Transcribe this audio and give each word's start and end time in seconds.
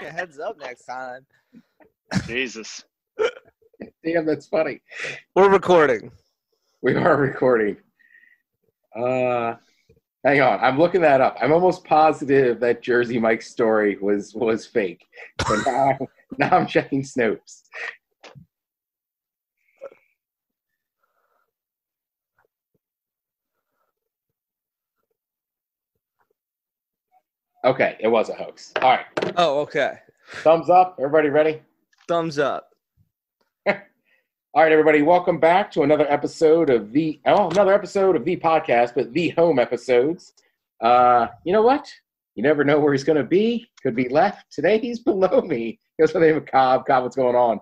a 0.00 0.10
heads 0.10 0.38
up 0.38 0.58
next 0.58 0.84
time. 0.84 1.26
Jesus. 2.26 2.84
Damn, 4.04 4.26
that's 4.26 4.46
funny. 4.46 4.80
We're 5.34 5.50
recording. 5.50 6.10
We 6.82 6.94
are 6.94 7.16
recording. 7.16 7.76
Uh, 8.94 9.54
hang 10.24 10.40
on, 10.40 10.60
I'm 10.60 10.78
looking 10.78 11.00
that 11.02 11.20
up. 11.20 11.36
I'm 11.40 11.52
almost 11.52 11.84
positive 11.84 12.60
that 12.60 12.82
Jersey 12.82 13.18
Mike's 13.18 13.50
story 13.50 13.96
was 14.00 14.34
was 14.34 14.66
fake, 14.66 15.04
but 15.38 15.58
now, 15.66 15.98
now 16.38 16.56
I'm 16.58 16.66
checking 16.66 17.02
Snopes. 17.02 17.62
Okay, 27.66 27.96
it 27.98 28.06
was 28.06 28.28
a 28.28 28.34
hoax. 28.34 28.72
All 28.80 28.90
right, 28.90 29.06
Oh, 29.36 29.58
okay. 29.62 29.94
thumbs 30.36 30.70
up. 30.70 30.94
Everybody 31.00 31.30
ready? 31.30 31.60
Thumbs 32.06 32.38
up. 32.38 32.70
All 33.66 33.74
right, 34.54 34.70
everybody, 34.70 35.02
welcome 35.02 35.40
back 35.40 35.72
to 35.72 35.82
another 35.82 36.06
episode 36.10 36.70
of 36.70 36.92
the 36.92 37.18
oh, 37.26 37.50
another 37.50 37.74
episode 37.74 38.14
of 38.14 38.24
the 38.24 38.36
podcast, 38.36 38.94
but 38.94 39.12
the 39.12 39.30
home 39.30 39.58
episodes. 39.58 40.32
Uh, 40.80 41.26
you 41.44 41.52
know 41.52 41.62
what? 41.62 41.92
You 42.36 42.44
never 42.44 42.62
know 42.62 42.78
where 42.78 42.92
he's 42.92 43.02
going 43.02 43.18
to 43.18 43.24
be. 43.24 43.66
Could 43.82 43.96
be 43.96 44.08
left 44.10 44.52
today. 44.52 44.78
He's 44.78 45.00
below 45.00 45.40
me. 45.40 45.80
Here's 45.98 46.14
my 46.14 46.20
name 46.20 46.36
of 46.36 46.46
Cobb. 46.46 46.86
Cobb, 46.86 47.02
what's 47.02 47.16
going 47.16 47.34
on? 47.34 47.60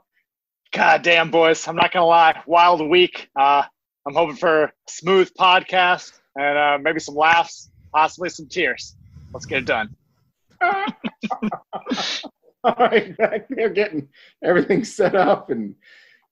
God 0.73 1.03
damn, 1.03 1.31
boys. 1.31 1.67
I'm 1.67 1.77
not 1.77 1.93
going 1.93 2.03
to 2.03 2.07
lie. 2.07 2.43
Wild 2.47 2.87
week. 2.91 3.31
Uh, 3.39 3.63
I'm 4.07 4.15
hoping 4.15 4.37
for 4.37 4.65
a 4.65 4.73
smooth 4.87 5.31
podcast 5.39 6.13
and 6.37 6.59
uh, 6.59 6.79
maybe 6.83 7.01
some 7.01 7.15
laughs, 7.15 7.71
possibly 7.93 8.29
some 8.29 8.49
tears. 8.49 8.97
Let's 9.33 9.47
get 9.47 9.59
it 9.59 9.67
done. 9.67 9.97
All 12.65 12.75
right, 12.79 13.17
back 13.19 13.47
there 13.51 13.69
getting 13.69 14.09
everything 14.43 14.85
set 14.85 15.15
up. 15.15 15.51
And 15.51 15.75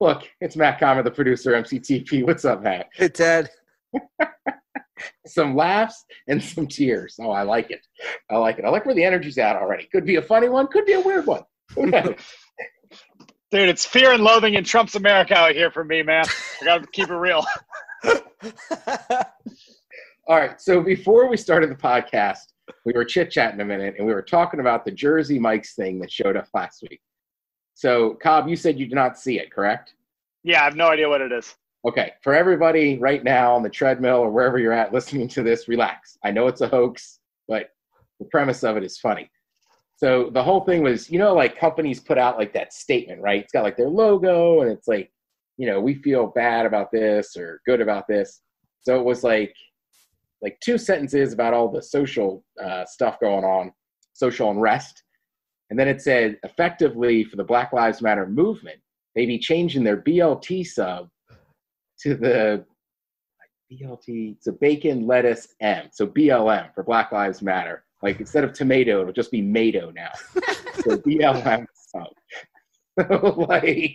look, 0.01 0.23
it's 0.41 0.57
Matt 0.57 0.81
Comer, 0.81 1.03
the 1.03 1.11
producer, 1.11 1.53
MCTP. 1.53 2.25
What's 2.27 2.45
up, 2.45 2.63
Matt? 2.63 2.89
Hey, 2.95 3.09
Ted. 3.09 3.51
Some 5.27 5.57
laughs 5.57 6.05
and 6.29 6.43
some 6.43 6.67
tears. 6.67 7.17
Oh, 7.21 7.31
I 7.31 7.43
like 7.43 7.71
it. 7.71 7.87
I 8.31 8.37
like 8.37 8.59
it. 8.59 8.65
I 8.65 8.69
like 8.69 8.87
where 8.87 8.95
the 8.95 9.05
energy's 9.05 9.39
at 9.39 9.57
already. 9.57 9.89
Could 9.91 10.05
be 10.05 10.17
a 10.17 10.23
funny 10.23 10.49
one, 10.49 10.69
could 10.69 10.87
be 10.87 10.93
a 10.93 11.01
weird 11.01 11.27
one. 11.27 11.43
Dude, 11.77 13.69
it's 13.69 13.85
fear 13.85 14.13
and 14.13 14.23
loathing 14.23 14.55
in 14.55 14.65
Trump's 14.65 14.95
America 14.95 15.35
out 15.37 15.53
here 15.53 15.71
for 15.71 15.85
me, 15.85 16.03
man. 16.03 16.25
I 16.61 16.65
got 16.65 16.83
to 16.83 16.89
keep 16.89 17.11
it 17.11 17.15
real. 17.15 17.45
All 20.27 20.37
right. 20.37 20.61
So 20.61 20.81
before 20.81 21.29
we 21.29 21.37
started 21.37 21.71
the 21.71 21.75
podcast, 21.75 22.52
we 22.85 22.93
were 22.93 23.05
chit 23.05 23.31
chatting 23.31 23.61
a 23.61 23.65
minute 23.65 23.95
and 23.99 24.07
we 24.07 24.15
were 24.15 24.23
talking 24.23 24.61
about 24.61 24.85
the 24.85 24.91
Jersey 24.91 25.39
Mike's 25.39 25.75
thing 25.75 25.99
that 26.01 26.11
showed 26.11 26.37
up 26.37 26.49
last 26.55 26.83
week. 26.89 27.01
So, 27.75 28.15
Cobb, 28.15 28.49
you 28.49 28.57
said 28.57 28.79
you 28.79 28.87
did 28.87 28.95
not 28.95 29.19
see 29.19 29.39
it, 29.39 29.53
correct? 29.53 29.95
Yeah, 30.45 30.61
I 30.61 30.65
have 30.65 30.77
no 30.77 30.89
idea 30.89 31.09
what 31.09 31.21
it 31.21 31.33
is. 31.33 31.55
Okay. 31.85 32.13
For 32.23 32.35
everybody 32.35 32.99
right 32.99 33.25
now 33.25 33.55
on 33.55 33.63
the 33.63 33.71
treadmill 33.71 34.19
or 34.19 34.31
wherever 34.31 34.59
you're 34.59 34.73
at 34.73 34.93
listening 34.93 35.29
to 35.29 35.43
this, 35.43 35.69
relax. 35.69 36.17
I 36.25 36.31
know 36.31 36.47
it's 36.47 36.61
a 36.61 36.69
hoax, 36.69 37.19
but 37.49 37.71
the 38.21 38.27
premise 38.27 38.63
of 38.63 38.77
it 38.77 38.85
is 38.85 38.99
funny. 38.99 39.31
So 39.97 40.31
the 40.31 40.43
whole 40.43 40.65
thing 40.65 40.83
was, 40.83 41.11
you 41.11 41.19
know, 41.19 41.35
like 41.35 41.59
companies 41.59 42.01
put 42.01 42.19
out 42.19 42.39
like 42.39 42.53
that 42.55 42.73
statement, 42.73 43.21
right? 43.21 43.43
It's 43.43 43.53
got 43.53 43.65
like 43.65 43.77
their 43.77 43.89
logo 43.89 44.63
and 44.63 44.71
it's 44.71 44.89
like, 44.89 45.13
you 45.57 45.67
know, 45.67 45.81
we 45.81 45.95
feel 45.95 46.27
bad 46.29 46.67
about 46.67 46.91
this 46.91 47.37
or 47.37 47.61
good 47.67 47.81
about 47.81 48.09
this. 48.09 48.41
So 48.81 48.99
it 48.99 49.05
was 49.05 49.23
like, 49.23 49.55
like 50.43 50.59
two 50.61 50.77
sentences 50.77 51.33
about 51.33 51.55
all 51.55 51.71
the 51.71 51.83
social 51.83 52.45
uh, 52.63 52.85
stuff 52.85 53.19
going 53.21 53.45
on, 53.45 53.73
social 54.13 54.51
unrest. 54.51 55.03
And 55.71 55.79
then 55.79 55.89
it 55.89 56.03
said, 56.03 56.39
effectively 56.43 57.25
for 57.25 57.37
the 57.37 57.45
Black 57.45 57.73
Lives 57.73 58.03
Matter 58.03 58.27
movement, 58.27 58.81
they 59.15 59.25
be 59.25 59.39
changing 59.39 59.85
their 59.85 59.97
BLT 59.97 60.67
sub 60.67 61.09
to 62.01 62.15
the 62.15 62.65
BLT, 63.73 64.37
a 64.47 64.53
bacon, 64.53 65.07
lettuce, 65.07 65.55
M. 65.61 65.89
So 65.93 66.07
BLM 66.07 66.75
for 66.75 66.83
Black 66.83 67.13
Lives 67.13 67.41
Matter. 67.41 67.85
Like 68.03 68.19
instead 68.21 68.45
of 68.45 68.53
tomato, 68.53 69.01
it'll 69.01 69.13
just 69.13 69.31
be 69.31 69.41
Mado 69.41 69.93
now. 69.93 70.11
so 70.85 70.97
BLM 71.07 71.65
sub. 71.75 72.07
So 72.99 73.47
like, 73.49 73.95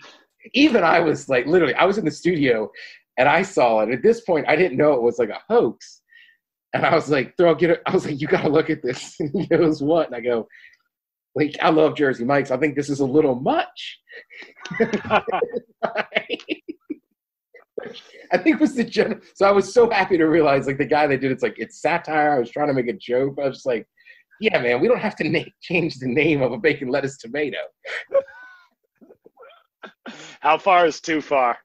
even 0.54 0.84
I 0.84 1.00
was 1.00 1.30
like, 1.30 1.46
literally, 1.46 1.76
I 1.76 1.86
was 1.86 1.98
in 1.98 2.06
the 2.06 2.12
studio 2.12 2.72
and 3.18 3.28
I 3.28 3.42
saw 3.42 3.82
it. 3.82 3.90
At 3.90 4.02
this 4.02 4.22
point, 4.22 4.48
I 4.48 4.56
didn't 4.56 4.78
know 4.78 4.94
it 4.94 5.02
was 5.02 5.20
like 5.20 5.30
a 5.30 5.42
hoax. 5.50 6.02
And 6.74 6.86
I 6.86 6.94
was 6.94 7.10
like, 7.10 7.36
throw, 7.38 7.56
get 7.56 7.72
it. 7.72 7.82
I 7.86 7.92
was 7.92 8.06
like, 8.06 8.20
you 8.20 8.28
gotta 8.28 8.50
look 8.50 8.70
at 8.70 8.84
this. 8.84 9.16
And 9.20 9.32
he 9.34 9.48
goes, 9.48 9.82
what? 9.82 10.08
And 10.08 10.16
I 10.16 10.22
go, 10.22 10.48
like, 11.36 11.56
I 11.62 11.70
love 11.70 11.96
Jersey 11.96 12.26
Mike's. 12.26 12.52
I 12.52 12.58
think 12.58 12.76
this 12.76 12.90
is 12.90 13.00
a 13.00 13.06
little 13.06 13.36
much. 13.36 14.00
I 18.32 18.38
think 18.38 18.60
was 18.60 18.76
the 18.76 18.84
general. 18.84 19.22
So 19.36 19.48
I 19.48 19.52
was 19.52 19.74
so 19.74 19.90
happy 19.90 20.18
to 20.18 20.26
realize, 20.26 20.68
like, 20.68 20.78
the 20.78 20.86
guy 20.86 21.08
that 21.08 21.22
did 21.22 21.32
it's 21.32 21.44
like 21.44 21.56
it's 21.58 21.80
satire. 21.80 22.32
I 22.34 22.40
was 22.40 22.52
trying 22.52 22.68
to 22.68 22.74
make 22.74 22.88
a 22.88 22.94
joke. 22.94 23.38
I 23.42 23.48
was 23.48 23.58
just 23.58 23.66
like, 23.66 23.88
yeah, 24.42 24.60
man, 24.60 24.82
we 24.82 24.88
don't 24.88 25.00
have 25.00 25.16
to 25.18 25.30
na- 25.30 25.44
change 25.62 26.00
the 26.00 26.08
name 26.08 26.42
of 26.42 26.52
a 26.52 26.58
bacon 26.58 26.90
lettuce 26.90 27.18
tomato. 27.18 27.58
How 30.40 30.58
far 30.58 30.86
is 30.86 31.00
too 31.02 31.22
far? 31.22 31.58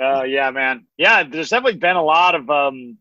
Uh, 0.00 0.24
yeah, 0.24 0.50
man. 0.50 0.86
Yeah, 0.98 1.24
there's 1.24 1.50
definitely 1.50 1.78
been 1.78 1.96
a 1.96 2.02
lot 2.02 2.34
of 2.34 2.50
um, 2.50 2.98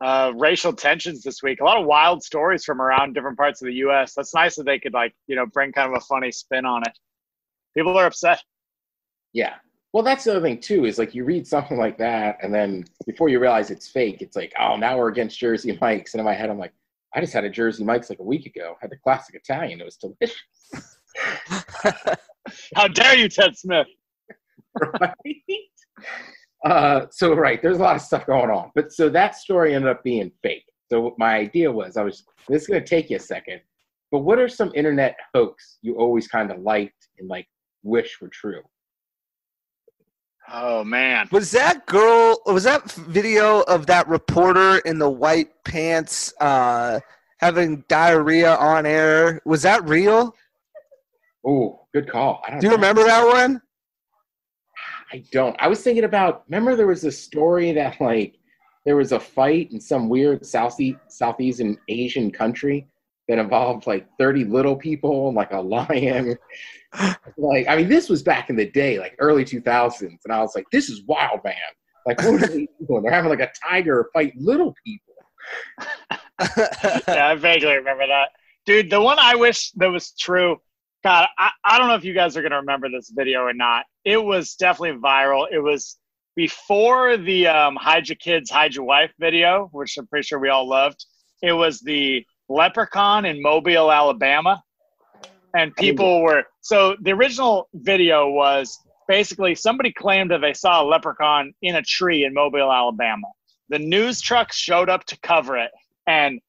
uh, 0.00 0.32
racial 0.36 0.72
tensions 0.72 1.22
this 1.22 1.42
week. 1.42 1.60
A 1.60 1.64
lot 1.64 1.78
of 1.78 1.86
wild 1.86 2.22
stories 2.22 2.64
from 2.64 2.80
around 2.80 3.14
different 3.14 3.36
parts 3.36 3.60
of 3.62 3.66
the 3.66 3.74
U.S. 3.74 4.14
That's 4.14 4.34
nice 4.34 4.56
that 4.56 4.64
they 4.64 4.78
could 4.78 4.94
like 4.94 5.14
you 5.26 5.36
know 5.36 5.46
bring 5.46 5.72
kind 5.72 5.92
of 5.92 5.96
a 5.96 6.04
funny 6.04 6.32
spin 6.32 6.64
on 6.64 6.82
it. 6.86 6.98
People 7.76 7.96
are 7.96 8.06
upset. 8.06 8.42
Yeah. 9.32 9.54
Well, 9.92 10.04
that's 10.04 10.24
the 10.24 10.32
other 10.32 10.40
thing 10.40 10.60
too. 10.60 10.84
Is 10.84 10.98
like 10.98 11.14
you 11.14 11.24
read 11.24 11.46
something 11.46 11.76
like 11.76 11.98
that, 11.98 12.38
and 12.42 12.54
then 12.54 12.84
before 13.06 13.28
you 13.28 13.40
realize 13.40 13.70
it's 13.70 13.88
fake, 13.88 14.22
it's 14.22 14.36
like, 14.36 14.52
oh, 14.58 14.76
now 14.76 14.96
we're 14.96 15.08
against 15.08 15.38
Jersey 15.38 15.76
Mike's. 15.80 16.14
And 16.14 16.20
in 16.20 16.24
my 16.24 16.34
head, 16.34 16.48
I'm 16.48 16.58
like, 16.58 16.72
I 17.14 17.20
just 17.20 17.32
had 17.32 17.44
a 17.44 17.50
Jersey 17.50 17.84
Mike's 17.84 18.08
like 18.08 18.20
a 18.20 18.24
week 18.24 18.46
ago. 18.46 18.76
had 18.80 18.90
the 18.90 18.96
classic 18.96 19.34
Italian. 19.34 19.80
It 19.80 19.84
was 19.84 19.96
delicious. 19.96 20.36
How 22.76 22.88
dare 22.88 23.16
you, 23.16 23.28
Ted 23.28 23.56
Smith? 23.56 23.88
right? 25.00 25.14
Uh, 26.64 27.06
so 27.10 27.34
right, 27.34 27.62
there's 27.62 27.78
a 27.78 27.82
lot 27.82 27.96
of 27.96 28.02
stuff 28.02 28.26
going 28.26 28.50
on. 28.50 28.70
But 28.74 28.92
so 28.92 29.08
that 29.08 29.34
story 29.34 29.74
ended 29.74 29.90
up 29.90 30.02
being 30.04 30.30
fake. 30.42 30.64
So 30.90 31.14
my 31.18 31.36
idea 31.36 31.70
was 31.70 31.96
I 31.96 32.02
was 32.02 32.24
this 32.48 32.62
is 32.62 32.68
gonna 32.68 32.84
take 32.84 33.10
you 33.10 33.16
a 33.16 33.20
second, 33.20 33.60
but 34.10 34.20
what 34.20 34.38
are 34.38 34.48
some 34.48 34.70
internet 34.74 35.16
hoax 35.34 35.78
you 35.82 35.96
always 35.96 36.28
kind 36.28 36.50
of 36.50 36.60
liked 36.60 37.08
and 37.18 37.28
like 37.28 37.46
wish 37.82 38.20
were 38.20 38.28
true? 38.28 38.62
Oh 40.52 40.82
man. 40.82 41.28
Was 41.30 41.50
that 41.52 41.86
girl? 41.86 42.40
Was 42.46 42.64
that 42.64 42.90
video 42.92 43.60
of 43.62 43.86
that 43.86 44.08
reporter 44.08 44.78
in 44.78 44.98
the 44.98 45.08
white 45.08 45.50
pants 45.64 46.34
uh, 46.40 46.98
having 47.38 47.84
diarrhea 47.88 48.56
on 48.56 48.84
air? 48.84 49.40
Was 49.44 49.62
that 49.62 49.86
real? 49.88 50.34
Oh, 51.46 51.86
good 51.94 52.10
call. 52.10 52.42
I 52.46 52.50
don't 52.50 52.60
Do 52.60 52.66
you 52.66 52.70
know. 52.70 52.76
remember 52.76 53.04
that 53.04 53.24
one? 53.26 53.62
I 55.12 55.24
don't. 55.32 55.56
I 55.58 55.68
was 55.68 55.82
thinking 55.82 56.04
about. 56.04 56.44
Remember, 56.48 56.76
there 56.76 56.86
was 56.86 57.04
a 57.04 57.12
story 57.12 57.72
that 57.72 58.00
like 58.00 58.38
there 58.84 58.96
was 58.96 59.12
a 59.12 59.20
fight 59.20 59.72
in 59.72 59.80
some 59.80 60.08
weird 60.08 60.44
Southeast 60.46 60.98
Southeastern 61.08 61.76
Asian 61.88 62.30
country 62.30 62.86
that 63.28 63.38
involved 63.38 63.86
like 63.86 64.06
thirty 64.18 64.44
little 64.44 64.76
people 64.76 65.28
and 65.28 65.36
like 65.36 65.52
a 65.52 65.60
lion. 65.60 66.36
like, 67.36 67.68
I 67.68 67.76
mean, 67.76 67.88
this 67.88 68.08
was 68.08 68.22
back 68.22 68.50
in 68.50 68.56
the 68.56 68.70
day, 68.70 68.98
like 68.98 69.16
early 69.18 69.44
two 69.44 69.60
thousands, 69.60 70.20
and 70.24 70.32
I 70.32 70.40
was 70.40 70.54
like, 70.54 70.66
this 70.70 70.88
is 70.88 71.02
wild, 71.06 71.40
man. 71.44 71.54
Like, 72.06 72.18
what 72.22 72.42
are 72.42 72.46
they 72.46 72.68
doing? 72.88 73.02
They're 73.02 73.12
having 73.12 73.30
like 73.30 73.40
a 73.40 73.52
tiger 73.68 74.08
fight 74.12 74.32
little 74.36 74.74
people. 74.84 75.14
yeah, 77.08 77.28
I 77.28 77.34
vaguely 77.34 77.74
remember 77.74 78.06
that. 78.06 78.30
Dude, 78.66 78.90
the 78.90 79.00
one 79.00 79.18
I 79.18 79.34
wish 79.34 79.72
that 79.72 79.90
was 79.90 80.12
true. 80.12 80.60
God, 81.02 81.28
I, 81.38 81.50
I 81.64 81.78
don't 81.78 81.88
know 81.88 81.94
if 81.94 82.04
you 82.04 82.14
guys 82.14 82.36
are 82.36 82.42
gonna 82.42 82.56
remember 82.56 82.88
this 82.90 83.10
video 83.10 83.40
or 83.40 83.54
not. 83.54 83.86
It 84.04 84.22
was 84.22 84.54
definitely 84.54 85.00
viral. 85.00 85.46
It 85.50 85.60
was 85.60 85.98
before 86.36 87.16
the 87.16 87.46
um, 87.48 87.76
hide 87.76 88.08
your 88.08 88.16
kids, 88.16 88.50
hide 88.50 88.74
your 88.74 88.84
wife 88.84 89.12
video, 89.18 89.68
which 89.72 89.96
I'm 89.98 90.06
pretty 90.06 90.26
sure 90.26 90.38
we 90.38 90.48
all 90.48 90.68
loved. 90.68 91.04
It 91.42 91.52
was 91.52 91.80
the 91.80 92.24
leprechaun 92.48 93.24
in 93.24 93.40
Mobile, 93.40 93.90
Alabama. 93.90 94.62
And 95.54 95.74
people 95.74 96.22
were 96.22 96.44
so 96.60 96.96
the 97.00 97.12
original 97.12 97.68
video 97.74 98.28
was 98.28 98.78
basically 99.08 99.54
somebody 99.54 99.92
claimed 99.92 100.30
that 100.30 100.40
they 100.40 100.54
saw 100.54 100.82
a 100.82 100.86
leprechaun 100.86 101.52
in 101.62 101.74
a 101.74 101.82
tree 101.82 102.24
in 102.24 102.32
Mobile, 102.32 102.70
Alabama. 102.70 103.26
The 103.68 103.78
news 103.78 104.20
trucks 104.20 104.56
showed 104.56 104.88
up 104.88 105.04
to 105.06 105.18
cover 105.20 105.56
it, 105.56 105.70
and 106.06 106.40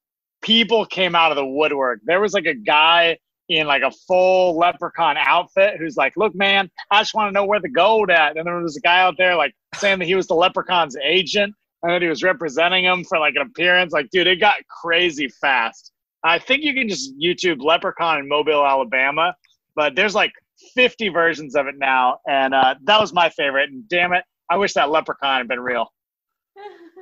people 0.41 0.85
came 0.85 1.15
out 1.15 1.31
of 1.31 1.37
the 1.37 1.45
woodwork. 1.45 2.01
There 2.03 2.19
was 2.19 2.33
like 2.33 2.45
a 2.45 2.53
guy 2.53 3.17
in 3.51 3.67
like 3.67 3.83
a 3.83 3.91
full 3.91 4.57
leprechaun 4.57 5.17
outfit 5.17 5.75
who's 5.77 5.97
like, 5.97 6.13
"Look, 6.15 6.33
man, 6.35 6.69
I 6.89 7.01
just 7.01 7.13
want 7.13 7.29
to 7.29 7.33
know 7.33 7.45
where 7.45 7.59
the 7.59 7.69
gold 7.69 8.09
at." 8.09 8.37
And 8.37 8.45
there 8.45 8.57
was 8.57 8.77
a 8.77 8.81
guy 8.81 9.01
out 9.01 9.15
there 9.17 9.35
like 9.35 9.53
saying 9.75 9.99
that 9.99 10.05
he 10.05 10.15
was 10.15 10.27
the 10.27 10.35
leprechaun's 10.35 10.95
agent 11.03 11.53
and 11.83 11.91
that 11.91 12.01
he 12.01 12.07
was 12.07 12.23
representing 12.23 12.85
him 12.85 13.03
for 13.03 13.19
like 13.19 13.35
an 13.35 13.41
appearance. 13.41 13.93
Like, 13.93 14.09
dude, 14.11 14.27
it 14.27 14.39
got 14.39 14.55
crazy 14.81 15.27
fast. 15.41 15.91
I 16.23 16.39
think 16.39 16.63
you 16.63 16.73
can 16.73 16.87
just 16.87 17.17
YouTube 17.19 17.61
leprechaun 17.61 18.19
in 18.19 18.27
Mobile, 18.27 18.65
Alabama, 18.65 19.35
but 19.75 19.95
there's 19.95 20.13
like 20.13 20.31
50 20.75 21.09
versions 21.09 21.55
of 21.55 21.67
it 21.67 21.75
now, 21.77 22.19
and 22.27 22.53
uh, 22.53 22.75
that 22.83 22.99
was 22.99 23.13
my 23.13 23.29
favorite. 23.29 23.69
And 23.69 23.87
damn 23.89 24.13
it, 24.13 24.23
I 24.49 24.57
wish 24.57 24.73
that 24.73 24.89
leprechaun 24.89 25.39
had 25.39 25.47
been 25.47 25.59
real. 25.59 25.91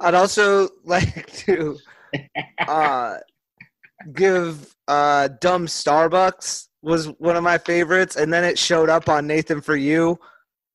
I'd 0.02 0.16
also 0.16 0.70
like 0.86 1.32
to 1.46 1.78
uh, 2.60 3.18
give 4.14 4.76
uh, 4.88 5.30
Dumb 5.42 5.68
Starbucks 5.68 6.68
was 6.82 7.08
one 7.20 7.36
of 7.36 7.44
my 7.44 7.58
favorites, 7.58 8.16
and 8.16 8.32
then 8.32 8.44
it 8.44 8.58
showed 8.58 8.90
up 8.90 9.10
on 9.10 9.28
Nathan 9.28 9.62
for 9.62 9.76
You, 9.76 10.18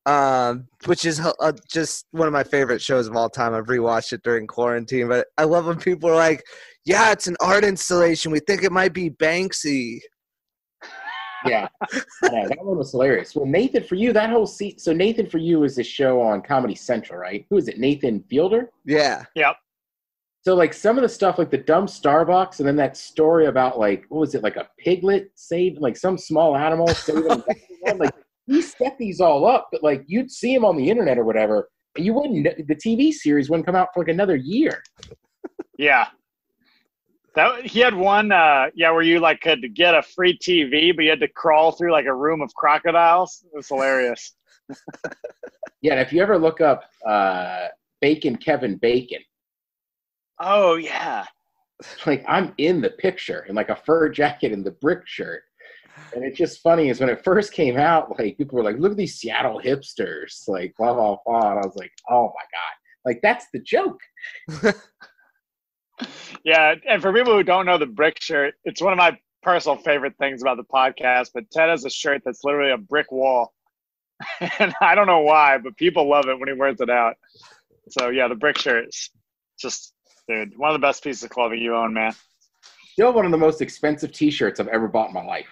um, 0.06 0.68
which 0.84 1.04
is 1.04 1.20
uh, 1.20 1.52
just 1.70 2.06
one 2.10 2.26
of 2.26 2.32
my 2.32 2.44
favorite 2.44 2.82
shows 2.82 3.06
of 3.06 3.16
all 3.16 3.30
time. 3.30 3.54
I've 3.54 3.66
rewatched 3.66 4.12
it 4.12 4.22
during 4.22 4.46
quarantine, 4.46 5.08
but 5.08 5.28
I 5.38 5.44
love 5.44 5.66
when 5.66 5.78
people 5.78 6.10
are 6.10 6.16
like, 6.16 6.42
"Yeah, 6.84 7.12
it's 7.12 7.26
an 7.26 7.36
art 7.40 7.64
installation. 7.64 8.32
We 8.32 8.40
think 8.40 8.62
it 8.62 8.72
might 8.72 8.92
be 8.92 9.10
Banksy." 9.10 10.00
yeah, 11.46 11.68
yeah, 12.22 12.48
that 12.48 12.58
one 12.60 12.78
was 12.78 12.90
hilarious. 12.90 13.34
Well, 13.34 13.46
Nathan, 13.46 13.82
for 13.84 13.94
you, 13.94 14.12
that 14.12 14.30
whole 14.30 14.46
seat. 14.46 14.80
So 14.80 14.92
Nathan, 14.92 15.28
for 15.28 15.38
you, 15.38 15.64
is 15.64 15.78
a 15.78 15.82
show 15.82 16.20
on 16.20 16.42
Comedy 16.42 16.74
Central, 16.74 17.18
right? 17.18 17.46
Who 17.50 17.56
is 17.56 17.68
it? 17.68 17.78
Nathan 17.78 18.22
Fielder. 18.28 18.70
Yeah. 18.84 19.24
Yep. 19.34 19.56
So 20.44 20.54
like 20.54 20.74
some 20.74 20.98
of 20.98 21.02
the 21.02 21.08
stuff, 21.08 21.38
like 21.38 21.50
the 21.50 21.56
dumb 21.56 21.86
Starbucks, 21.86 22.58
and 22.58 22.68
then 22.68 22.76
that 22.76 22.98
story 22.98 23.46
about 23.46 23.78
like 23.78 24.04
what 24.10 24.20
was 24.20 24.34
it, 24.34 24.42
like 24.42 24.56
a 24.56 24.68
piglet 24.78 25.30
saved, 25.34 25.80
like 25.80 25.96
some 25.96 26.18
small 26.18 26.54
animal 26.54 26.86
saving. 26.88 27.42
like 27.96 28.14
he 28.46 28.60
set 28.60 28.98
these 28.98 29.20
all 29.20 29.46
up, 29.46 29.68
but 29.72 29.82
like 29.82 30.04
you'd 30.06 30.30
see 30.30 30.54
him 30.54 30.64
on 30.64 30.76
the 30.76 30.90
internet 30.90 31.16
or 31.16 31.24
whatever, 31.24 31.70
and 31.96 32.04
you 32.04 32.12
wouldn't. 32.12 32.44
The 32.44 32.74
TV 32.74 33.10
series 33.10 33.48
wouldn't 33.48 33.64
come 33.64 33.74
out 33.74 33.88
for 33.94 34.00
like 34.00 34.10
another 34.10 34.36
year. 34.36 34.82
Yeah. 35.78 36.08
That 37.34 37.64
he 37.66 37.80
had 37.80 37.94
one, 37.94 38.30
uh, 38.30 38.66
yeah, 38.74 38.90
where 38.90 39.02
you 39.02 39.20
like 39.20 39.40
could 39.40 39.74
get 39.74 39.94
a 39.94 40.02
free 40.02 40.38
TV, 40.38 40.94
but 40.94 41.04
you 41.04 41.10
had 41.10 41.20
to 41.20 41.28
crawl 41.28 41.72
through 41.72 41.90
like 41.90 42.06
a 42.06 42.14
room 42.14 42.42
of 42.42 42.54
crocodiles. 42.54 43.42
It 43.50 43.56
was 43.56 43.68
hilarious. 43.68 44.36
yeah, 45.80 45.92
and 45.92 46.00
if 46.00 46.12
you 46.12 46.22
ever 46.22 46.38
look 46.38 46.60
up 46.60 46.84
uh, 47.06 47.68
Bacon 48.00 48.36
Kevin 48.36 48.76
Bacon, 48.76 49.18
oh 50.40 50.76
yeah, 50.76 51.24
like 52.06 52.24
I'm 52.28 52.54
in 52.58 52.80
the 52.80 52.90
picture 52.90 53.44
in 53.48 53.54
like 53.54 53.68
a 53.68 53.76
fur 53.76 54.08
jacket 54.08 54.52
and 54.52 54.64
the 54.64 54.72
brick 54.72 55.06
shirt, 55.06 55.42
and 56.14 56.24
it's 56.24 56.38
just 56.38 56.60
funny 56.62 56.88
is 56.88 57.00
when 57.00 57.08
it 57.08 57.24
first 57.24 57.52
came 57.52 57.76
out, 57.76 58.18
like 58.18 58.38
people 58.38 58.56
were 58.56 58.64
like, 58.64 58.78
"Look 58.78 58.92
at 58.92 58.98
these 58.98 59.16
Seattle 59.16 59.60
hipsters," 59.62 60.48
like 60.48 60.74
blah 60.76 60.94
blah 60.94 61.16
blah, 61.24 61.50
and 61.50 61.60
I 61.60 61.66
was 61.66 61.76
like, 61.76 61.92
"Oh 62.10 62.26
my 62.26 62.44
god!" 62.52 62.74
Like 63.04 63.20
that's 63.22 63.46
the 63.52 63.60
joke. 63.60 64.00
yeah, 66.44 66.74
and 66.88 67.02
for 67.02 67.12
people 67.12 67.32
who 67.32 67.42
don't 67.42 67.66
know 67.66 67.78
the 67.78 67.86
brick 67.86 68.20
shirt, 68.20 68.54
it's 68.64 68.82
one 68.82 68.92
of 68.92 68.96
my 68.96 69.18
personal 69.42 69.76
favorite 69.76 70.14
things 70.18 70.42
about 70.42 70.56
the 70.56 70.64
podcast. 70.64 71.30
But 71.34 71.50
Ted 71.50 71.68
has 71.68 71.84
a 71.84 71.90
shirt 71.90 72.22
that's 72.24 72.44
literally 72.44 72.72
a 72.72 72.78
brick 72.78 73.12
wall, 73.12 73.52
and 74.58 74.74
I 74.80 74.94
don't 74.94 75.06
know 75.06 75.20
why, 75.20 75.58
but 75.58 75.76
people 75.76 76.08
love 76.08 76.28
it 76.28 76.38
when 76.38 76.48
he 76.48 76.54
wears 76.54 76.80
it 76.80 76.90
out. 76.90 77.16
So 77.90 78.10
yeah, 78.10 78.28
the 78.28 78.34
brick 78.34 78.58
shirt 78.58 78.88
is 78.88 79.10
just, 79.58 79.93
dude, 80.28 80.56
one 80.56 80.70
of 80.70 80.74
the 80.74 80.86
best 80.86 81.02
pieces 81.02 81.22
of 81.22 81.30
clothing 81.30 81.60
you 81.60 81.74
own, 81.74 81.92
man. 81.92 82.14
Still 82.92 83.12
one 83.12 83.24
of 83.24 83.32
the 83.32 83.38
most 83.38 83.60
expensive 83.60 84.12
T-shirts 84.12 84.60
I've 84.60 84.68
ever 84.68 84.88
bought 84.88 85.08
in 85.08 85.14
my 85.14 85.24
life. 85.24 85.48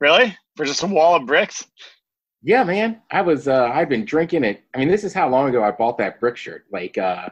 Really? 0.00 0.36
For 0.56 0.64
just 0.64 0.82
a 0.82 0.86
wall 0.86 1.16
of 1.16 1.26
bricks? 1.26 1.66
Yeah, 2.42 2.62
man. 2.62 3.00
I 3.10 3.22
was. 3.22 3.48
Uh, 3.48 3.70
I've 3.72 3.88
been 3.88 4.04
drinking 4.04 4.44
it. 4.44 4.62
I 4.74 4.78
mean, 4.78 4.88
this 4.88 5.02
is 5.02 5.14
how 5.14 5.28
long 5.28 5.48
ago 5.48 5.64
I 5.64 5.70
bought 5.70 5.98
that 5.98 6.20
brick 6.20 6.36
shirt. 6.36 6.66
Like 6.70 6.98
uh 6.98 7.30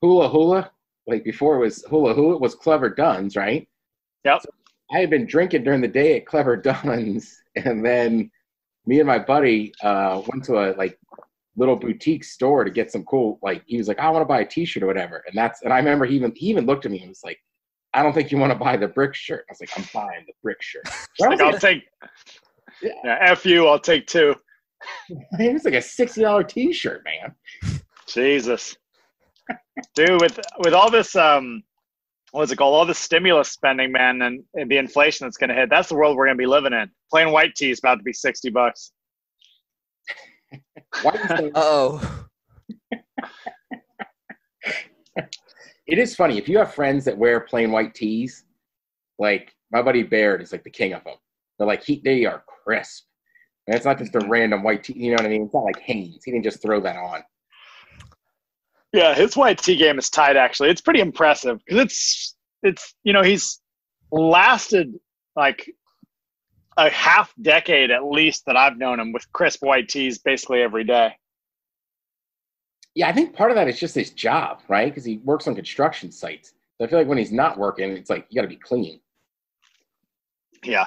Hula 0.00 0.28
Hula 0.28 0.70
like 1.06 1.24
before 1.24 1.56
it 1.56 1.60
was 1.60 1.84
hula 1.88 2.14
hula, 2.14 2.34
it 2.34 2.40
was 2.40 2.54
Clever 2.54 2.90
Dunne's, 2.90 3.36
right? 3.36 3.66
Yep. 4.24 4.42
So 4.42 4.50
I 4.92 4.98
had 4.98 5.10
been 5.10 5.26
drinking 5.26 5.64
during 5.64 5.80
the 5.80 5.88
day 5.88 6.16
at 6.16 6.26
Clever 6.26 6.56
Dunne's, 6.62 7.40
and 7.56 7.84
then 7.84 8.30
me 8.86 8.98
and 9.00 9.06
my 9.06 9.18
buddy 9.18 9.72
uh, 9.82 10.22
went 10.28 10.44
to 10.44 10.58
a 10.58 10.74
like 10.76 10.98
little 11.56 11.76
boutique 11.76 12.24
store 12.24 12.64
to 12.64 12.70
get 12.70 12.92
some 12.92 13.04
cool. 13.04 13.38
Like 13.42 13.62
he 13.66 13.78
was 13.78 13.88
like, 13.88 13.98
I 13.98 14.10
want 14.10 14.22
to 14.22 14.26
buy 14.26 14.40
a 14.40 14.46
T-shirt 14.46 14.82
or 14.82 14.86
whatever, 14.86 15.22
and 15.26 15.36
that's 15.36 15.62
and 15.62 15.72
I 15.72 15.78
remember 15.78 16.04
he 16.04 16.16
even 16.16 16.32
he 16.34 16.46
even 16.46 16.66
looked 16.66 16.84
at 16.84 16.92
me 16.92 17.00
and 17.00 17.08
was 17.08 17.22
like, 17.24 17.38
I 17.94 18.02
don't 18.02 18.12
think 18.12 18.30
you 18.30 18.38
want 18.38 18.52
to 18.52 18.58
buy 18.58 18.76
the 18.76 18.88
brick 18.88 19.14
shirt. 19.14 19.46
I 19.48 19.52
was 19.52 19.60
like, 19.60 19.70
I'm 19.76 19.88
buying 19.92 20.24
the 20.26 20.34
brick 20.42 20.62
shirt. 20.62 20.88
like, 21.20 21.40
I'll 21.40 21.58
take. 21.58 21.84
Yeah. 22.82 22.92
yeah, 23.04 23.18
f 23.20 23.46
you. 23.46 23.66
I'll 23.66 23.78
take 23.78 24.06
two. 24.06 24.34
it 25.08 25.52
was 25.52 25.64
like 25.64 25.74
a 25.74 25.82
sixty 25.82 26.22
dollar 26.22 26.44
T-shirt, 26.44 27.04
man. 27.04 27.80
Jesus 28.06 28.76
dude 29.94 30.20
with 30.20 30.38
with 30.58 30.74
all 30.74 30.90
this 30.90 31.14
um 31.16 31.62
what's 32.32 32.52
it 32.52 32.56
called 32.56 32.74
all 32.74 32.84
this 32.84 32.98
stimulus 32.98 33.50
spending 33.50 33.92
man 33.92 34.22
and, 34.22 34.42
and 34.54 34.70
the 34.70 34.76
inflation 34.76 35.26
that's 35.26 35.36
going 35.36 35.48
to 35.48 35.54
hit 35.54 35.70
that's 35.70 35.88
the 35.88 35.94
world 35.94 36.16
we're 36.16 36.26
going 36.26 36.36
to 36.36 36.40
be 36.40 36.46
living 36.46 36.72
in 36.72 36.90
plain 37.10 37.32
white 37.32 37.54
tee 37.54 37.70
is 37.70 37.78
about 37.78 37.96
to 37.96 38.02
be 38.02 38.12
60 38.12 38.50
bucks 38.50 38.92
oh 41.54 42.26
it 45.86 45.98
is 45.98 46.16
funny 46.16 46.38
if 46.38 46.48
you 46.48 46.58
have 46.58 46.74
friends 46.74 47.04
that 47.04 47.16
wear 47.16 47.40
plain 47.40 47.70
white 47.70 47.94
tees 47.94 48.44
like 49.18 49.54
my 49.72 49.82
buddy 49.82 50.02
baird 50.02 50.42
is 50.42 50.52
like 50.52 50.64
the 50.64 50.70
king 50.70 50.92
of 50.92 51.02
them 51.04 51.16
they're 51.58 51.66
like 51.66 51.82
he, 51.82 52.00
they 52.04 52.24
are 52.24 52.44
crisp. 52.66 53.04
And 53.66 53.74
it's 53.74 53.84
not 53.84 53.98
just 53.98 54.14
a 54.14 54.20
random 54.20 54.62
white 54.62 54.84
tee 54.84 54.94
you 54.96 55.10
know 55.10 55.16
what 55.16 55.26
i 55.26 55.28
mean? 55.28 55.44
It's 55.44 55.54
not 55.54 55.64
like 55.64 55.80
hanes. 55.80 56.22
He 56.24 56.30
didn't 56.30 56.44
just 56.44 56.62
throw 56.62 56.80
that 56.80 56.96
on. 56.96 57.22
Yeah, 58.92 59.14
his 59.14 59.36
white 59.36 59.58
tee 59.58 59.76
game 59.76 59.98
is 59.98 60.08
tight. 60.08 60.36
Actually, 60.36 60.70
it's 60.70 60.80
pretty 60.80 61.00
impressive 61.00 61.58
because 61.64 61.82
it's 61.82 62.36
it's 62.62 62.94
you 63.02 63.12
know 63.12 63.22
he's 63.22 63.60
lasted 64.12 64.94
like 65.34 65.70
a 66.76 66.90
half 66.90 67.32
decade 67.40 67.90
at 67.90 68.04
least 68.04 68.46
that 68.46 68.56
I've 68.56 68.76
known 68.76 69.00
him 69.00 69.12
with 69.12 69.30
crisp 69.32 69.62
white 69.62 69.88
tees 69.88 70.18
basically 70.18 70.62
every 70.62 70.84
day. 70.84 71.16
Yeah, 72.94 73.08
I 73.08 73.12
think 73.12 73.34
part 73.34 73.50
of 73.50 73.56
that 73.56 73.68
is 73.68 73.78
just 73.78 73.94
his 73.94 74.10
job, 74.10 74.60
right? 74.68 74.88
Because 74.88 75.04
he 75.04 75.18
works 75.18 75.46
on 75.46 75.54
construction 75.54 76.10
sites. 76.10 76.54
So 76.78 76.84
I 76.84 76.88
feel 76.88 76.98
like 76.98 77.08
when 77.08 77.18
he's 77.18 77.32
not 77.32 77.58
working, 77.58 77.90
it's 77.92 78.10
like 78.10 78.26
you 78.30 78.36
got 78.36 78.42
to 78.42 78.48
be 78.48 78.56
clean. 78.56 79.00
Yeah, 80.64 80.86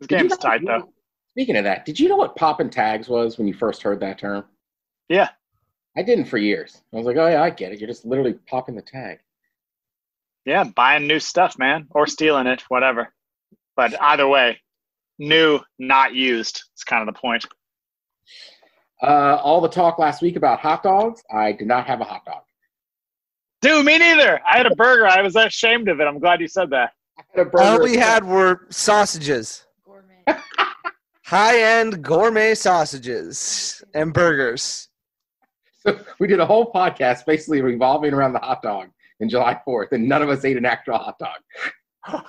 his 0.00 0.08
game's 0.08 0.22
you 0.22 0.28
know, 0.30 0.36
tight 0.36 0.62
though. 0.66 0.92
Speaking 1.32 1.56
of 1.56 1.64
that, 1.64 1.84
did 1.84 1.98
you 1.98 2.08
know 2.08 2.16
what 2.16 2.36
popping 2.36 2.70
tags 2.70 3.08
was 3.08 3.38
when 3.38 3.46
you 3.48 3.54
first 3.54 3.82
heard 3.82 4.00
that 4.00 4.18
term? 4.18 4.44
Yeah, 5.08 5.28
I 5.96 6.02
didn't 6.02 6.26
for 6.26 6.38
years. 6.38 6.82
I 6.92 6.96
was 6.96 7.06
like, 7.06 7.16
oh 7.16 7.28
yeah, 7.28 7.42
I 7.42 7.50
get 7.50 7.72
it. 7.72 7.80
You're 7.80 7.88
just 7.88 8.04
literally 8.04 8.34
popping 8.48 8.74
the 8.74 8.82
tag. 8.82 9.20
Yeah, 10.44 10.64
buying 10.64 11.06
new 11.06 11.20
stuff, 11.20 11.56
man, 11.58 11.86
or 11.90 12.06
stealing 12.06 12.46
it, 12.46 12.62
whatever. 12.68 13.13
But 13.76 14.00
either 14.00 14.28
way, 14.28 14.58
new, 15.18 15.60
not 15.78 16.14
used. 16.14 16.62
It's 16.72 16.84
kind 16.84 17.06
of 17.06 17.14
the 17.14 17.18
point. 17.18 17.44
Uh, 19.02 19.36
all 19.42 19.60
the 19.60 19.68
talk 19.68 19.98
last 19.98 20.22
week 20.22 20.36
about 20.36 20.60
hot 20.60 20.82
dogs. 20.82 21.22
I 21.30 21.52
did 21.52 21.66
not 21.68 21.86
have 21.86 22.00
a 22.00 22.04
hot 22.04 22.24
dog. 22.24 22.42
Dude, 23.60 23.84
me 23.84 23.98
neither. 23.98 24.40
I 24.46 24.58
had 24.58 24.66
a 24.66 24.74
burger. 24.74 25.06
I 25.06 25.22
was 25.22 25.36
ashamed 25.36 25.88
of 25.88 26.00
it. 26.00 26.04
I'm 26.04 26.18
glad 26.18 26.40
you 26.40 26.48
said 26.48 26.70
that. 26.70 26.92
All 27.58 27.82
we 27.82 27.96
had 27.96 28.24
were 28.24 28.66
sausages. 28.70 29.66
Gourmet. 29.84 30.24
High-end 31.24 32.02
gourmet 32.02 32.54
sausages 32.54 33.82
and 33.94 34.12
burgers. 34.12 34.88
So 35.80 35.98
we 36.18 36.26
did 36.26 36.40
a 36.40 36.46
whole 36.46 36.72
podcast 36.72 37.26
basically 37.26 37.60
revolving 37.62 38.14
around 38.14 38.32
the 38.32 38.38
hot 38.38 38.62
dog 38.62 38.88
in 39.20 39.28
July 39.28 39.60
4th, 39.66 39.92
and 39.92 40.08
none 40.08 40.22
of 40.22 40.28
us 40.28 40.44
ate 40.44 40.56
an 40.56 40.64
actual 40.66 40.98
hot 40.98 41.18
dog. 41.18 42.22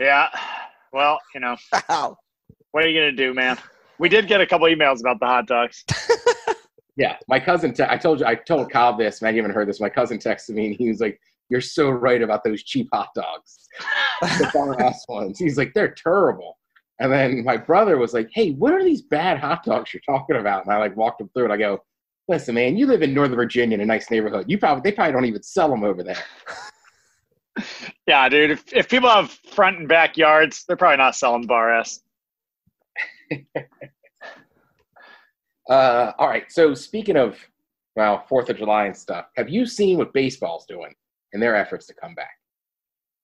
yeah. 0.00 0.28
Well, 0.92 1.18
you 1.34 1.40
know, 1.40 1.56
Ow. 1.90 2.16
what 2.72 2.84
are 2.84 2.88
you 2.88 3.00
going 3.00 3.14
to 3.14 3.16
do, 3.16 3.34
man? 3.34 3.58
We 3.98 4.08
did 4.08 4.26
get 4.28 4.40
a 4.40 4.46
couple 4.46 4.66
emails 4.66 5.00
about 5.00 5.20
the 5.20 5.26
hot 5.26 5.46
dogs. 5.46 5.84
yeah. 6.96 7.16
My 7.28 7.38
cousin, 7.38 7.72
te- 7.72 7.84
I 7.88 7.96
told 7.96 8.20
you, 8.20 8.26
I 8.26 8.34
told 8.34 8.70
Kyle 8.70 8.96
this, 8.96 9.22
man, 9.22 9.34
you 9.34 9.42
haven't 9.42 9.54
heard 9.54 9.68
this. 9.68 9.80
My 9.80 9.90
cousin 9.90 10.18
texted 10.18 10.50
me 10.50 10.68
and 10.68 10.76
he 10.76 10.88
was 10.88 11.00
like, 11.00 11.20
You're 11.48 11.60
so 11.60 11.90
right 11.90 12.22
about 12.22 12.42
those 12.42 12.62
cheap 12.62 12.88
hot 12.92 13.10
dogs. 13.14 13.68
the 14.20 14.50
Bar-S 14.54 15.04
ones. 15.08 15.38
He's 15.38 15.58
like, 15.58 15.74
They're 15.74 15.94
terrible. 15.94 16.56
And 16.98 17.12
then 17.12 17.44
my 17.44 17.56
brother 17.56 17.98
was 17.98 18.12
like, 18.14 18.30
Hey, 18.32 18.52
what 18.52 18.72
are 18.72 18.82
these 18.82 19.02
bad 19.02 19.38
hot 19.38 19.64
dogs 19.64 19.92
you're 19.94 20.02
talking 20.04 20.36
about? 20.36 20.64
And 20.64 20.74
I 20.74 20.78
like 20.78 20.96
walked 20.96 21.20
him 21.20 21.30
through 21.34 21.46
it. 21.46 21.50
I 21.50 21.56
go, 21.56 21.84
Listen, 22.26 22.54
man, 22.54 22.76
you 22.76 22.86
live 22.86 23.02
in 23.02 23.12
Northern 23.12 23.36
Virginia 23.36 23.74
in 23.74 23.80
a 23.80 23.86
nice 23.86 24.10
neighborhood. 24.10 24.46
You 24.48 24.56
probably 24.58 24.88
they 24.88 24.94
probably 24.94 25.12
don't 25.12 25.24
even 25.26 25.42
sell 25.42 25.68
them 25.68 25.84
over 25.84 26.02
there. 26.02 26.22
yeah, 28.10 28.28
dude. 28.28 28.50
If, 28.50 28.72
if 28.72 28.88
people 28.88 29.08
have 29.08 29.30
front 29.30 29.78
and 29.78 29.86
backyards, 29.86 30.64
they're 30.64 30.76
probably 30.76 30.96
not 30.96 31.14
selling 31.14 31.46
bar 31.46 31.78
S. 31.78 32.00
uh, 35.70 36.12
all 36.18 36.26
right. 36.26 36.50
So 36.50 36.74
speaking 36.74 37.16
of 37.16 37.38
well, 37.94 38.24
Fourth 38.28 38.50
of 38.50 38.58
July 38.58 38.86
and 38.86 38.96
stuff, 38.96 39.26
have 39.36 39.48
you 39.48 39.64
seen 39.64 39.96
what 39.96 40.12
baseball's 40.12 40.66
doing 40.66 40.92
in 41.34 41.38
their 41.38 41.54
efforts 41.54 41.86
to 41.86 41.94
come 41.94 42.16
back? 42.16 42.32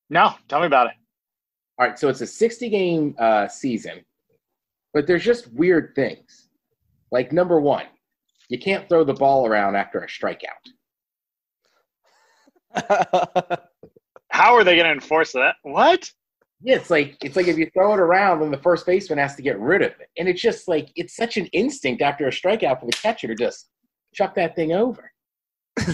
No, 0.09 0.35
tell 0.49 0.61
me 0.61 0.67
about 0.67 0.87
it. 0.87 0.93
All 1.79 1.89
right, 1.89 1.99
so 1.99 2.09
it's 2.09 2.21
a 2.21 2.27
60 2.27 2.69
game 2.69 3.17
uh, 3.19 3.49
season, 3.49 4.05
but 4.95 5.09
there's 5.09 5.25
just 5.25 5.53
weird 5.53 5.95
things. 5.97 6.49
Like 7.11 7.33
number 7.33 7.61
one, 7.61 7.87
you 8.49 8.61
can't 8.61 8.89
throw 8.89 9.03
the 9.03 9.15
ball 9.15 9.49
around 9.49 9.75
after 9.75 9.99
a 9.99 10.07
strikeout. 10.07 10.63
How 14.37 14.55
are 14.55 14.65
they 14.65 14.75
going 14.75 14.85
to 14.85 14.93
enforce 14.93 15.33
that? 15.33 15.57
What? 15.63 16.13
Yeah, 16.61 16.77
it's 16.77 16.91
like 16.91 17.17
it's 17.23 17.37
like 17.37 17.49
if 17.49 17.57
you 17.57 17.71
throw 17.73 17.95
it 17.95 18.01
around, 18.01 18.41
then 18.41 18.51
the 18.51 18.59
first 18.59 18.85
baseman 18.85 19.19
has 19.19 19.35
to 19.37 19.43
get 19.43 19.59
rid 19.59 19.81
of 19.81 19.93
it, 19.93 20.11
and 20.19 20.29
it's 20.29 20.43
just 20.43 20.69
like 20.69 20.91
it's 20.95 21.17
such 21.17 21.39
an 21.39 21.47
instinct 21.47 22.03
after 22.03 22.27
a 22.27 22.31
strikeout 22.31 22.81
for 22.81 22.85
the 22.85 22.93
catcher 22.93 23.29
to 23.29 23.35
just 23.35 23.71
chuck 24.13 24.35
that 24.35 24.55
thing 24.55 24.73
over. 24.73 25.11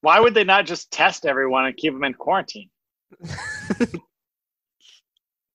Why 0.00 0.20
would 0.20 0.32
they 0.32 0.44
not 0.44 0.64
just 0.64 0.90
test 0.90 1.26
everyone 1.26 1.66
and 1.66 1.76
keep 1.76 1.92
them 1.92 2.02
in 2.02 2.14
quarantine? 2.14 2.70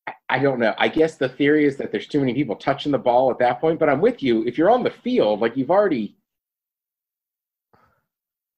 I, 0.05 0.13
I 0.29 0.37
don't 0.37 0.59
know. 0.59 0.75
I 0.77 0.89
guess 0.89 1.17
the 1.17 1.29
theory 1.29 1.65
is 1.65 1.75
that 1.77 1.91
there's 1.91 2.07
too 2.07 2.19
many 2.19 2.35
people 2.35 2.55
touching 2.55 2.91
the 2.91 2.99
ball 2.99 3.31
at 3.31 3.39
that 3.39 3.59
point. 3.59 3.79
But 3.79 3.89
I'm 3.89 4.01
with 4.01 4.21
you. 4.21 4.45
If 4.45 4.59
you're 4.59 4.69
on 4.69 4.83
the 4.83 4.91
field, 4.91 5.39
like 5.39 5.57
you've 5.57 5.71
already 5.71 6.17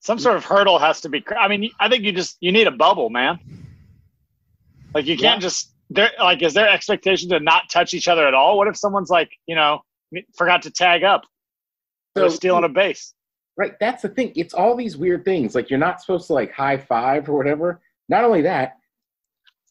Some 0.03 0.19
sort 0.19 0.35
of 0.35 0.43
hurdle 0.43 0.79
has 0.79 0.99
to 1.01 1.09
be. 1.09 1.23
I 1.37 1.47
mean, 1.47 1.71
I 1.79 1.87
think 1.87 2.03
you 2.03 2.11
just 2.11 2.35
you 2.41 2.51
need 2.51 2.67
a 2.67 2.71
bubble, 2.71 3.09
man. 3.09 3.39
Like 4.93 5.05
you 5.05 5.15
can't 5.17 5.37
Yeah. 5.41 5.47
just 5.47 5.73
there. 5.89 6.11
Like, 6.19 6.41
is 6.41 6.53
there 6.53 6.67
expectation 6.67 7.29
to 7.29 7.39
not 7.39 7.69
touch 7.69 7.93
each 7.93 8.09
other 8.09 8.27
at 8.27 8.33
all? 8.33 8.57
What 8.57 8.67
if 8.67 8.75
someone's 8.75 9.09
like, 9.09 9.31
you 9.47 9.55
know, 9.55 9.81
forgot 10.37 10.61
to 10.63 10.71
tag 10.71 11.03
up? 11.03 11.23
They're 12.15 12.29
stealing 12.29 12.65
a 12.65 12.69
base. 12.69 13.13
Right. 13.55 13.73
That's 13.79 14.01
the 14.01 14.09
thing. 14.09 14.33
It's 14.35 14.53
all 14.53 14.75
these 14.75 14.97
weird 14.97 15.23
things. 15.23 15.55
Like 15.55 15.69
you're 15.69 15.79
not 15.79 16.01
supposed 16.01 16.27
to 16.27 16.33
like 16.33 16.51
high 16.51 16.77
five 16.77 17.29
or 17.29 17.37
whatever. 17.37 17.81
Not 18.09 18.23
only 18.25 18.41
that, 18.41 18.77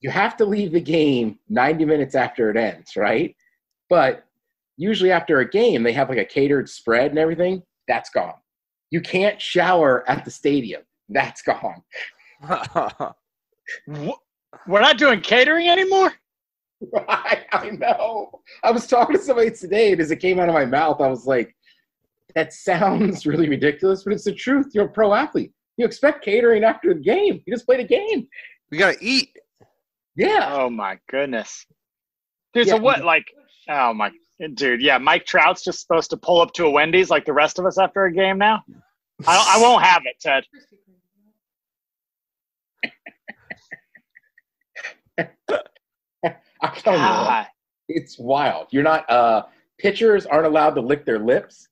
you 0.01 0.09
have 0.11 0.37
to 0.39 0.45
leave 0.47 0.73
the 0.73 0.81
game 0.81 1.39
90 1.51 1.85
minutes 1.85 2.15
after 2.15 2.51
it 2.51 2.57
ends, 2.57 2.97
right? 2.97 3.37
But 3.91 4.25
usually 4.79 5.13
after 5.13 5.41
a 5.41 5.49
game, 5.49 5.83
they 5.83 5.93
have 5.93 6.09
like 6.09 6.19
a 6.19 6.25
catered 6.25 6.69
spread 6.69 7.11
and 7.11 7.19
everything. 7.19 7.63
That's 7.87 8.09
gone. 8.11 8.35
You 8.93 9.01
can't 9.01 9.41
shower 9.41 10.09
at 10.09 10.23
the 10.23 10.31
stadium. 10.31 10.83
That's 11.09 11.41
gone. 11.41 11.83
We're 13.89 14.81
not 14.81 14.99
doing 14.99 15.23
catering 15.23 15.69
anymore. 15.69 16.13
I, 17.09 17.43
I 17.53 17.71
know. 17.71 18.43
I 18.63 18.71
was 18.71 18.87
talking 18.87 19.17
to 19.17 19.23
somebody 19.23 19.51
today, 19.51 19.93
and 19.93 20.01
as 20.01 20.11
it 20.11 20.17
came 20.17 20.39
out 20.39 20.51
of 20.51 20.55
my 20.55 20.67
mouth, 20.67 21.01
I 21.01 21.09
was 21.09 21.25
like, 21.25 21.57
that 22.35 22.53
sounds 22.53 23.25
really 23.27 23.49
ridiculous, 23.49 24.05
but 24.05 24.13
it's 24.13 24.25
the 24.25 24.35
truth. 24.35 24.67
You're 24.75 24.85
a 24.85 24.91
pro 24.91 25.15
athlete. 25.15 25.53
You 25.79 25.87
expect 25.87 26.23
catering 26.23 26.63
after 26.63 26.93
the 26.93 27.01
game. 27.01 27.43
You 27.47 27.55
just 27.55 27.65
played 27.65 27.81
a 27.81 27.85
game. 27.85 28.29
we 28.71 28.77
gotta 28.77 28.99
eat. 29.01 29.31
Yeah. 30.17 30.51
Oh 30.53 30.69
my 30.69 30.99
goodness, 31.09 31.65
dude. 32.53 32.67
Yeah. 32.67 32.75
So 32.75 32.83
what? 32.83 33.05
Like, 33.05 33.25
oh 33.71 33.95
my, 33.95 34.11
dude. 34.55 34.83
Yeah, 34.83 34.99
Mike 34.99 35.27
Trout's 35.27 35.63
just 35.63 35.81
supposed 35.81 36.11
to 36.11 36.17
pull 36.17 36.41
up 36.41 36.53
to 36.55 36.67
a 36.67 36.71
Wendy's 36.71 37.11
like 37.11 37.25
the 37.25 37.33
rest 37.33 37.59
of 37.59 37.67
us 37.67 37.79
after 37.79 38.05
a 38.05 38.13
game 38.13 38.39
now. 38.39 38.63
I, 39.27 39.57
I 39.57 39.61
won't 39.61 39.85
have 39.85 40.03
it, 40.05 40.17
Ted. 40.21 40.45
I'm 46.63 46.75
telling 46.77 47.01
you, 47.01 47.07
what, 47.07 47.47
it's 47.89 48.19
wild. 48.19 48.69
You're 48.71 48.83
not. 48.83 49.09
Uh, 49.11 49.45
pitchers 49.79 50.27
aren't 50.27 50.47
allowed 50.47 50.75
to 50.75 50.81
lick 50.81 51.05
their 51.05 51.19
lips 51.19 51.69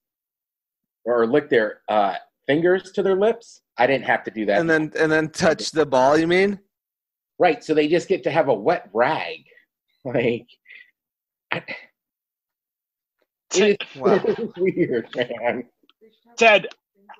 or 1.04 1.26
lick 1.26 1.48
their 1.48 1.80
uh, 1.88 2.16
fingers 2.46 2.92
to 2.92 3.02
their 3.02 3.16
lips. 3.16 3.62
I 3.78 3.86
didn't 3.86 4.04
have 4.04 4.24
to 4.24 4.30
do 4.30 4.44
that. 4.46 4.60
and 4.60 4.68
then 4.68 4.92
and 4.98 5.10
then 5.10 5.30
touch 5.30 5.70
the 5.70 5.86
ball. 5.86 6.18
You 6.18 6.26
mean? 6.26 6.58
right, 7.40 7.64
so 7.64 7.72
they 7.72 7.88
just 7.88 8.06
get 8.06 8.22
to 8.24 8.30
have 8.30 8.48
a 8.48 8.54
wet 8.54 8.88
rag. 8.92 9.38
Like, 10.02 10.46
I, 11.52 11.62
it's 13.54 13.84
Wow. 13.96 14.22
weird, 14.56 15.08
man. 15.16 15.64
Ted, 16.36 16.66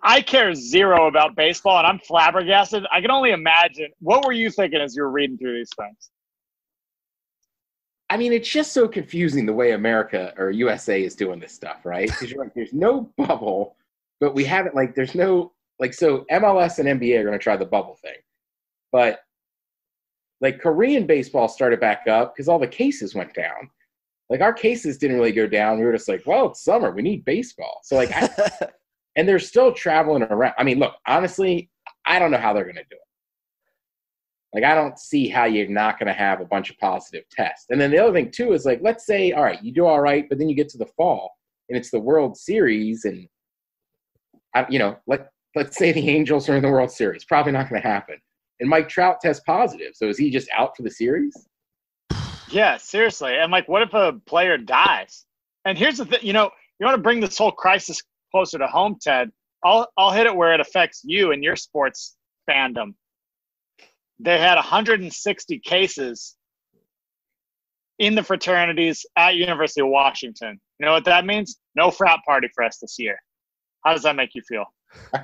I 0.03 0.23
care 0.23 0.55
zero 0.55 1.07
about 1.07 1.37
baseball, 1.37 1.79
and 1.79 1.87
I'm 1.87 1.99
flabbergasted. 1.99 2.85
I 2.91 3.01
can 3.01 3.11
only 3.11 3.33
imagine. 3.33 3.89
What 4.01 4.25
were 4.25 4.33
you 4.33 4.51
thinking 4.51 4.81
as 4.81 4.97
you 4.97 5.03
were 5.03 5.11
reading 5.11 5.37
through 5.37 5.57
these 5.57 5.71
things? 5.79 6.11
I 8.09 8.17
mean, 8.17 8.33
it's 8.33 8.49
just 8.49 8.73
so 8.73 8.89
confusing 8.89 9.47
the 9.47 9.53
way 9.53 9.73
America 9.73 10.35
or 10.37 10.51
USA 10.51 11.03
is 11.03 11.15
doing 11.15 11.39
this 11.39 11.53
stuff, 11.53 11.85
right? 11.85 12.09
Because 12.09 12.31
you're 12.31 12.43
like, 12.43 12.55
there's 12.55 12.73
no 12.73 13.13
bubble, 13.17 13.77
but 14.19 14.35
we 14.35 14.45
haven't 14.45 14.75
like, 14.75 14.97
there's 14.97 15.15
no 15.15 15.53
like, 15.79 15.95
so 15.95 16.27
MLS 16.31 16.79
and 16.81 17.01
NBA 17.01 17.21
are 17.21 17.25
going 17.25 17.39
to 17.39 17.39
try 17.39 17.57
the 17.57 17.65
bubble 17.65 17.97
thing, 18.03 18.17
but 18.91 19.21
like 20.41 20.61
Korean 20.61 21.07
baseball 21.07 21.49
started 21.49 21.81
back 21.81 22.07
up 22.09 22.35
because 22.35 22.49
all 22.49 22.59
the 22.59 22.67
cases 22.67 23.15
went 23.15 23.33
down. 23.35 23.71
Like 24.31 24.41
our 24.41 24.53
cases 24.53 24.97
didn't 24.97 25.17
really 25.17 25.33
go 25.33 25.49
down. 25.49 25.79
We 25.79 25.85
were 25.85 25.93
just 25.93 26.09
like, 26.09 26.23
well, 26.25 26.51
it's 26.51 26.63
summer, 26.63 26.93
we 26.93 27.03
need 27.03 27.25
baseball. 27.25 27.81
So 27.83 27.97
like, 27.97 28.13
I, 28.13 28.29
and 29.17 29.29
they're 29.29 29.41
still 29.41 29.73
traveling 29.73 30.23
around. 30.23 30.55
I 30.57 30.63
mean, 30.63 30.79
look, 30.79 30.95
honestly, 31.07 31.69
I 32.07 32.21
don't 32.21 32.31
know 32.31 32.39
how 32.39 32.53
they're 32.53 32.65
going 32.65 32.77
to 32.77 32.85
do 32.85 32.97
it. 32.97 33.01
Like, 34.55 34.65
I 34.65 34.75
don't 34.75 34.99
see 34.99 35.29
how 35.29 35.45
you're 35.45 35.69
not 35.69 35.99
going 35.99 36.09
to 36.09 36.13
have 36.13 36.41
a 36.41 36.45
bunch 36.45 36.71
of 36.71 36.79
positive 36.79 37.25
tests. 37.31 37.67
And 37.71 37.81
then 37.81 37.91
the 37.91 37.99
other 37.99 38.13
thing, 38.13 38.31
too, 38.31 38.53
is 38.53 38.65
like, 38.65 38.81
let's 38.83 39.07
say, 39.07 39.33
all 39.33 39.45
right, 39.45 39.63
you 39.63 39.73
do 39.73 39.87
all 39.87 40.01
right, 40.01 40.29
but 40.29 40.39
then 40.39 40.49
you 40.49 40.57
get 40.57 40.69
to 40.71 40.79
the 40.79 40.87
fall 40.97 41.31
and 41.69 41.77
it's 41.77 41.91
the 41.91 42.01
World 42.01 42.37
Series. 42.37 43.05
And, 43.05 43.29
I, 44.55 44.67
you 44.69 44.81
know, 44.81 44.97
let, 45.07 45.31
let's 45.55 45.77
say 45.77 45.93
the 45.93 46.09
Angels 46.09 46.49
are 46.49 46.57
in 46.57 46.63
the 46.63 46.71
World 46.71 46.91
Series. 46.91 47.25
Probably 47.25 47.53
not 47.53 47.69
going 47.69 47.81
to 47.81 47.87
happen. 47.87 48.17
And 48.59 48.69
Mike 48.69 48.89
Trout 48.89 49.21
tests 49.21 49.43
positive. 49.47 49.93
So 49.95 50.09
is 50.09 50.19
he 50.19 50.31
just 50.31 50.49
out 50.57 50.77
for 50.77 50.83
the 50.83 50.91
series? 50.91 51.35
Yeah, 52.51 52.77
seriously. 52.79 53.37
And 53.37 53.53
like, 53.53 53.69
what 53.69 53.83
if 53.83 53.95
a 53.95 54.13
player 54.27 54.59
dies? 54.59 55.25
And 55.65 55.79
here's 55.79 55.99
the 55.99 56.05
thing, 56.05 56.21
you 56.23 56.33
know, 56.33 56.51
you 56.79 56.87
want 56.87 56.97
to 56.97 57.03
bring 57.03 57.21
this 57.21 57.39
whole 57.39 57.53
crisis 57.53 58.03
closer 58.31 58.59
to 58.59 58.67
home, 58.67 58.97
Ted. 59.01 59.31
I'll 59.65 59.89
I'll 59.97 60.11
hit 60.11 60.27
it 60.27 60.35
where 60.35 60.55
it 60.55 60.61
affects 60.61 61.03
you 61.05 61.33
and 61.33 61.45
your 61.45 61.57
sports 61.57 62.17
fandom. 62.49 62.95
They 64.19 64.39
had 64.39 64.57
160 64.57 65.59
cases 65.61 66.37
in 67.99 68.15
the 68.15 68.23
fraternities 68.23 69.05
at 69.17 69.37
University 69.37 69.83
of 69.83 69.89
Washington. 69.89 70.59
You 70.79 70.87
know 70.87 70.93
what 70.93 71.05
that 71.05 71.27
means? 71.27 71.59
No 71.75 71.91
frat 71.91 72.21
party 72.27 72.49
for 72.55 72.65
us 72.65 72.79
this 72.79 72.97
year. 72.99 73.19
How 73.85 73.93
does 73.93 74.03
that 74.03 74.17
make 74.17 74.35
you 74.35 74.43
feel? 74.49 74.65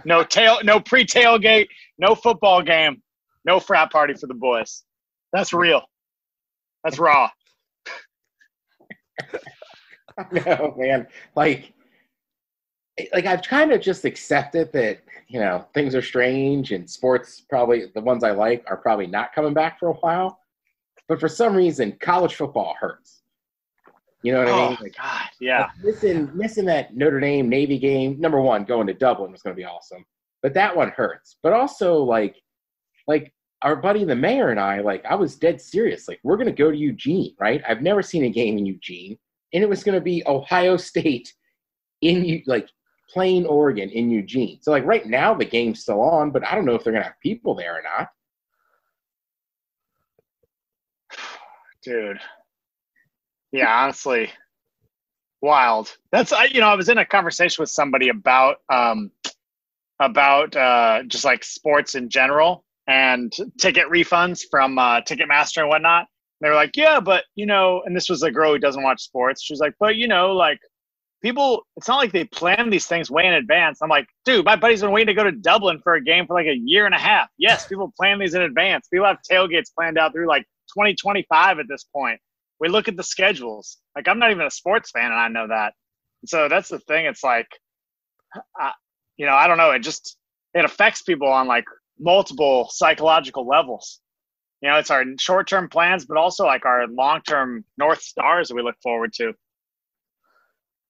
No 0.04 0.22
tail, 0.22 0.58
no 0.62 0.78
pre-tailgate, 0.78 1.66
no 1.98 2.14
football 2.14 2.62
game, 2.62 3.02
no 3.44 3.58
frat 3.58 3.90
party 3.90 4.14
for 4.14 4.28
the 4.28 4.34
boys. 4.34 4.84
That's 5.32 5.52
real. 5.52 5.82
That's 6.86 7.00
raw. 7.00 7.28
no, 10.30 10.72
man. 10.78 11.08
Like, 11.34 11.72
like 13.12 13.26
I've 13.26 13.42
kind 13.42 13.72
of 13.72 13.80
just 13.80 14.04
accepted 14.04 14.72
that 14.72 15.00
you 15.26 15.40
know 15.40 15.66
things 15.74 15.96
are 15.96 16.02
strange 16.02 16.70
and 16.70 16.88
sports 16.88 17.40
probably 17.50 17.86
the 17.92 18.00
ones 18.00 18.22
I 18.22 18.30
like 18.30 18.64
are 18.68 18.76
probably 18.76 19.08
not 19.08 19.34
coming 19.34 19.52
back 19.52 19.80
for 19.80 19.88
a 19.88 19.94
while. 19.94 20.38
But 21.08 21.18
for 21.18 21.28
some 21.28 21.56
reason, 21.56 21.96
college 22.00 22.36
football 22.36 22.76
hurts. 22.78 23.22
You 24.22 24.32
know 24.32 24.44
what 24.44 24.48
I 24.48 24.52
Oh 24.52 24.68
mean? 24.68 24.78
Like, 24.82 24.96
God, 24.96 25.28
yeah. 25.40 25.62
like, 25.62 25.84
missing 25.84 26.30
missing 26.36 26.66
that 26.66 26.96
Notre 26.96 27.18
Dame 27.18 27.48
Navy 27.48 27.80
game. 27.80 28.20
Number 28.20 28.40
one, 28.40 28.62
going 28.62 28.86
to 28.86 28.94
Dublin 28.94 29.32
was 29.32 29.42
going 29.42 29.56
to 29.56 29.60
be 29.60 29.66
awesome, 29.66 30.06
but 30.40 30.54
that 30.54 30.76
one 30.76 30.90
hurts. 30.90 31.34
But 31.42 31.52
also, 31.52 31.96
like, 31.96 32.36
like 33.08 33.34
our 33.62 33.76
buddy 33.76 34.04
the 34.04 34.14
mayor 34.14 34.50
and 34.50 34.60
I, 34.60 34.80
like, 34.80 35.04
I 35.04 35.14
was 35.14 35.36
dead 35.36 35.60
serious. 35.60 36.08
Like, 36.08 36.20
we're 36.22 36.36
going 36.36 36.46
to 36.46 36.52
go 36.52 36.70
to 36.70 36.76
Eugene, 36.76 37.34
right? 37.40 37.62
I've 37.66 37.82
never 37.82 38.02
seen 38.02 38.24
a 38.24 38.30
game 38.30 38.58
in 38.58 38.66
Eugene, 38.66 39.18
and 39.52 39.62
it 39.62 39.68
was 39.68 39.82
going 39.82 39.94
to 39.94 40.00
be 40.00 40.22
Ohio 40.26 40.76
State 40.76 41.32
in 42.02 42.42
like 42.46 42.68
playing 43.08 43.46
Oregon 43.46 43.88
in 43.90 44.10
Eugene. 44.10 44.58
So, 44.60 44.70
like, 44.70 44.84
right 44.84 45.06
now 45.06 45.34
the 45.34 45.44
game's 45.44 45.80
still 45.80 46.02
on, 46.02 46.30
but 46.30 46.46
I 46.46 46.54
don't 46.54 46.66
know 46.66 46.74
if 46.74 46.84
they're 46.84 46.92
going 46.92 47.02
to 47.02 47.08
have 47.08 47.20
people 47.22 47.54
there 47.54 47.78
or 47.78 47.82
not. 47.82 48.08
dude. 51.82 52.20
Yeah, 53.52 53.84
honestly, 53.84 54.30
wild. 55.40 55.96
That's 56.12 56.32
I. 56.32 56.44
You 56.44 56.60
know, 56.60 56.68
I 56.68 56.74
was 56.74 56.90
in 56.90 56.98
a 56.98 57.06
conversation 57.06 57.62
with 57.62 57.70
somebody 57.70 58.10
about 58.10 58.56
um 58.68 59.10
about 59.98 60.54
uh 60.54 61.04
just 61.06 61.24
like 61.24 61.42
sports 61.42 61.94
in 61.94 62.10
general 62.10 62.65
and 62.88 63.32
ticket 63.58 63.86
refunds 63.88 64.42
from 64.50 64.78
uh, 64.78 65.00
Ticketmaster 65.00 65.58
and 65.58 65.68
whatnot. 65.68 66.06
They 66.40 66.48
were 66.48 66.54
like, 66.54 66.76
yeah, 66.76 67.00
but 67.00 67.24
you 67.34 67.46
know, 67.46 67.82
and 67.86 67.96
this 67.96 68.08
was 68.08 68.22
a 68.22 68.30
girl 68.30 68.52
who 68.52 68.58
doesn't 68.58 68.82
watch 68.82 69.02
sports. 69.02 69.42
She's 69.42 69.60
like, 69.60 69.74
but 69.80 69.96
you 69.96 70.06
know, 70.06 70.32
like 70.32 70.58
people, 71.22 71.62
it's 71.76 71.88
not 71.88 71.96
like 71.96 72.12
they 72.12 72.24
plan 72.24 72.68
these 72.68 72.86
things 72.86 73.10
way 73.10 73.26
in 73.26 73.32
advance. 73.32 73.78
I'm 73.82 73.88
like, 73.88 74.06
dude, 74.24 74.44
my 74.44 74.54
buddy's 74.54 74.82
been 74.82 74.90
waiting 74.90 75.14
to 75.14 75.14
go 75.14 75.24
to 75.24 75.32
Dublin 75.32 75.80
for 75.82 75.94
a 75.94 76.00
game 76.02 76.26
for 76.26 76.34
like 76.34 76.46
a 76.46 76.56
year 76.56 76.84
and 76.84 76.94
a 76.94 76.98
half. 76.98 77.28
Yes, 77.38 77.66
people 77.66 77.92
plan 77.98 78.18
these 78.18 78.34
in 78.34 78.42
advance. 78.42 78.88
People 78.88 79.06
have 79.06 79.18
tailgates 79.28 79.74
planned 79.74 79.98
out 79.98 80.12
through 80.12 80.28
like 80.28 80.44
2025 80.74 81.58
at 81.58 81.66
this 81.68 81.84
point. 81.84 82.20
We 82.60 82.68
look 82.68 82.88
at 82.88 82.96
the 82.96 83.02
schedules. 83.02 83.78
Like, 83.94 84.08
I'm 84.08 84.18
not 84.18 84.30
even 84.30 84.46
a 84.46 84.50
sports 84.50 84.90
fan, 84.90 85.06
and 85.06 85.14
I 85.14 85.28
know 85.28 85.46
that. 85.48 85.74
So 86.26 86.48
that's 86.48 86.68
the 86.68 86.78
thing. 86.80 87.06
It's 87.06 87.22
like, 87.22 87.48
you 89.16 89.26
know, 89.26 89.34
I 89.34 89.46
don't 89.46 89.58
know. 89.58 89.70
It 89.72 89.80
just 89.80 90.16
it 90.54 90.64
affects 90.64 91.02
people 91.02 91.28
on 91.28 91.46
like 91.46 91.64
multiple 91.98 92.68
psychological 92.70 93.46
levels. 93.46 94.00
You 94.62 94.70
know, 94.70 94.78
it's 94.78 94.90
our 94.90 95.04
short-term 95.18 95.68
plans, 95.68 96.06
but 96.06 96.16
also 96.16 96.46
like 96.46 96.64
our 96.64 96.86
long-term 96.88 97.64
north 97.76 98.00
stars 98.00 98.48
that 98.48 98.54
we 98.54 98.62
look 98.62 98.76
forward 98.82 99.12
to. 99.14 99.34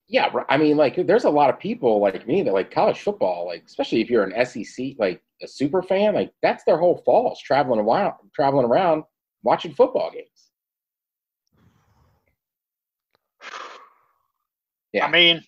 Yeah, 0.08 0.32
I 0.48 0.56
mean, 0.56 0.76
like, 0.76 1.04
there's 1.04 1.24
a 1.24 1.30
lot 1.30 1.50
of 1.50 1.58
people 1.58 2.00
like 2.00 2.26
me 2.28 2.42
that 2.44 2.54
like 2.54 2.70
college 2.70 3.00
football, 3.00 3.46
like, 3.46 3.64
especially 3.66 4.00
if 4.00 4.08
you're 4.08 4.22
an 4.22 4.46
SEC, 4.46 4.94
like 4.98 5.20
a 5.42 5.48
super 5.48 5.82
fan, 5.82 6.14
like, 6.14 6.32
that's 6.42 6.62
their 6.64 6.78
whole 6.78 7.02
fall 7.04 7.32
is 7.32 7.40
traveling 7.40 7.80
around, 7.80 8.14
traveling 8.32 8.66
around 8.66 9.02
watching 9.42 9.74
football 9.74 10.10
games. 10.12 10.50
Yeah. 14.92 15.04
I 15.04 15.10
mean, 15.10 15.42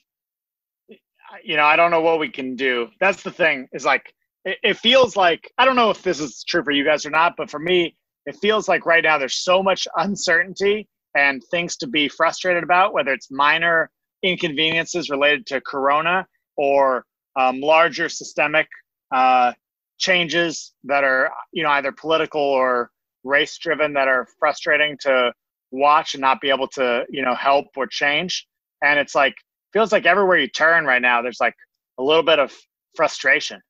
you 1.42 1.56
know, 1.56 1.64
I 1.64 1.76
don't 1.76 1.90
know 1.90 2.02
what 2.02 2.18
we 2.18 2.28
can 2.28 2.54
do. 2.54 2.88
That's 3.00 3.22
the 3.22 3.30
thing. 3.30 3.66
Is 3.72 3.84
like 3.86 4.12
it, 4.44 4.58
it 4.62 4.76
feels 4.78 5.16
like 5.16 5.50
I 5.58 5.64
don't 5.64 5.76
know 5.76 5.90
if 5.90 6.02
this 6.02 6.20
is 6.20 6.44
true 6.46 6.62
for 6.62 6.70
you 6.70 6.84
guys 6.84 7.06
or 7.06 7.10
not, 7.10 7.34
but 7.36 7.50
for 7.50 7.58
me, 7.58 7.96
it 8.26 8.36
feels 8.36 8.68
like 8.68 8.86
right 8.86 9.02
now 9.02 9.18
there's 9.18 9.42
so 9.42 9.62
much 9.62 9.88
uncertainty 9.96 10.88
and 11.16 11.42
things 11.50 11.76
to 11.78 11.86
be 11.86 12.08
frustrated 12.08 12.62
about, 12.62 12.92
whether 12.92 13.12
it's 13.12 13.30
minor 13.30 13.90
inconveniences 14.22 15.10
related 15.10 15.46
to 15.46 15.60
Corona 15.60 16.26
or 16.56 17.04
um, 17.38 17.60
larger 17.60 18.08
systemic 18.08 18.66
uh, 19.14 19.52
changes 19.98 20.74
that 20.84 21.04
are, 21.04 21.30
you 21.52 21.62
know, 21.62 21.70
either 21.70 21.92
political 21.92 22.40
or 22.40 22.90
race 23.24 23.56
driven 23.58 23.92
that 23.94 24.08
are 24.08 24.26
frustrating 24.38 24.96
to 25.00 25.32
watch 25.70 26.14
and 26.14 26.20
not 26.20 26.40
be 26.40 26.50
able 26.50 26.68
to, 26.68 27.04
you 27.08 27.22
know, 27.22 27.34
help 27.34 27.66
or 27.76 27.86
change. 27.86 28.46
And 28.82 28.98
it's 28.98 29.14
like 29.14 29.34
feels 29.72 29.92
like 29.92 30.06
everywhere 30.06 30.38
you 30.38 30.48
turn 30.48 30.84
right 30.84 31.02
now, 31.02 31.22
there's 31.22 31.40
like 31.40 31.54
a 31.98 32.02
little 32.02 32.22
bit 32.22 32.38
of 32.38 32.52
frustration. 32.94 33.60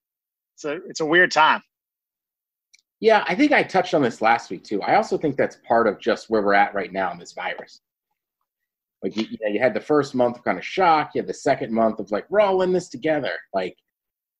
It's 0.58 0.64
a 0.64 0.72
it's 0.88 1.00
a 1.00 1.06
weird 1.06 1.30
time. 1.30 1.62
Yeah, 2.98 3.24
I 3.28 3.36
think 3.36 3.52
I 3.52 3.62
touched 3.62 3.94
on 3.94 4.02
this 4.02 4.20
last 4.20 4.50
week 4.50 4.64
too. 4.64 4.82
I 4.82 4.96
also 4.96 5.16
think 5.16 5.36
that's 5.36 5.58
part 5.64 5.86
of 5.86 6.00
just 6.00 6.30
where 6.30 6.42
we're 6.42 6.54
at 6.54 6.74
right 6.74 6.92
now 6.92 7.12
in 7.12 7.18
this 7.18 7.32
virus. 7.32 7.80
Like 9.00 9.16
you, 9.16 9.22
you, 9.30 9.38
know, 9.40 9.52
you 9.52 9.60
had 9.60 9.72
the 9.72 9.80
first 9.80 10.16
month 10.16 10.36
of 10.38 10.42
kind 10.42 10.58
of 10.58 10.64
shock. 10.64 11.12
You 11.14 11.20
had 11.20 11.28
the 11.28 11.34
second 11.34 11.72
month 11.72 12.00
of 12.00 12.10
like 12.10 12.28
we're 12.28 12.40
all 12.40 12.62
in 12.62 12.72
this 12.72 12.88
together. 12.88 13.30
Like 13.54 13.76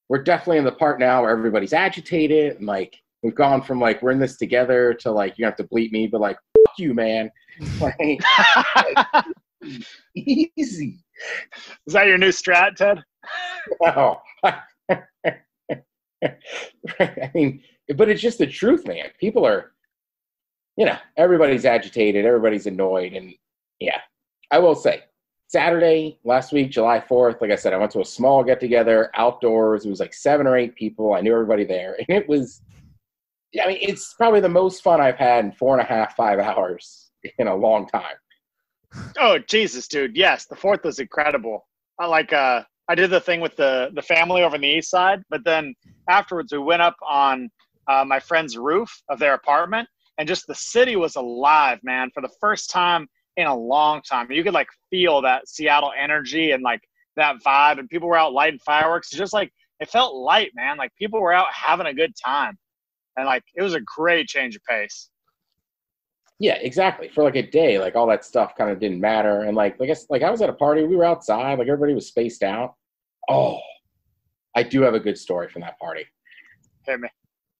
we're 0.09 0.25
definitely 0.25 0.59
in 0.59 0.65
the 0.65 0.73
part 0.73 0.99
now 0.99 1.23
where 1.23 1.31
everybody's 1.31 1.73
agitated 1.73 2.57
and 2.57 2.67
like 2.67 2.97
we've 3.23 3.37
gone 3.37 3.63
from 3.63 3.79
like 3.79 4.03
we're 4.03 4.11
in 4.11 4.19
this 4.19 4.39
together 4.39 4.95
to 4.95 5.13
like 5.13 5.39
you 5.39 5.45
have 5.45 5.57
to 5.57 5.65
bleep 5.65 5.93
me, 5.93 6.09
but 6.09 6.21
like 6.21 6.37
fuck 6.67 6.79
you, 6.79 6.95
man. 6.95 7.31
Like, 7.81 8.21
easy. 10.15 10.99
Is 11.87 11.93
that 11.93 12.07
your 12.07 12.19
new 12.19 12.31
strat, 12.31 12.75
Ted? 12.75 13.03
No. 13.81 14.21
I 14.45 14.61
mean, 17.35 17.62
but 17.97 18.09
it's 18.09 18.23
just 18.23 18.38
the 18.38 18.47
truth, 18.47 18.87
man. 18.87 19.07
People 19.19 19.47
are, 19.47 19.73
you 20.76 20.87
know, 20.87 20.97
everybody's 21.17 21.64
agitated, 21.64 22.25
everybody's 22.25 22.67
annoyed, 22.67 23.12
and 23.14 23.35
yeah, 23.81 24.00
I 24.50 24.59
will 24.59 24.75
say, 24.75 25.02
Saturday 25.49 26.19
last 26.25 26.52
week, 26.52 26.71
July 26.71 27.00
4th, 27.00 27.40
like 27.40 27.50
I 27.50 27.57
said, 27.57 27.73
I 27.73 27.78
went 27.78 27.90
to 27.93 28.00
a 28.00 28.05
small 28.05 28.45
get 28.45 28.61
together 28.61 29.11
outdoors. 29.14 29.87
It 29.87 29.90
was 29.90 30.00
like 30.00 30.12
seven 30.12 30.47
or 30.47 30.57
eight 30.57 30.75
people. 30.75 31.14
I 31.14 31.23
knew 31.23 31.33
everybody 31.33 31.64
there. 31.64 31.97
And 31.99 32.19
it 32.19 32.28
was, 32.28 32.61
I 33.62 33.67
mean, 33.67 33.78
it's 33.81 34.12
probably 34.12 34.40
the 34.40 34.49
most 34.50 34.83
fun 34.83 35.00
I've 35.00 35.17
had 35.17 35.47
in 35.47 35.52
four 35.52 35.78
and 35.78 35.83
a 35.83 35.88
half, 35.88 36.14
five 36.17 36.38
hours 36.38 37.11
in 37.38 37.49
a 37.49 37.57
long 37.57 37.88
time. 37.88 38.17
Oh, 39.19 39.38
Jesus, 39.38 39.88
dude. 39.88 40.17
Yes, 40.17 40.45
the 40.45 40.55
4th 40.57 40.85
was 40.85 40.99
incredible. 40.99 41.67
I 41.99 42.07
like, 42.07 42.35
uh, 42.35 42.62
I 42.88 42.95
did 42.95 43.11
the 43.11 43.21
thing 43.21 43.40
with 43.40 43.57
the, 43.57 43.90
the 43.95 44.02
family 44.02 44.42
over 44.42 44.54
on 44.54 44.62
the 44.62 44.68
east 44.68 44.90
side, 44.90 45.23
but 45.28 45.45
then 45.45 45.75
afterwards 46.09 46.52
we 46.52 46.59
went 46.59 46.83
up 46.83 46.97
on 47.07 47.50
uh, 47.87 48.04
my 48.07 48.18
friend's 48.18 48.57
roof 48.57 48.90
of 49.09 49.18
their 49.18 49.35
apartment 49.35 49.88
and 50.18 50.26
just 50.26 50.47
the 50.47 50.54
city 50.54 50.97
was 50.97 51.16
alive, 51.16 51.78
man, 51.83 52.11
for 52.12 52.21
the 52.21 52.30
first 52.40 52.71
time 52.71 53.09
in 53.37 53.47
a 53.47 53.57
long 53.57 54.02
time. 54.02 54.30
You 54.30 54.42
could 54.42 54.52
like 54.52 54.68
feel 54.90 55.23
that 55.23 55.49
Seattle 55.49 55.92
energy 55.99 56.50
and 56.50 56.62
like 56.62 56.80
that 57.16 57.37
vibe, 57.45 57.78
and 57.78 57.88
people 57.88 58.09
were 58.09 58.16
out 58.16 58.33
lighting 58.33 58.59
fireworks. 58.59 59.09
It's 59.11 59.18
just 59.18 59.33
like 59.33 59.52
it 59.80 59.88
felt 59.88 60.14
light, 60.14 60.50
man. 60.54 60.76
Like 60.76 60.92
people 60.97 61.21
were 61.21 61.33
out 61.33 61.47
having 61.52 61.87
a 61.87 61.95
good 61.95 62.12
time, 62.23 62.59
and 63.16 63.26
like 63.26 63.45
it 63.54 63.62
was 63.62 63.75
a 63.75 63.80
great 63.80 64.26
change 64.26 64.57
of 64.57 64.62
pace. 64.64 65.09
Yeah, 66.40 66.57
exactly. 66.61 67.09
For 67.09 67.25
like 67.25 67.37
a 67.37 67.42
day, 67.42 67.78
like 67.78 67.97
all 67.97 68.07
that 68.09 68.25
stuff 68.25 68.54
kind 68.57 68.71
of 68.71 68.80
didn't 68.80 69.00
matter, 69.00 69.42
and 69.42 69.57
like 69.57 69.80
I 69.80 69.87
guess 69.87 70.07
like 70.11 70.23
I 70.23 70.30
was 70.30 70.42
at 70.42 70.50
a 70.50 70.54
party, 70.54 70.83
we 70.83 70.97
were 70.97 71.04
outside, 71.04 71.59
like 71.59 71.68
everybody 71.68 71.95
was 71.95 72.09
spaced 72.09 72.42
out. 72.42 72.75
Oh, 73.28 73.58
I 74.54 74.62
do 74.62 74.82
have 74.82 74.95
a 74.95 75.00
good 75.00 75.19
story 75.19 75.49
from 75.49 75.62
that 75.62 75.78
party. 75.78 76.04
Hit 76.86 77.00
me. 77.00 77.08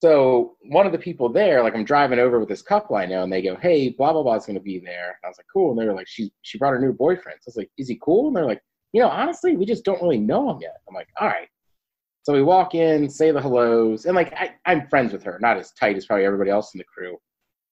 So 0.01 0.57
one 0.63 0.87
of 0.87 0.93
the 0.93 0.99
people 0.99 1.29
there, 1.29 1.63
like 1.63 1.75
I'm 1.75 1.85
driving 1.85 2.21
over 2.21 2.39
with 2.39 2.49
this 2.49 2.63
couple 2.63 2.97
I 2.97 3.05
know, 3.07 3.25
and 3.25 3.33
they 3.33 3.43
go, 3.43 3.57
"Hey, 3.57 3.91
blah 3.91 4.13
blah 4.13 4.23
blah 4.23 4.37
is 4.37 4.47
going 4.47 4.59
to 4.59 4.63
be 4.63 4.79
there." 4.79 5.09
And 5.09 5.27
I 5.27 5.29
was 5.29 5.39
like, 5.39 5.47
"Cool." 5.53 5.71
And 5.71 5.81
they 5.81 5.87
were 5.87 5.95
like, 5.95 6.09
"She 6.09 6.33
she 6.43 6.57
brought 6.57 6.73
her 6.73 6.79
new 6.79 6.93
boyfriend." 6.93 7.39
So 7.41 7.49
I 7.49 7.51
was 7.51 7.57
like, 7.57 7.71
"Is 7.79 7.89
he 7.89 7.99
cool?" 8.01 8.29
And 8.29 8.37
they're 8.37 8.47
like, 8.47 8.63
"You 8.93 9.03
know, 9.03 9.09
honestly, 9.09 9.57
we 9.57 9.67
just 9.67 9.85
don't 9.85 10.01
really 10.01 10.19
know 10.19 10.51
him 10.51 10.59
yet." 10.63 10.77
I'm 10.89 10.95
like, 10.95 11.09
"All 11.21 11.27
right." 11.29 11.49
So 12.23 12.33
we 12.33 12.43
walk 12.43 12.75
in, 12.75 13.09
say 13.09 13.33
the 13.33 13.41
hellos, 13.41 14.05
and 14.05 14.15
like 14.15 14.33
I, 14.35 14.55
I'm 14.67 14.89
friends 14.89 15.13
with 15.13 15.25
her, 15.25 15.39
not 15.41 15.57
as 15.57 15.73
tight 15.73 15.97
as 15.97 16.07
probably 16.07 16.27
everybody 16.27 16.51
else 16.51 16.75
in 16.75 16.79
the 16.79 16.85
crew. 16.85 17.19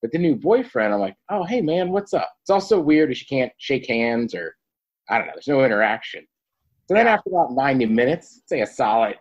But 0.02 0.12
the 0.12 0.18
new 0.18 0.34
boyfriend, 0.34 0.92
I'm 0.92 1.00
like, 1.00 1.16
"Oh, 1.30 1.44
hey 1.44 1.60
man, 1.60 1.90
what's 1.90 2.12
up?" 2.12 2.32
It's 2.42 2.50
also 2.50 2.80
weird 2.80 3.12
if 3.12 3.20
you 3.20 3.26
can't 3.28 3.52
shake 3.58 3.86
hands 3.86 4.34
or 4.34 4.56
I 5.08 5.18
don't 5.18 5.28
know. 5.28 5.32
There's 5.34 5.48
no 5.48 5.64
interaction. 5.64 6.26
So 6.86 6.94
then 6.94 7.08
after 7.08 7.30
about 7.30 7.52
90 7.52 7.86
minutes, 7.86 8.42
say 8.46 8.60
a 8.60 8.66
solid, 8.66 9.16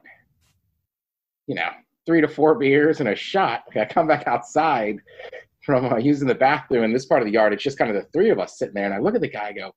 you 1.48 1.56
know, 1.56 1.70
three 2.06 2.22
to 2.22 2.28
four 2.28 2.56
beers 2.56 3.00
and 3.00 3.10
a 3.10 3.16
shot. 3.16 3.64
I 3.76 3.86
come 3.86 4.08
back 4.08 4.28
outside 4.28 5.00
from 5.64 5.92
uh, 5.92 5.98
using 5.98 6.28
the 6.28 6.36
bathroom 6.36 6.84
in 6.84 6.94
this 6.94 7.06
part 7.06 7.22
of 7.22 7.26
the 7.26 7.34
yard. 7.34 7.54
It's 7.54 7.64
just 7.64 7.78
kind 7.78 7.90
of 7.90 7.96
the 7.96 8.08
three 8.12 8.30
of 8.30 8.40
us 8.40 8.60
sitting 8.60 8.76
there, 8.76 8.86
and 8.86 8.94
I 8.94 9.00
look 9.00 9.16
at 9.16 9.22
the 9.22 9.28
guy. 9.28 9.48
I 9.48 9.54
go, 9.54 9.74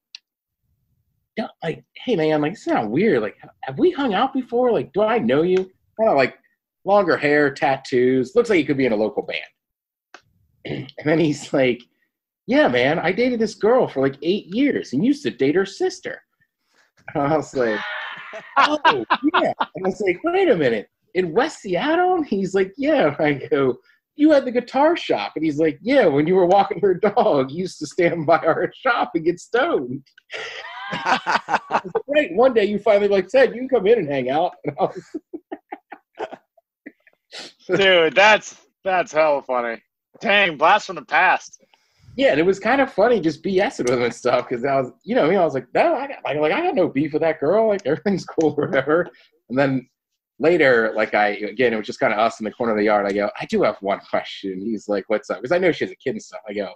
like, 1.63 1.85
hey 2.05 2.17
man, 2.17 2.43
like, 2.43 2.53
this 2.53 2.65
sounds 2.65 2.91
weird. 2.91 3.23
Like, 3.23 3.37
have 3.63 3.79
we 3.79 3.91
hung 3.91 4.13
out 4.13 4.35
before? 4.35 4.71
Like, 4.71 4.93
do 4.93 5.03
I 5.03 5.19
know 5.19 5.43
you? 5.43 5.57
Kind 5.57 6.11
of 6.11 6.17
like 6.17 6.37
longer 6.85 7.17
hair, 7.17 7.53
tattoos. 7.53 8.35
Looks 8.35 8.51
like 8.51 8.59
he 8.59 8.65
could 8.65 8.77
be 8.77 8.87
in 8.87 8.93
a 8.93 8.97
local 8.97 9.23
band. 9.23 10.89
and 10.99 11.07
then 11.07 11.19
he's 11.19 11.53
like, 11.53 11.81
yeah, 12.47 12.69
man, 12.69 12.99
I 12.99 13.13
dated 13.13 13.41
this 13.41 13.55
girl 13.55 13.87
for 13.87 14.01
like 14.01 14.17
eight 14.23 14.47
years 14.55 14.93
and 14.93 15.05
used 15.05 15.23
to 15.23 15.31
date 15.31 15.55
her 15.55 15.67
sister. 15.67 16.23
And 17.15 17.23
I 17.23 17.37
was 17.37 17.55
like, 17.55 17.81
oh 18.59 18.79
yeah. 19.35 19.53
And 19.75 19.87
I 19.87 19.89
was 19.89 20.01
like, 20.01 20.21
wait 20.25 20.49
a 20.49 20.57
minute 20.57 20.89
in 21.15 21.33
West 21.33 21.61
Seattle? 21.61 22.23
He's 22.23 22.55
like, 22.55 22.73
yeah. 22.77 23.15
I 23.19 23.35
go, 23.51 23.79
you 24.17 24.33
had 24.33 24.45
the 24.45 24.51
guitar 24.51 24.97
shop. 24.97 25.33
And 25.37 25.45
he's 25.45 25.59
like, 25.59 25.79
yeah, 25.81 26.07
when 26.07 26.27
you 26.27 26.35
were 26.35 26.47
walking 26.47 26.81
your 26.81 26.95
dog, 26.95 27.51
you 27.51 27.59
used 27.59 27.79
to 27.79 27.87
stand 27.87 28.27
by 28.27 28.39
our 28.39 28.71
shop 28.75 29.13
and 29.15 29.25
get 29.25 29.39
stoned. 29.41 30.03
Great. 32.09 32.35
One 32.35 32.53
day 32.53 32.65
you 32.65 32.79
finally 32.79 33.09
like 33.09 33.31
said, 33.31 33.55
you 33.55 33.61
can 33.61 33.69
come 33.69 33.87
in 33.87 33.99
and 34.01 34.09
hang 34.09 34.29
out. 34.31 34.55
Dude, 37.77 38.15
that's 38.15 38.57
that's 38.85 39.13
hella 39.13 39.43
funny. 39.43 39.83
Dang, 40.21 40.57
blast 40.57 40.87
from 40.87 40.97
the 40.97 41.05
past. 41.05 41.63
Yeah, 42.19 42.33
and 42.33 42.41
it 42.41 42.45
was 42.45 42.59
kind 42.59 42.81
of 42.81 42.93
funny 42.93 43.21
just 43.21 43.45
BSing 43.45 43.85
with 43.85 43.91
him 43.91 44.03
and 44.03 44.13
stuff 44.13 44.49
because 44.49 44.65
I 44.65 44.75
was, 44.75 44.91
you 45.05 45.15
know, 45.15 45.31
I 45.31 45.45
was 45.45 45.55
like, 45.55 45.69
no, 45.73 45.95
I 45.95 46.09
got 46.09 46.25
like, 46.25 46.37
like 46.37 46.51
I 46.51 46.63
got 46.63 46.75
no 46.75 46.89
beef 46.89 47.13
with 47.13 47.23
that 47.23 47.39
girl. 47.39 47.69
Like 47.69 47.83
everything's 47.87 48.25
cool 48.25 48.57
whatever. 48.57 49.09
And 49.49 49.57
then 49.57 49.89
later, 50.41 50.93
like 50.97 51.15
I 51.15 51.29
again, 51.29 51.73
it 51.73 51.77
was 51.77 51.87
just 51.87 52.01
kind 52.01 52.13
of 52.13 52.19
us 52.19 52.41
in 52.41 52.45
the 52.45 52.51
corner 52.51 52.73
of 52.73 52.79
the 52.79 52.85
yard. 52.85 53.07
I 53.07 53.13
go, 53.13 53.31
I 53.41 53.45
do 53.47 53.63
have 53.63 53.77
one 53.83 54.01
question. 54.01 54.61
He's 54.61 54.89
like, 54.89 55.05
what's 55.07 55.31
up? 55.31 55.39
Because 55.39 55.53
I 55.53 55.59
know 55.59 55.71
she 55.71 55.85
has 55.85 55.93
a 55.93 55.97
kid 55.97 56.11
and 56.11 56.23
stuff. 56.23 56.41
I 56.49 56.55
go, 56.55 56.73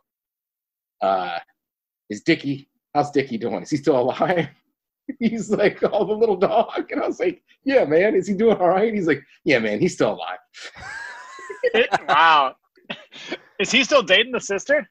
uh, 1.02 1.40
is 2.08 2.22
Dickie? 2.22 2.68
How's 2.94 3.10
Dickie 3.10 3.38
doing? 3.38 3.64
Is 3.64 3.70
he 3.70 3.78
still 3.78 3.98
alive? 3.98 4.48
he's 5.18 5.50
like, 5.50 5.82
oh, 5.82 6.04
the 6.06 6.12
little 6.12 6.36
dog. 6.36 6.92
And 6.92 7.02
I 7.02 7.06
was 7.08 7.18
like, 7.18 7.42
yeah, 7.64 7.84
man, 7.84 8.14
is 8.14 8.28
he 8.28 8.34
doing 8.34 8.58
all 8.58 8.68
right? 8.68 8.94
He's 8.94 9.08
like, 9.08 9.24
yeah, 9.44 9.58
man, 9.58 9.80
he's 9.80 9.94
still 9.94 10.12
alive. 10.12 11.88
wow. 12.08 12.54
Is 13.58 13.72
he 13.72 13.82
still 13.82 14.02
dating 14.02 14.30
the 14.30 14.40
sister? 14.40 14.88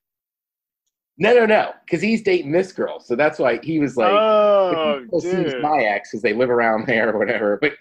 No, 1.21 1.35
no, 1.35 1.45
no, 1.45 1.71
because 1.85 2.01
he's 2.01 2.23
dating 2.23 2.51
this 2.51 2.71
girl, 2.71 2.99
so 2.99 3.15
that's 3.15 3.37
why 3.37 3.59
he 3.61 3.77
was 3.77 3.95
like, 3.95 4.11
"Oh, 4.11 5.05
sees 5.19 5.53
my 5.61 5.83
ex 5.83 6.09
because 6.09 6.23
they 6.23 6.33
live 6.33 6.49
around 6.49 6.87
there 6.87 7.13
or 7.13 7.19
whatever." 7.19 7.59
But 7.61 7.73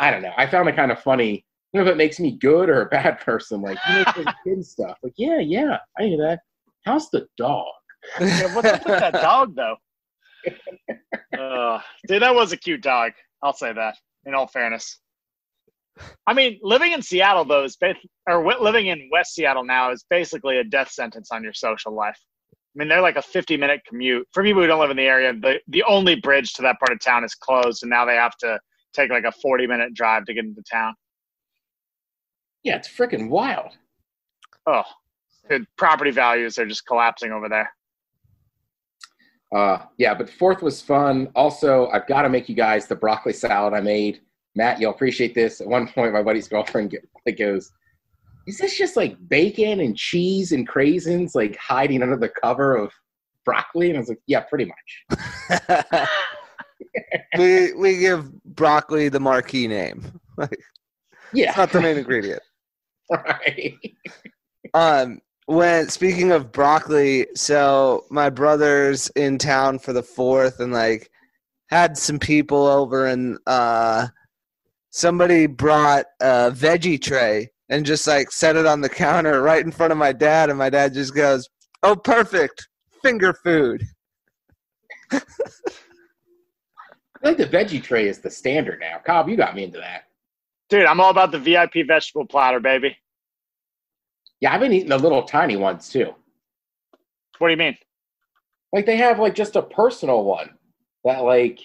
I 0.00 0.10
don't 0.10 0.22
know. 0.22 0.32
I 0.36 0.48
found 0.48 0.68
it 0.68 0.74
kind 0.74 0.90
of 0.90 1.00
funny. 1.00 1.44
I 1.72 1.78
don't 1.78 1.84
know 1.84 1.90
if 1.92 1.94
it 1.94 1.98
makes 1.98 2.18
me 2.18 2.32
good 2.32 2.68
or 2.68 2.82
a 2.82 2.86
bad 2.86 3.20
person. 3.20 3.62
Like, 3.62 3.78
you 3.88 3.94
know, 3.94 4.32
kid 4.44 4.66
stuff. 4.66 4.98
Like, 5.04 5.12
yeah, 5.16 5.38
yeah, 5.38 5.78
I 6.00 6.02
hear 6.02 6.18
that. 6.18 6.40
How's 6.84 7.08
the 7.10 7.28
dog? 7.36 7.66
Yeah, 8.18 8.52
what's 8.56 8.66
up 8.66 8.84
with 8.84 8.98
that 8.98 9.12
dog, 9.12 9.54
though? 9.54 9.76
uh, 11.38 11.80
dude, 12.08 12.22
that 12.22 12.34
was 12.34 12.50
a 12.50 12.56
cute 12.56 12.82
dog. 12.82 13.12
I'll 13.40 13.52
say 13.52 13.72
that. 13.72 13.98
In 14.26 14.34
all 14.34 14.48
fairness, 14.48 14.98
I 16.26 16.34
mean, 16.34 16.58
living 16.62 16.90
in 16.92 17.02
Seattle 17.02 17.44
though 17.44 17.64
is 17.64 17.76
ba- 17.76 17.94
or 18.28 18.44
living 18.60 18.88
in 18.88 19.08
West 19.12 19.34
Seattle 19.34 19.64
now 19.64 19.92
is 19.92 20.04
basically 20.10 20.58
a 20.58 20.64
death 20.64 20.90
sentence 20.90 21.30
on 21.30 21.42
your 21.44 21.52
social 21.52 21.94
life. 21.94 22.18
I 22.74 22.78
mean, 22.78 22.88
they're 22.88 23.00
like 23.00 23.16
a 23.16 23.22
50 23.22 23.56
minute 23.56 23.80
commute 23.86 24.28
for 24.32 24.44
people 24.44 24.62
who 24.62 24.68
don't 24.68 24.80
live 24.80 24.90
in 24.90 24.96
the 24.96 25.02
area. 25.02 25.32
The 25.32 25.60
the 25.68 25.82
only 25.84 26.16
bridge 26.16 26.52
to 26.54 26.62
that 26.62 26.78
part 26.78 26.92
of 26.92 27.00
town 27.00 27.24
is 27.24 27.34
closed, 27.34 27.82
and 27.82 27.90
now 27.90 28.04
they 28.04 28.14
have 28.14 28.36
to 28.38 28.60
take 28.92 29.10
like 29.10 29.24
a 29.24 29.32
40 29.32 29.66
minute 29.66 29.94
drive 29.94 30.24
to 30.26 30.34
get 30.34 30.44
into 30.44 30.62
town. 30.70 30.94
Yeah, 32.62 32.76
it's 32.76 32.88
freaking 32.88 33.28
wild. 33.28 33.72
Oh, 34.66 34.82
the 35.48 35.66
property 35.76 36.10
values 36.10 36.58
are 36.58 36.66
just 36.66 36.86
collapsing 36.86 37.32
over 37.32 37.48
there. 37.48 37.70
Uh, 39.52 39.84
yeah, 39.98 40.14
but 40.14 40.30
fourth 40.30 40.62
was 40.62 40.80
fun. 40.80 41.28
Also, 41.34 41.88
I've 41.88 42.06
got 42.06 42.22
to 42.22 42.28
make 42.28 42.48
you 42.48 42.54
guys 42.54 42.86
the 42.86 42.94
broccoli 42.94 43.32
salad 43.32 43.74
I 43.74 43.80
made. 43.80 44.20
Matt, 44.54 44.80
you'll 44.80 44.92
appreciate 44.92 45.34
this. 45.34 45.60
At 45.60 45.66
one 45.66 45.88
point, 45.88 46.12
my 46.12 46.22
buddy's 46.22 46.46
girlfriend 46.46 46.96
goes, 47.36 47.72
is 48.46 48.58
this 48.58 48.76
just 48.76 48.96
like 48.96 49.16
bacon 49.28 49.80
and 49.80 49.96
cheese 49.96 50.52
and 50.52 50.68
craisins 50.68 51.34
like 51.34 51.56
hiding 51.56 52.02
under 52.02 52.16
the 52.16 52.30
cover 52.42 52.76
of 52.76 52.92
broccoli? 53.44 53.88
And 53.88 53.96
I 53.96 54.00
was 54.00 54.08
like, 54.08 54.20
yeah, 54.26 54.40
pretty 54.40 54.70
much. 55.10 56.08
we 57.38 57.72
we 57.74 57.98
give 57.98 58.30
broccoli 58.44 59.08
the 59.08 59.20
marquee 59.20 59.68
name. 59.68 60.20
Like, 60.36 60.58
Yeah. 61.32 61.50
it's 61.50 61.58
not 61.58 61.70
the 61.70 61.80
main 61.80 61.98
ingredient. 61.98 62.42
right. 63.10 63.78
Um, 64.74 65.20
when 65.46 65.88
speaking 65.88 66.30
of 66.32 66.52
broccoli, 66.52 67.26
so 67.34 68.04
my 68.10 68.30
brother's 68.30 69.08
in 69.10 69.38
town 69.38 69.78
for 69.78 69.92
the 69.92 70.02
fourth, 70.02 70.60
and 70.60 70.72
like 70.72 71.10
had 71.68 71.98
some 71.98 72.18
people 72.18 72.66
over, 72.66 73.06
and 73.06 73.38
uh, 73.46 74.06
somebody 74.90 75.46
brought 75.46 76.06
a 76.20 76.50
veggie 76.52 77.00
tray 77.00 77.50
and 77.70 77.86
just 77.86 78.06
like 78.06 78.30
set 78.30 78.56
it 78.56 78.66
on 78.66 78.80
the 78.80 78.88
counter 78.88 79.42
right 79.42 79.64
in 79.64 79.72
front 79.72 79.92
of 79.92 79.98
my 79.98 80.12
dad, 80.12 80.50
and 80.50 80.58
my 80.58 80.68
dad 80.68 80.92
just 80.92 81.14
goes, 81.14 81.48
"Oh, 81.82 81.96
perfect, 81.96 82.68
finger 83.02 83.32
food." 83.32 83.82
I 85.12 85.20
think 87.22 87.38
the 87.38 87.46
veggie 87.46 87.82
tray 87.82 88.08
is 88.08 88.18
the 88.18 88.30
standard 88.30 88.80
now. 88.80 88.98
Cobb, 89.04 89.28
you 89.28 89.36
got 89.36 89.54
me 89.54 89.64
into 89.64 89.78
that. 89.78 90.04
Dude, 90.68 90.86
I'm 90.86 91.00
all 91.00 91.10
about 91.10 91.32
the 91.32 91.38
VIP 91.38 91.86
vegetable 91.86 92.26
platter, 92.26 92.60
baby. 92.60 92.96
Yeah, 94.40 94.54
I've 94.54 94.60
been 94.60 94.72
eating 94.72 94.88
the 94.88 94.98
little 94.98 95.22
tiny 95.22 95.56
ones 95.56 95.88
too. 95.88 96.14
What 97.38 97.48
do 97.48 97.52
you 97.52 97.58
mean? 97.58 97.76
Like 98.72 98.86
they 98.86 98.96
have 98.96 99.18
like 99.18 99.34
just 99.34 99.56
a 99.56 99.62
personal 99.62 100.24
one 100.24 100.50
that 101.04 101.20
like 101.24 101.60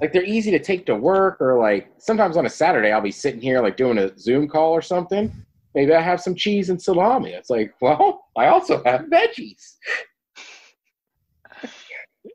like 0.00 0.12
they're 0.12 0.24
easy 0.24 0.50
to 0.50 0.58
take 0.58 0.86
to 0.86 0.94
work 0.94 1.40
or 1.40 1.58
like 1.58 1.88
sometimes 1.98 2.36
on 2.36 2.46
a 2.46 2.50
Saturday 2.50 2.92
I'll 2.92 3.00
be 3.00 3.10
sitting 3.10 3.40
here 3.40 3.60
like 3.60 3.76
doing 3.76 3.98
a 3.98 4.16
Zoom 4.18 4.48
call 4.48 4.72
or 4.72 4.82
something. 4.82 5.32
Maybe 5.74 5.92
I 5.92 6.00
have 6.00 6.20
some 6.20 6.34
cheese 6.34 6.70
and 6.70 6.80
salami. 6.80 7.32
It's 7.32 7.50
like, 7.50 7.74
well, 7.80 8.26
I 8.36 8.46
also 8.46 8.82
have 8.84 9.02
veggies. 9.02 9.76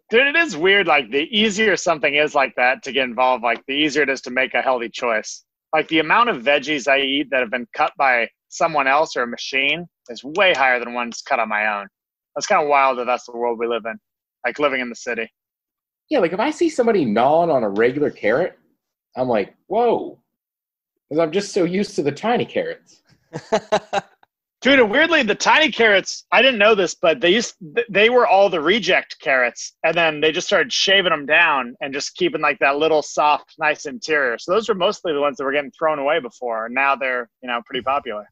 Dude, 0.09 0.27
it 0.27 0.35
is 0.35 0.57
weird. 0.57 0.87
Like 0.87 1.09
the 1.09 1.27
easier 1.31 1.75
something 1.75 2.15
is 2.15 2.35
like 2.35 2.53
that 2.55 2.83
to 2.83 2.91
get 2.91 3.05
involved, 3.05 3.43
like 3.43 3.63
the 3.67 3.73
easier 3.73 4.03
it 4.03 4.09
is 4.09 4.21
to 4.21 4.31
make 4.31 4.53
a 4.53 4.61
healthy 4.61 4.89
choice. 4.89 5.43
Like 5.73 5.87
the 5.87 5.99
amount 5.99 6.29
of 6.29 6.43
veggies 6.43 6.87
I 6.87 6.99
eat 6.99 7.29
that 7.31 7.39
have 7.39 7.51
been 7.51 7.67
cut 7.73 7.93
by 7.97 8.27
someone 8.49 8.87
else 8.87 9.15
or 9.15 9.23
a 9.23 9.27
machine 9.27 9.87
is 10.09 10.21
way 10.23 10.53
higher 10.53 10.79
than 10.79 10.93
ones 10.93 11.21
cut 11.21 11.39
on 11.39 11.47
my 11.47 11.79
own. 11.79 11.87
That's 12.35 12.47
kind 12.47 12.61
of 12.61 12.67
wild 12.67 12.99
that 12.99 13.05
that's 13.05 13.25
the 13.25 13.37
world 13.37 13.57
we 13.57 13.67
live 13.67 13.85
in. 13.85 13.97
Like 14.45 14.59
living 14.59 14.81
in 14.81 14.89
the 14.89 14.95
city. 14.95 15.29
Yeah, 16.11 16.19
like 16.19 16.33
if 16.33 16.41
I 16.41 16.51
see 16.51 16.69
somebody 16.69 17.05
gnawing 17.05 17.49
on 17.49 17.63
a 17.63 17.69
regular 17.69 18.11
carrot, 18.11 18.59
I'm 19.15 19.29
like, 19.29 19.55
whoa. 19.67 20.19
Because 21.09 21.23
I'm 21.23 21.31
just 21.31 21.53
so 21.53 21.63
used 21.63 21.95
to 21.95 22.03
the 22.03 22.11
tiny 22.11 22.43
carrots. 22.43 23.01
Dude, 24.61 24.89
weirdly, 24.89 25.23
the 25.23 25.35
tiny 25.35 25.71
carrots, 25.71 26.25
I 26.33 26.41
didn't 26.41 26.59
know 26.59 26.75
this, 26.75 26.95
but 26.95 27.21
they 27.21 27.29
used 27.29 27.55
they 27.89 28.09
were 28.09 28.27
all 28.27 28.49
the 28.49 28.59
reject 28.59 29.21
carrots. 29.21 29.77
And 29.85 29.95
then 29.95 30.19
they 30.19 30.33
just 30.33 30.47
started 30.47 30.73
shaving 30.73 31.11
them 31.11 31.25
down 31.25 31.75
and 31.79 31.93
just 31.93 32.17
keeping 32.17 32.41
like 32.41 32.59
that 32.59 32.75
little 32.75 33.01
soft, 33.01 33.55
nice 33.57 33.85
interior. 33.85 34.37
So 34.37 34.51
those 34.51 34.67
were 34.67 34.75
mostly 34.75 35.13
the 35.13 35.21
ones 35.21 35.37
that 35.37 35.45
were 35.45 35.53
getting 35.53 35.71
thrown 35.71 35.97
away 35.97 36.19
before. 36.19 36.65
And 36.65 36.75
now 36.75 36.93
they're, 36.93 37.29
you 37.41 37.47
know, 37.47 37.61
pretty 37.65 37.83
popular. 37.83 38.27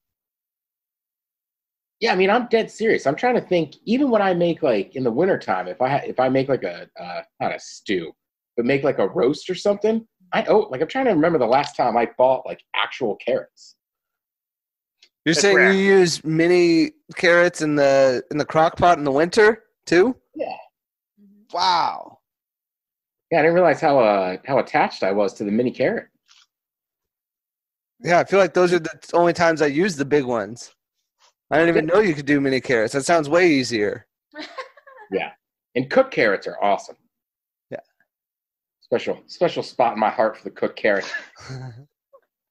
Yeah, 2.00 2.14
I 2.14 2.16
mean, 2.16 2.30
I'm 2.30 2.48
dead 2.48 2.72
serious. 2.72 3.06
I'm 3.06 3.16
trying 3.16 3.36
to 3.36 3.42
think. 3.42 3.76
Even 3.86 4.10
when 4.10 4.22
I 4.22 4.34
make 4.34 4.64
like 4.64 4.96
in 4.96 5.04
the 5.04 5.12
wintertime, 5.12 5.68
if 5.68 5.82
I 5.82 5.90
ha- 5.90 6.02
if 6.06 6.20
I 6.20 6.30
make 6.30 6.48
like 6.48 6.64
a 6.64 6.88
uh, 7.00 7.22
not 7.42 7.54
a 7.54 7.60
stew, 7.60 8.12
but 8.56 8.66
make 8.66 8.84
like 8.84 9.00
a 9.00 9.08
roast 9.10 9.50
or 9.50 9.56
something, 9.56 10.08
I 10.34 10.46
oh 10.46 10.68
like 10.70 10.82
I'm 10.82 10.88
trying 10.88 11.06
to 11.06 11.12
remember 11.12 11.40
the 11.40 11.46
last 11.46 11.76
time 11.76 11.98
I 11.98 12.10
bought 12.18 12.46
like 12.46 12.64
actual 12.74 13.18
carrots. 13.18 13.76
You're 15.26 15.34
That's 15.36 15.42
saying 15.42 15.58
rare. 15.58 15.74
you 15.74 15.80
use 15.80 16.24
mini 16.24 16.92
carrots 17.16 17.62
in 17.62 17.76
the 17.76 18.24
in 18.32 18.38
the 18.38 18.46
crock 18.46 18.78
pot 18.78 18.98
in 18.98 19.04
the 19.04 19.12
winter 19.12 19.64
too? 19.86 20.16
Yeah. 20.36 20.56
Wow. 21.54 22.20
Yeah, 23.30 23.40
I 23.40 23.42
didn't 23.42 23.56
realize 23.56 23.82
how 23.82 24.00
uh 24.00 24.38
how 24.46 24.60
attached 24.60 25.04
I 25.04 25.12
was 25.12 25.34
to 25.36 25.44
the 25.44 25.52
mini 25.52 25.72
carrot. 25.72 26.08
Yeah, 28.02 28.20
I 28.20 28.24
feel 28.24 28.40
like 28.40 28.54
those 28.54 28.72
are 28.72 28.80
the 28.80 28.98
only 29.14 29.34
times 29.34 29.62
I 29.62 29.66
use 29.66 29.98
the 29.98 30.06
big 30.06 30.24
ones. 30.24 30.74
I 31.52 31.58
didn't 31.58 31.70
even 31.70 31.86
know 31.88 32.00
you 32.00 32.14
could 32.14 32.26
do 32.26 32.40
mini 32.40 32.62
carrots. 32.62 32.94
That 32.94 33.06
sounds 33.06 33.30
way 33.30 33.50
easier. 33.50 34.06
Yeah. 35.12 35.32
And 35.76 35.90
cooked 35.90 36.12
carrots 36.12 36.46
are 36.46 36.64
awesome. 36.64 36.96
Yeah. 37.72 37.80
Special 38.82 39.24
special 39.26 39.64
spot 39.64 39.94
in 39.94 40.00
my 40.00 40.12
heart 40.12 40.38
for 40.38 40.44
the 40.44 40.52
cooked 40.52 40.78
carrot, 40.78 41.12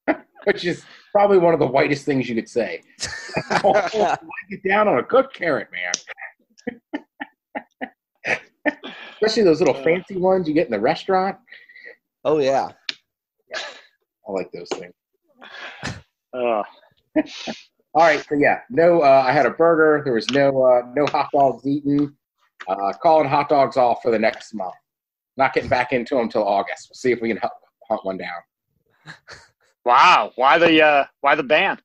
which 0.43 0.65
is 0.65 0.83
probably 1.13 1.37
one 1.37 1.53
of 1.53 1.61
the 1.61 1.67
whitest 1.67 2.05
things 2.05 2.27
you 2.27 2.35
could 2.35 2.49
say. 2.49 2.81
oh, 3.63 4.17
get 4.49 4.61
down 4.67 4.89
on 4.89 4.99
a 4.99 5.03
cooked 5.03 5.33
carrot, 5.33 5.69
man. 5.71 7.05
Especially 9.13 9.43
those 9.43 9.59
little 9.59 9.81
fancy 9.81 10.17
ones 10.17 10.45
you 10.45 10.53
get 10.53 10.65
in 10.65 10.71
the 10.71 10.79
restaurant. 10.81 11.37
oh 12.25 12.39
yeah. 12.39 12.69
I 13.55 14.31
like 14.33 14.51
those 14.51 14.67
things. 14.73 14.93
Ugh. 16.33 16.65
All 17.95 18.03
right, 18.03 18.23
so 18.27 18.35
yeah, 18.35 18.59
no, 18.69 19.01
uh, 19.01 19.25
I 19.27 19.31
had 19.31 19.45
a 19.45 19.51
burger. 19.51 20.03
There 20.03 20.13
was 20.13 20.29
no 20.29 20.63
uh, 20.63 20.81
no 20.95 21.07
hot 21.07 21.29
dogs 21.33 21.65
eaten. 21.65 22.15
Uh, 22.67 22.93
calling 23.01 23.27
hot 23.27 23.49
dogs 23.49 23.77
off 23.77 24.01
for 24.03 24.11
the 24.11 24.19
next 24.19 24.53
month. 24.53 24.75
Not 25.37 25.53
getting 25.53 25.69
back 25.69 25.91
into 25.91 26.15
them 26.15 26.25
until 26.25 26.47
August. 26.47 26.87
We'll 26.89 26.95
see 26.95 27.11
if 27.11 27.21
we 27.21 27.29
can 27.29 27.37
hunt, 27.37 27.53
hunt 27.89 28.05
one 28.05 28.17
down. 28.17 29.15
Wow. 29.85 30.31
Why 30.35 30.57
the 30.57 30.81
uh 30.83 31.05
why 31.21 31.35
the 31.35 31.43
ban? 31.43 31.79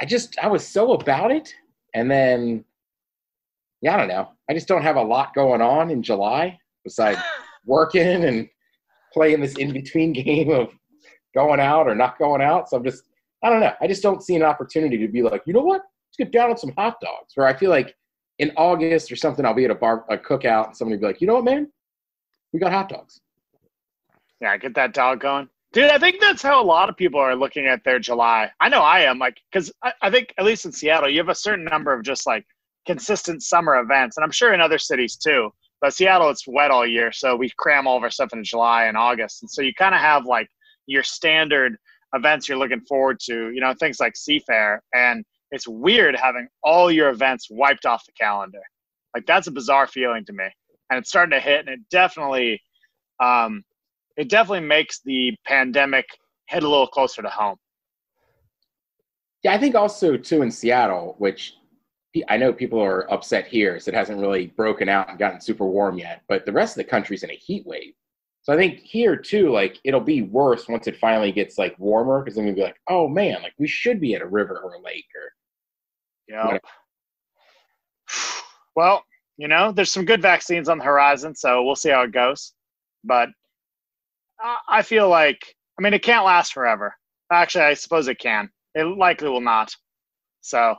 I 0.00 0.06
just 0.06 0.38
I 0.38 0.46
was 0.46 0.66
so 0.66 0.92
about 0.92 1.30
it, 1.30 1.52
and 1.92 2.10
then 2.10 2.64
yeah, 3.82 3.94
I 3.94 3.98
don't 3.98 4.08
know. 4.08 4.30
I 4.48 4.54
just 4.54 4.68
don't 4.68 4.82
have 4.82 4.96
a 4.96 5.02
lot 5.02 5.34
going 5.34 5.60
on 5.60 5.90
in 5.90 6.02
July 6.02 6.58
besides 6.82 7.18
working 7.66 8.24
and 8.24 8.48
playing 9.12 9.40
this 9.40 9.56
in 9.56 9.72
between 9.72 10.12
game 10.24 10.50
of 10.50 10.68
going 11.34 11.60
out 11.60 11.88
or 11.88 11.94
not 11.94 12.18
going 12.18 12.40
out. 12.40 12.70
So 12.70 12.78
I'm 12.78 12.84
just 12.84 13.02
I 13.44 13.50
don't 13.50 13.60
know. 13.60 13.72
I 13.80 13.86
just 13.86 14.02
don't 14.02 14.22
see 14.22 14.34
an 14.34 14.42
opportunity 14.42 14.98
to 14.98 15.08
be 15.08 15.22
like, 15.22 15.42
you 15.46 15.52
know 15.52 15.60
what? 15.60 15.82
Let's 15.82 16.16
get 16.18 16.32
down 16.32 16.50
on 16.50 16.56
some 16.56 16.72
hot 16.78 16.96
dogs. 17.00 17.32
Where 17.34 17.46
I 17.46 17.54
feel 17.54 17.70
like 17.70 17.94
in 18.38 18.50
August 18.56 19.12
or 19.12 19.16
something, 19.16 19.44
I'll 19.44 19.54
be 19.54 19.66
at 19.66 19.70
a 19.70 19.74
bar 19.74 20.04
a 20.08 20.16
cookout 20.16 20.68
and 20.68 20.76
somebody 20.76 20.98
be 20.98 21.06
like, 21.06 21.20
you 21.20 21.26
know 21.26 21.34
what, 21.34 21.44
man? 21.44 21.70
We 22.52 22.58
got 22.58 22.72
hot 22.72 22.88
dogs. 22.88 23.20
Yeah, 24.40 24.56
get 24.56 24.74
that 24.74 24.94
dog 24.94 25.20
going. 25.20 25.48
Dude, 25.72 25.90
I 25.90 25.98
think 25.98 26.20
that's 26.20 26.42
how 26.42 26.62
a 26.62 26.64
lot 26.64 26.88
of 26.88 26.96
people 26.96 27.20
are 27.20 27.34
looking 27.34 27.66
at 27.66 27.82
their 27.84 27.98
July. 27.98 28.50
I 28.60 28.68
know 28.68 28.80
I 28.80 29.00
am, 29.00 29.18
like, 29.18 29.36
because 29.52 29.72
I, 29.82 29.92
I 30.02 30.10
think, 30.10 30.32
at 30.38 30.44
least 30.44 30.64
in 30.64 30.72
Seattle, 30.72 31.10
you 31.10 31.18
have 31.18 31.28
a 31.28 31.34
certain 31.34 31.64
number 31.64 31.92
of 31.92 32.04
just 32.04 32.26
like 32.26 32.46
consistent 32.86 33.42
summer 33.42 33.76
events. 33.76 34.16
And 34.16 34.24
I'm 34.24 34.30
sure 34.30 34.54
in 34.54 34.60
other 34.60 34.78
cities 34.78 35.16
too. 35.16 35.52
But 35.80 35.92
Seattle, 35.92 36.30
it's 36.30 36.46
wet 36.46 36.70
all 36.70 36.86
year. 36.86 37.12
So 37.12 37.36
we 37.36 37.50
cram 37.58 37.86
all 37.86 37.96
of 37.96 38.02
our 38.04 38.10
stuff 38.10 38.32
in 38.32 38.44
July 38.44 38.84
and 38.84 38.96
August. 38.96 39.42
And 39.42 39.50
so 39.50 39.62
you 39.62 39.74
kind 39.74 39.94
of 39.94 40.00
have 40.00 40.24
like 40.24 40.48
your 40.86 41.02
standard 41.02 41.76
events 42.14 42.48
you're 42.48 42.58
looking 42.58 42.80
forward 42.82 43.20
to, 43.20 43.50
you 43.50 43.60
know, 43.60 43.74
things 43.74 44.00
like 44.00 44.14
Seafair. 44.14 44.78
And 44.94 45.24
it's 45.50 45.68
weird 45.68 46.16
having 46.16 46.48
all 46.62 46.90
your 46.90 47.10
events 47.10 47.48
wiped 47.50 47.86
off 47.86 48.04
the 48.06 48.12
calendar. 48.12 48.62
Like, 49.14 49.26
that's 49.26 49.46
a 49.46 49.52
bizarre 49.52 49.86
feeling 49.86 50.24
to 50.26 50.32
me. 50.32 50.46
And 50.90 50.98
it's 50.98 51.08
starting 51.08 51.32
to 51.32 51.40
hit. 51.40 51.60
And 51.60 51.68
it 51.68 51.80
definitely, 51.90 52.60
um, 53.22 53.62
it 54.16 54.28
definitely 54.28 54.66
makes 54.66 55.00
the 55.04 55.34
pandemic 55.46 56.06
hit 56.48 56.62
a 56.62 56.68
little 56.68 56.86
closer 56.86 57.22
to 57.22 57.28
home. 57.28 57.56
Yeah, 59.42 59.52
I 59.52 59.58
think 59.58 59.74
also 59.74 60.16
too 60.16 60.42
in 60.42 60.50
Seattle, 60.50 61.16
which 61.18 61.54
I 62.28 62.36
know 62.36 62.52
people 62.52 62.80
are 62.80 63.12
upset 63.12 63.46
here, 63.46 63.80
so 63.80 63.90
it 63.90 63.94
hasn't 63.94 64.20
really 64.20 64.46
broken 64.46 64.88
out 64.88 65.10
and 65.10 65.18
gotten 65.18 65.40
super 65.40 65.66
warm 65.66 65.98
yet. 65.98 66.22
But 66.28 66.46
the 66.46 66.52
rest 66.52 66.76
of 66.76 66.84
the 66.84 66.90
country's 66.90 67.24
in 67.24 67.30
a 67.30 67.34
heat 67.34 67.66
wave. 67.66 67.94
So 68.44 68.52
I 68.52 68.56
think 68.56 68.80
here 68.80 69.16
too, 69.16 69.50
like 69.50 69.80
it'll 69.84 70.00
be 70.00 70.20
worse 70.22 70.68
once 70.68 70.86
it 70.86 70.98
finally 70.98 71.32
gets 71.32 71.56
like 71.58 71.74
warmer, 71.78 72.20
because 72.22 72.36
then 72.36 72.44
we'll 72.44 72.54
be 72.54 72.60
like, 72.60 72.76
oh 72.88 73.08
man, 73.08 73.42
like 73.42 73.54
we 73.58 73.66
should 73.66 74.00
be 74.00 74.14
at 74.14 74.20
a 74.22 74.26
river 74.26 74.60
or 74.62 74.74
a 74.74 74.80
lake 74.80 75.06
or 75.16 75.32
Yeah. 76.28 76.58
Well, 78.76 79.04
you 79.36 79.46
know, 79.48 79.72
there's 79.72 79.90
some 79.92 80.04
good 80.04 80.20
vaccines 80.20 80.68
on 80.68 80.78
the 80.78 80.84
horizon, 80.84 81.34
so 81.34 81.62
we'll 81.64 81.76
see 81.76 81.90
how 81.90 82.02
it 82.02 82.12
goes. 82.12 82.52
But 83.04 83.28
I- 84.40 84.58
I 84.68 84.82
feel 84.82 85.08
like, 85.08 85.54
I 85.78 85.82
mean, 85.82 85.94
it 85.94 86.02
can't 86.02 86.24
last 86.26 86.52
forever. 86.52 86.96
Actually, 87.32 87.64
I 87.64 87.74
suppose 87.74 88.08
it 88.08 88.18
can. 88.18 88.50
It 88.74 88.84
likely 88.84 89.28
will 89.28 89.40
not. 89.40 89.74
So 90.40 90.76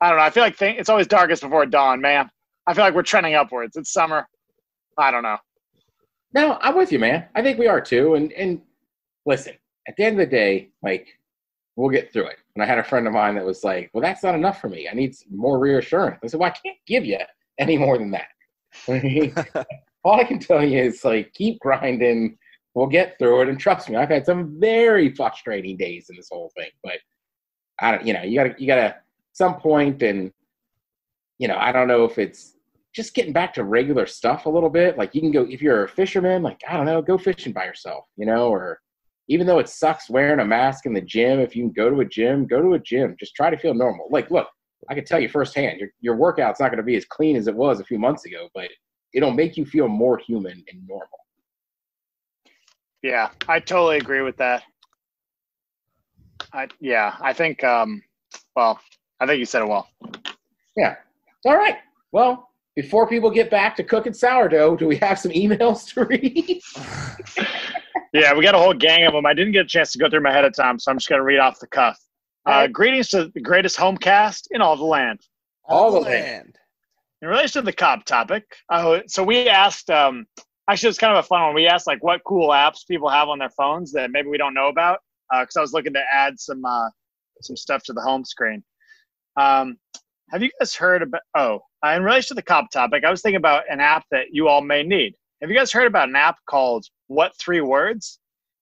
I 0.00 0.08
don't 0.08 0.18
know. 0.18 0.24
I 0.24 0.30
feel 0.30 0.42
like 0.42 0.58
th- 0.58 0.78
it's 0.78 0.88
always 0.88 1.06
darkest 1.06 1.42
before 1.42 1.66
dawn, 1.66 2.00
man. 2.00 2.30
I 2.66 2.74
feel 2.74 2.84
like 2.84 2.94
we're 2.94 3.02
trending 3.02 3.34
upwards. 3.34 3.76
It's 3.76 3.92
summer. 3.92 4.26
I 4.98 5.10
don't 5.10 5.22
know. 5.22 5.38
No, 6.34 6.58
I'm 6.60 6.76
with 6.76 6.90
you, 6.90 6.98
man. 6.98 7.26
I 7.34 7.42
think 7.42 7.58
we 7.58 7.68
are 7.68 7.80
too. 7.80 8.14
And 8.14 8.32
and 8.32 8.60
listen, 9.24 9.54
at 9.88 9.96
the 9.96 10.04
end 10.04 10.20
of 10.20 10.28
the 10.28 10.36
day, 10.36 10.70
like 10.82 11.08
we'll 11.76 11.90
get 11.90 12.12
through 12.12 12.26
it. 12.26 12.38
And 12.54 12.62
I 12.62 12.66
had 12.66 12.78
a 12.78 12.84
friend 12.84 13.06
of 13.06 13.12
mine 13.12 13.36
that 13.36 13.44
was 13.44 13.64
like, 13.64 13.90
"Well, 13.94 14.02
that's 14.02 14.22
not 14.22 14.34
enough 14.34 14.60
for 14.60 14.68
me. 14.68 14.88
I 14.88 14.94
need 14.94 15.14
more 15.30 15.58
reassurance." 15.58 16.18
I 16.22 16.26
said, 16.26 16.40
"Well, 16.40 16.50
I 16.50 16.68
can't 16.68 16.78
give 16.86 17.04
you 17.04 17.18
any 17.58 17.78
more 17.78 17.98
than 17.98 18.10
that." 18.12 18.28
All 20.04 20.20
I 20.20 20.24
can 20.24 20.38
tell 20.40 20.64
you 20.64 20.82
is 20.82 21.04
like 21.04 21.32
keep 21.34 21.60
grinding. 21.60 22.36
We'll 22.74 22.88
get 22.88 23.16
through 23.18 23.42
it, 23.42 23.48
and 23.48 23.58
trust 23.60 23.88
me, 23.88 23.96
I've 23.96 24.08
had 24.08 24.26
some 24.26 24.58
very 24.60 25.14
frustrating 25.14 25.76
days 25.76 26.08
in 26.10 26.16
this 26.16 26.28
whole 26.30 26.50
thing. 26.56 26.70
But 26.82 26.98
I 27.80 27.92
don't, 27.92 28.04
you 28.06 28.12
know, 28.12 28.22
you 28.22 28.36
gotta, 28.36 28.54
you 28.58 28.66
gotta 28.66 28.96
some 29.32 29.56
point, 29.60 30.02
and 30.02 30.32
you 31.38 31.46
know, 31.48 31.56
I 31.56 31.70
don't 31.70 31.88
know 31.88 32.04
if 32.04 32.18
it's 32.18 32.53
just 32.94 33.14
getting 33.14 33.32
back 33.32 33.52
to 33.54 33.64
regular 33.64 34.06
stuff 34.06 34.46
a 34.46 34.50
little 34.50 34.70
bit. 34.70 34.96
Like 34.96 35.14
you 35.14 35.20
can 35.20 35.32
go 35.32 35.42
if 35.42 35.60
you're 35.60 35.84
a 35.84 35.88
fisherman, 35.88 36.42
like 36.42 36.60
I 36.68 36.76
don't 36.76 36.86
know, 36.86 37.02
go 37.02 37.18
fishing 37.18 37.52
by 37.52 37.64
yourself, 37.64 38.04
you 38.16 38.24
know, 38.24 38.48
or 38.48 38.80
even 39.28 39.46
though 39.46 39.58
it 39.58 39.68
sucks 39.68 40.08
wearing 40.08 40.40
a 40.40 40.44
mask 40.44 40.86
in 40.86 40.94
the 40.94 41.00
gym, 41.00 41.40
if 41.40 41.56
you 41.56 41.64
can 41.64 41.72
go 41.72 41.90
to 41.90 42.00
a 42.00 42.04
gym, 42.04 42.46
go 42.46 42.62
to 42.62 42.74
a 42.74 42.78
gym. 42.78 43.16
Just 43.18 43.34
try 43.34 43.50
to 43.50 43.56
feel 43.56 43.74
normal. 43.74 44.06
Like, 44.10 44.30
look, 44.30 44.48
I 44.88 44.94
can 44.94 45.04
tell 45.04 45.18
you 45.18 45.28
firsthand, 45.28 45.80
your 45.80 45.88
your 46.00 46.16
workout's 46.16 46.60
not 46.60 46.68
going 46.68 46.78
to 46.78 46.84
be 46.84 46.96
as 46.96 47.04
clean 47.04 47.36
as 47.36 47.48
it 47.48 47.54
was 47.54 47.80
a 47.80 47.84
few 47.84 47.98
months 47.98 48.26
ago, 48.26 48.48
but 48.54 48.68
it'll 49.12 49.32
make 49.32 49.56
you 49.56 49.66
feel 49.66 49.88
more 49.88 50.18
human 50.18 50.64
and 50.70 50.86
normal. 50.86 51.08
Yeah, 53.02 53.30
I 53.48 53.60
totally 53.60 53.98
agree 53.98 54.22
with 54.22 54.36
that. 54.36 54.62
I 56.52 56.68
yeah, 56.80 57.16
I 57.20 57.32
think 57.32 57.64
um 57.64 58.02
well, 58.54 58.78
I 59.20 59.26
think 59.26 59.40
you 59.40 59.46
said 59.46 59.62
it 59.62 59.68
well. 59.68 59.88
Yeah. 60.76 60.96
All 61.44 61.56
right. 61.56 61.76
Well, 62.12 62.50
before 62.76 63.06
people 63.06 63.30
get 63.30 63.50
back 63.50 63.76
to 63.76 63.84
cooking 63.84 64.12
sourdough, 64.12 64.76
do 64.76 64.86
we 64.86 64.96
have 64.96 65.18
some 65.18 65.30
emails 65.30 65.92
to 65.94 66.04
read? 66.04 66.60
yeah, 68.12 68.34
we 68.34 68.42
got 68.42 68.54
a 68.54 68.58
whole 68.58 68.74
gang 68.74 69.06
of 69.06 69.12
them. 69.12 69.26
I 69.26 69.34
didn't 69.34 69.52
get 69.52 69.66
a 69.66 69.68
chance 69.68 69.92
to 69.92 69.98
go 69.98 70.08
through 70.10 70.20
them 70.20 70.26
ahead 70.26 70.44
of 70.44 70.54
time, 70.54 70.78
so 70.78 70.90
I'm 70.90 70.98
just 70.98 71.08
going 71.08 71.20
to 71.20 71.24
read 71.24 71.38
off 71.38 71.60
the 71.60 71.68
cuff. 71.68 71.98
Uh, 72.46 72.66
greetings 72.66 73.08
to 73.08 73.30
the 73.32 73.40
greatest 73.40 73.78
homecast 73.78 74.48
in 74.50 74.60
all 74.60 74.76
the 74.76 74.84
land. 74.84 75.20
All 75.64 75.90
the 75.90 76.00
land. 76.00 76.58
In 77.22 77.28
relation 77.28 77.62
to 77.62 77.64
the 77.64 77.72
cop 77.72 78.04
topic, 78.04 78.44
uh, 78.68 79.00
so 79.06 79.24
we 79.24 79.48
asked, 79.48 79.88
um, 79.88 80.26
actually, 80.68 80.90
it's 80.90 80.98
kind 80.98 81.16
of 81.16 81.24
a 81.24 81.26
fun 81.26 81.40
one. 81.42 81.54
We 81.54 81.66
asked, 81.66 81.86
like, 81.86 82.02
what 82.02 82.20
cool 82.26 82.50
apps 82.50 82.86
people 82.86 83.08
have 83.08 83.28
on 83.28 83.38
their 83.38 83.50
phones 83.50 83.92
that 83.92 84.10
maybe 84.10 84.28
we 84.28 84.36
don't 84.36 84.52
know 84.52 84.68
about, 84.68 84.98
because 85.30 85.56
uh, 85.56 85.60
I 85.60 85.62
was 85.62 85.72
looking 85.72 85.94
to 85.94 86.02
add 86.12 86.38
some 86.38 86.62
uh, 86.66 86.90
some 87.40 87.56
stuff 87.56 87.82
to 87.84 87.94
the 87.94 88.02
home 88.02 88.26
screen. 88.26 88.62
Um, 89.38 89.78
have 90.30 90.42
you 90.42 90.50
guys 90.60 90.74
heard 90.74 91.02
about? 91.02 91.22
Oh, 91.34 91.60
uh, 91.84 91.90
in 91.90 92.02
relation 92.02 92.28
to 92.28 92.34
the 92.34 92.42
cop 92.42 92.70
topic, 92.70 93.04
I 93.04 93.10
was 93.10 93.20
thinking 93.20 93.36
about 93.36 93.64
an 93.68 93.80
app 93.80 94.04
that 94.10 94.26
you 94.32 94.48
all 94.48 94.62
may 94.62 94.82
need. 94.82 95.14
Have 95.40 95.50
you 95.50 95.56
guys 95.56 95.72
heard 95.72 95.86
about 95.86 96.08
an 96.08 96.16
app 96.16 96.36
called 96.48 96.86
What 97.08 97.32
Three 97.38 97.60
Words? 97.60 98.20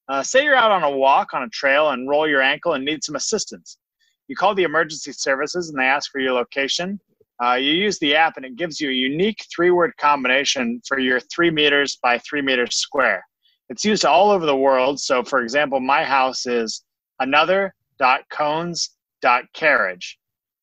Uh, 0.08 0.22
say 0.22 0.42
you're 0.44 0.56
out 0.56 0.72
on 0.72 0.82
a 0.82 0.90
walk 0.90 1.32
on 1.32 1.44
a 1.44 1.48
trail 1.50 1.90
and 1.90 2.08
roll 2.08 2.28
your 2.28 2.42
ankle 2.42 2.72
and 2.72 2.85
need 2.85 3.04
some 3.04 3.14
assistance. 3.14 3.78
You 4.26 4.35
call 4.35 4.54
the 4.54 4.64
emergency 4.64 5.12
services 5.12 5.68
and 5.68 5.78
they 5.78 5.85
ask 5.85 6.11
for 6.11 6.20
your 6.20 6.32
location. 6.32 6.98
Uh, 7.42 7.54
you 7.54 7.72
use 7.72 7.98
the 8.00 8.14
app 8.16 8.37
and 8.37 8.44
it 8.44 8.56
gives 8.56 8.80
you 8.80 8.90
a 8.90 8.92
unique 8.92 9.44
three 9.54 9.70
word 9.70 9.92
combination 9.98 10.80
for 10.87 10.98
your 10.98 11.20
three 11.20 11.50
meters 11.50 11.98
by 12.02 12.18
three 12.18 12.42
meters 12.42 12.76
square. 12.76 13.24
It's 13.68 13.85
used 13.85 14.04
all 14.04 14.30
over 14.30 14.46
the 14.46 14.56
world. 14.56 14.98
So, 14.98 15.22
for 15.22 15.42
example, 15.42 15.80
my 15.80 16.02
house 16.02 16.46
is 16.46 16.82
another 17.20 17.74
dot 17.98 18.22
cones 18.30 18.90
dot 19.20 19.44
carriage. 19.54 20.18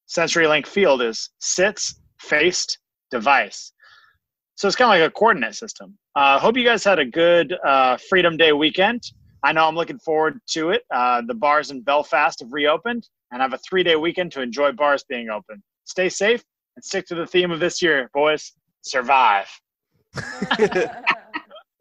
CenturyLink 0.10 0.68
field 0.68 1.02
is 1.02 1.30
sits, 1.40 1.96
faced, 2.20 2.80
device. 3.12 3.72
So 4.56 4.68
it's 4.68 4.76
kind 4.76 4.90
of 4.94 5.00
like 5.02 5.10
a 5.10 5.14
coordinate 5.14 5.56
system. 5.56 5.98
I 6.16 6.36
uh, 6.36 6.40
hope 6.40 6.58
you 6.58 6.66
guys 6.66 6.84
had 6.84 7.00
a 7.00 7.06
good 7.06 7.56
uh, 7.66 7.98
Freedom 8.10 8.36
Day 8.36 8.52
weekend. 8.52 9.02
I 9.44 9.54
know 9.54 9.66
I'm 9.68 9.76
looking 9.76 10.00
forward 10.00 10.40
to 10.52 10.72
it. 10.72 10.84
Uh, 10.94 11.22
the 11.26 11.34
bars 11.34 11.72
in 11.72 11.82
Belfast 11.82 12.42
have 12.42 12.52
reopened, 12.52 13.08
and 13.32 13.42
I 13.42 13.46
have 13.46 13.54
a 13.54 13.60
three 13.60 13.84
day 13.84 13.96
weekend 13.96 14.32
to 14.34 14.42
enjoy 14.42 14.74
bars 14.74 15.06
being 15.08 15.30
open. 15.30 15.64
Stay 15.86 16.10
safe 16.10 16.44
and 16.76 16.84
stick 16.84 17.06
to 17.08 17.16
the 17.16 17.26
theme 17.26 17.52
of 17.52 17.60
this 17.60 17.82
year, 17.82 18.10
boys. 18.14 18.52
Survive. 18.82 19.48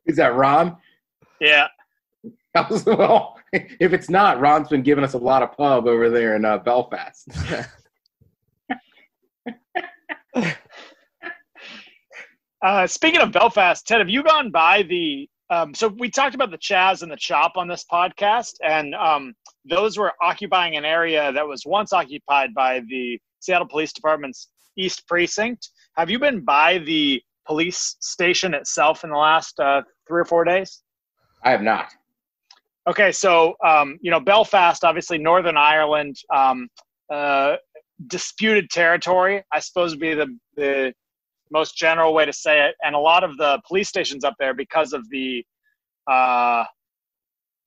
Is 0.07 0.17
that 0.17 0.35
Ron? 0.35 0.77
Yeah. 1.41 1.69
well, 2.87 3.39
if 3.53 3.93
it's 3.93 4.11
not, 4.11 4.41
Ron's 4.41 4.69
been 4.69 4.83
giving 4.83 5.05
us 5.05 5.15
a 5.15 5.19
lot 5.19 5.43
of 5.43 5.53
pub 5.57 5.87
over 5.87 6.11
there 6.11 6.37
in 6.37 6.45
uh, 6.45 6.59
Belfast. 6.59 7.29
uh, 12.63 12.87
speaking 12.87 13.21
of 13.21 13.33
Belfast, 13.33 13.87
Ted, 13.87 14.01
have 14.01 14.09
you 14.09 14.23
gone 14.23 14.51
by 14.51 14.83
the? 14.83 15.29
Um, 15.51 15.75
so 15.75 15.89
we 15.89 16.11
talked 16.11 16.35
about 16.35 16.51
the 16.51 16.59
Chaz 16.59 17.03
and 17.03 17.11
the 17.11 17.17
Chop 17.17 17.53
on 17.57 17.69
this 17.69 17.85
podcast, 17.91 18.55
and 18.63 18.95
um, 18.95 19.35
those 19.65 19.97
were 19.97 20.13
occupying 20.23 20.77
an 20.77 20.85
area 20.85 21.33
that 21.33 21.47
was 21.47 21.65
once 21.65 21.93
occupied 21.93 22.53
by 22.55 22.81
the 22.89 23.19
Seattle 23.41 23.67
Police 23.67 23.93
Department's 23.93 24.49
East 24.77 25.07
Precinct. 25.09 25.71
Have 25.97 26.11
you 26.11 26.19
been 26.19 26.45
by 26.45 26.79
the 26.79 27.23
police 27.47 27.97
station 28.01 28.53
itself 28.53 29.05
in 29.05 29.11
the 29.11 29.17
last 29.17 29.59
uh, 29.59 29.83
three 30.07 30.21
or 30.21 30.27
four 30.27 30.45
days? 30.45 30.83
I 31.43 31.51
have 31.51 31.63
not. 31.63 31.89
Okay, 32.87 33.13
so 33.13 33.55
um, 33.65 33.99
you 34.01 34.11
know 34.11 34.21
Belfast, 34.21 34.85
obviously 34.85 35.19
Northern 35.19 35.57
Ireland, 35.57 36.17
um, 36.35 36.69
uh, 37.11 37.57
disputed 38.07 38.71
territory. 38.71 39.43
I 39.53 39.61
suppose 39.61 39.93
would 39.93 40.01
be 40.01 40.15
the 40.15 40.39
the 40.57 40.93
most 41.51 41.77
general 41.77 42.15
way 42.15 42.25
to 42.25 42.33
say 42.33 42.67
it. 42.67 42.75
And 42.83 42.95
a 42.95 42.99
lot 42.99 43.25
of 43.25 43.37
the 43.37 43.61
police 43.67 43.89
stations 43.89 44.25
up 44.25 44.35
there, 44.39 44.55
because 44.55 44.93
of 44.93 45.09
the 45.11 45.45
uh, 46.11 46.65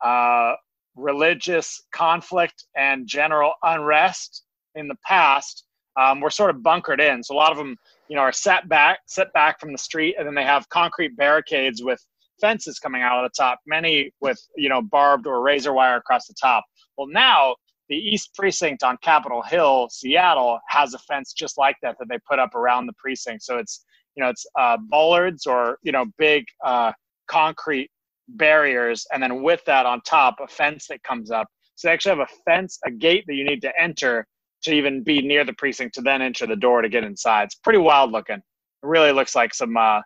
uh, 0.03 0.53
religious 0.95 1.81
conflict 1.93 2.65
and 2.75 3.07
general 3.07 3.53
unrest 3.63 4.43
in 4.75 4.87
the 4.87 4.95
past, 5.05 5.65
um, 5.99 6.21
were 6.21 6.29
sort 6.29 6.49
of 6.49 6.63
bunkered 6.63 7.01
in. 7.01 7.23
So 7.23 7.35
a 7.35 7.37
lot 7.37 7.51
of 7.51 7.57
them, 7.57 7.75
you 8.07 8.15
know, 8.15 8.21
are 8.21 8.31
set 8.31 8.69
back, 8.69 8.99
set 9.07 9.31
back 9.33 9.59
from 9.59 9.71
the 9.71 9.77
street, 9.77 10.15
and 10.17 10.25
then 10.25 10.35
they 10.35 10.43
have 10.45 10.67
concrete 10.69 11.17
barricades 11.17 11.83
with 11.83 11.99
fences 12.39 12.79
coming 12.79 13.01
out 13.01 13.23
of 13.23 13.29
the 13.29 13.35
top, 13.35 13.59
many 13.65 14.11
with 14.21 14.39
you 14.55 14.69
know 14.69 14.81
barbed 14.81 15.27
or 15.27 15.41
razor 15.41 15.73
wire 15.73 15.97
across 15.97 16.27
the 16.27 16.33
top. 16.41 16.63
Well, 16.97 17.07
now 17.07 17.55
the 17.91 17.97
East 17.97 18.33
Precinct 18.33 18.83
on 18.83 18.97
Capitol 19.03 19.41
Hill, 19.41 19.89
Seattle, 19.91 20.59
has 20.69 20.93
a 20.93 20.99
fence 20.99 21.33
just 21.33 21.57
like 21.57 21.75
that 21.83 21.97
that 21.99 22.07
they 22.07 22.17
put 22.25 22.39
up 22.39 22.55
around 22.55 22.87
the 22.87 22.93
precinct. 22.93 23.43
So 23.43 23.57
it's 23.57 23.85
you 24.15 24.23
know 24.23 24.29
it's 24.29 24.45
uh, 24.57 24.77
bollards 24.89 25.45
or 25.45 25.77
you 25.83 25.91
know 25.91 26.05
big 26.17 26.45
uh, 26.65 26.93
concrete 27.27 27.91
barriers, 28.29 29.05
and 29.13 29.21
then 29.21 29.43
with 29.43 29.61
that 29.65 29.85
on 29.85 29.99
top, 30.01 30.37
a 30.41 30.47
fence 30.47 30.87
that 30.87 31.03
comes 31.03 31.31
up. 31.31 31.47
So 31.75 31.87
they 31.89 31.93
actually 31.93 32.17
have 32.17 32.27
a 32.29 32.33
fence, 32.45 32.79
a 32.85 32.91
gate 32.91 33.25
that 33.27 33.35
you 33.35 33.43
need 33.43 33.61
to 33.61 33.73
enter 33.79 34.25
to 34.63 34.73
even 34.73 35.03
be 35.03 35.21
near 35.21 35.43
the 35.43 35.53
precinct 35.53 35.95
to 35.95 36.01
then 36.01 36.21
enter 36.21 36.47
the 36.47 36.55
door 36.55 36.81
to 36.81 36.87
get 36.87 37.03
inside. 37.03 37.45
It's 37.45 37.55
pretty 37.55 37.79
wild 37.79 38.13
looking. 38.13 38.37
It 38.37 38.43
really 38.83 39.11
looks 39.11 39.35
like 39.35 39.53
some 39.53 39.75
uh, 39.75 39.99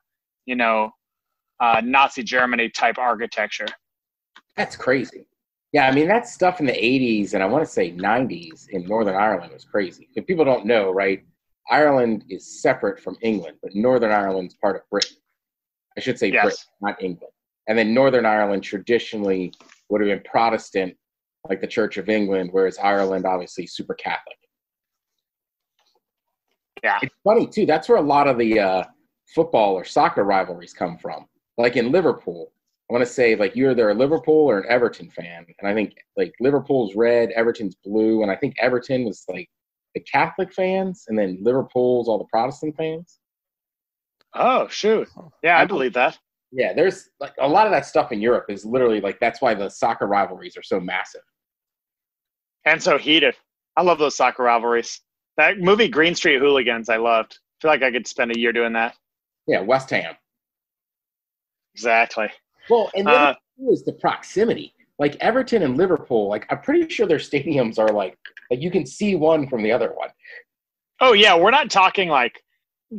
you 0.48 0.56
know 0.56 0.90
uh, 1.60 1.82
Nazi 1.86 2.24
Germany 2.24 2.68
type 2.70 2.98
architecture. 2.98 3.68
That's 4.58 4.76
crazy. 4.76 5.28
Yeah, 5.76 5.90
I 5.90 5.92
mean 5.92 6.08
that 6.08 6.26
stuff 6.26 6.62
in 6.62 6.66
the 6.66 6.72
'80s 6.72 7.34
and 7.34 7.44
I 7.44 7.48
want 7.48 7.66
to 7.66 7.70
say 7.70 7.92
'90s 7.92 8.70
in 8.70 8.86
Northern 8.86 9.18
Ireland 9.18 9.52
was 9.52 9.66
crazy. 9.66 10.08
If 10.16 10.26
people 10.26 10.46
don't 10.46 10.66
know, 10.66 10.90
right? 10.92 11.22
Ireland 11.70 12.24
is 12.30 12.62
separate 12.62 12.98
from 12.98 13.18
England, 13.22 13.58
but 13.62 13.76
Northern 13.76 14.10
Ireland's 14.12 14.54
part 14.54 14.78
of 14.78 14.84
Britain. 14.90 15.18
I 15.98 16.00
should 16.00 16.18
say 16.18 16.32
Yes. 16.32 16.44
Britain, 16.44 16.66
not 16.80 17.04
England. 17.04 17.34
And 17.68 17.78
then 17.78 17.94
Northern 17.94 18.26
Ireland 18.26 18.64
traditionally 18.64 19.52
would 19.90 20.00
have 20.00 20.08
been 20.08 20.24
Protestant, 20.24 20.96
like 21.50 21.60
the 21.60 21.68
Church 21.68 21.98
of 21.98 22.08
England, 22.08 22.52
whereas 22.54 22.78
Ireland 22.78 23.26
obviously 23.26 23.68
super 23.68 23.96
Catholic. 23.96 24.38
Yeah. 26.84 27.00
It's 27.02 27.16
funny 27.22 27.48
too. 27.48 27.66
That's 27.66 27.90
where 27.90 27.98
a 27.98 28.02
lot 28.16 28.28
of 28.30 28.38
the 28.38 28.60
uh, 28.62 28.84
football 29.34 29.74
or 29.74 29.84
soccer 29.84 30.24
rivalries 30.24 30.72
come 30.72 30.98
from. 30.98 31.26
Like 31.58 31.76
in 31.76 31.92
Liverpool, 31.92 32.54
I 32.90 32.94
want 32.94 33.04
to 33.06 33.12
say 33.12 33.36
like 33.36 33.56
you're 33.56 33.72
either 33.72 33.90
a 33.90 33.96
Liverpool 33.96 34.50
or 34.50 34.60
an 34.60 34.66
Everton 34.70 35.10
fan, 35.10 35.46
and 35.60 35.68
I 35.68 35.74
think 35.74 35.96
like 36.16 36.34
Liverpool's 36.40 36.96
red, 36.96 37.32
Everton's 37.32 37.76
blue, 37.84 38.22
and 38.22 38.32
I 38.32 38.36
think 38.36 38.56
Everton 38.60 39.06
was 39.06 39.24
like 39.28 39.50
the 39.96 40.02
Catholic 40.02 40.54
fans, 40.54 41.06
and 41.08 41.18
then 41.18 41.40
Liverpool's 41.42 42.08
all 42.08 42.20
the 42.20 42.26
Protestant 42.26 42.76
fans. 42.78 43.20
Oh 44.36 44.68
shoot! 44.68 45.08
Yeah, 45.42 45.58
I 45.58 45.66
believe 45.66 45.94
that. 45.94 46.20
Yeah, 46.52 46.74
there's 46.74 47.10
like 47.20 47.34
a 47.40 47.48
lot 47.48 47.66
of 47.66 47.72
that 47.72 47.86
stuff 47.88 48.12
in 48.12 48.22
Europe 48.22 48.46
is 48.50 48.66
literally 48.66 49.02
like 49.02 49.20
that's 49.20 49.42
why 49.42 49.56
the 49.56 49.70
soccer 49.70 50.06
rivalries 50.06 50.56
are 50.56 50.64
so 50.64 50.80
massive. 50.80 51.22
And 52.66 52.82
so 52.82 52.98
heated. 52.98 53.36
I 53.78 53.82
love 53.82 54.00
those 54.00 54.16
soccer 54.16 54.44
rivalries. 54.44 55.02
That 55.38 55.60
movie 55.60 55.88
Green 55.88 56.16
Street 56.16 56.40
Hooligans, 56.40 56.88
I 56.88 56.98
loved. 56.98 57.34
I 57.34 57.56
feel 57.62 57.72
like 57.72 57.84
I 57.84 57.92
could 57.92 58.08
spend 58.08 58.32
a 58.32 58.40
year 58.40 58.54
doing 58.54 58.74
that. 58.74 58.96
Yeah, 59.48 59.62
West 59.62 59.90
Ham. 59.90 60.16
Exactly. 61.74 62.30
Well, 62.70 62.90
and 62.96 63.08
the 63.08 63.12
Uh, 63.12 63.16
other 63.16 63.72
is 63.72 63.84
the 63.84 63.94
proximity. 63.94 64.74
Like 64.98 65.18
Everton 65.18 65.64
and 65.64 65.78
Liverpool, 65.78 66.30
like 66.30 66.46
I'm 66.50 66.62
pretty 66.62 66.88
sure 66.90 67.06
their 67.06 67.18
stadiums 67.18 67.78
are 67.78 67.92
like 67.92 68.18
like 68.50 68.62
you 68.62 68.72
can 68.72 68.86
see 68.86 69.16
one 69.16 69.48
from 69.48 69.64
the 69.64 69.72
other 69.72 69.94
one. 69.94 70.10
Oh 71.02 71.14
yeah, 71.14 71.36
we're 71.36 71.52
not 71.52 71.70
talking 71.70 72.08
like 72.10 72.42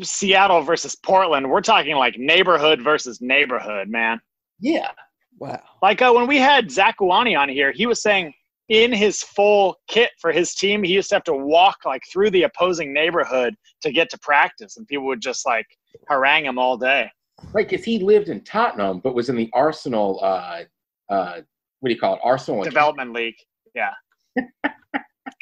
Seattle 0.03 0.61
versus 0.63 0.95
Portland. 0.95 1.49
We're 1.51 1.63
talking 1.63 1.97
like 1.97 2.19
neighborhood 2.19 2.83
versus 2.83 3.21
neighborhood, 3.21 3.89
man. 3.89 4.21
Yeah. 4.61 4.91
Wow. 5.39 5.63
Like 5.83 6.03
uh, 6.03 6.13
when 6.13 6.27
we 6.27 6.39
had 6.39 6.71
Zach 6.71 6.99
Guani 6.99 7.39
on 7.39 7.49
here, 7.49 7.73
he 7.73 7.87
was 7.87 8.03
saying 8.03 8.35
in 8.69 8.93
his 8.93 9.23
full 9.23 9.77
kit 9.87 10.11
for 10.19 10.33
his 10.33 10.55
team, 10.55 10.83
he 10.83 10.93
used 10.93 11.09
to 11.11 11.15
have 11.15 11.25
to 11.25 11.35
walk 11.35 11.79
like 11.85 12.03
through 12.13 12.31
the 12.31 12.43
opposing 12.43 12.93
neighborhood 12.93 13.55
to 13.83 13.93
get 13.93 14.11
to 14.11 14.19
practice, 14.19 14.77
and 14.77 14.87
people 14.87 15.07
would 15.07 15.21
just 15.21 15.47
like 15.47 15.67
harangue 16.09 16.47
him 16.47 16.59
all 16.59 16.77
day. 16.77 17.11
Right, 17.53 17.69
because 17.69 17.85
he 17.85 17.99
lived 17.99 18.29
in 18.29 18.43
Tottenham, 18.43 19.01
but 19.01 19.15
was 19.15 19.29
in 19.29 19.37
the 19.37 19.51
Arsenal. 19.53 20.21
Uh, 20.23 20.63
uh, 21.09 21.41
what 21.81 21.89
do 21.89 21.95
you 21.95 22.01
call 22.01 22.15
it? 22.15 22.21
Arsenal. 22.25 22.63
Development 22.65 23.13
league. 23.13 23.37
Yeah. 23.75 23.93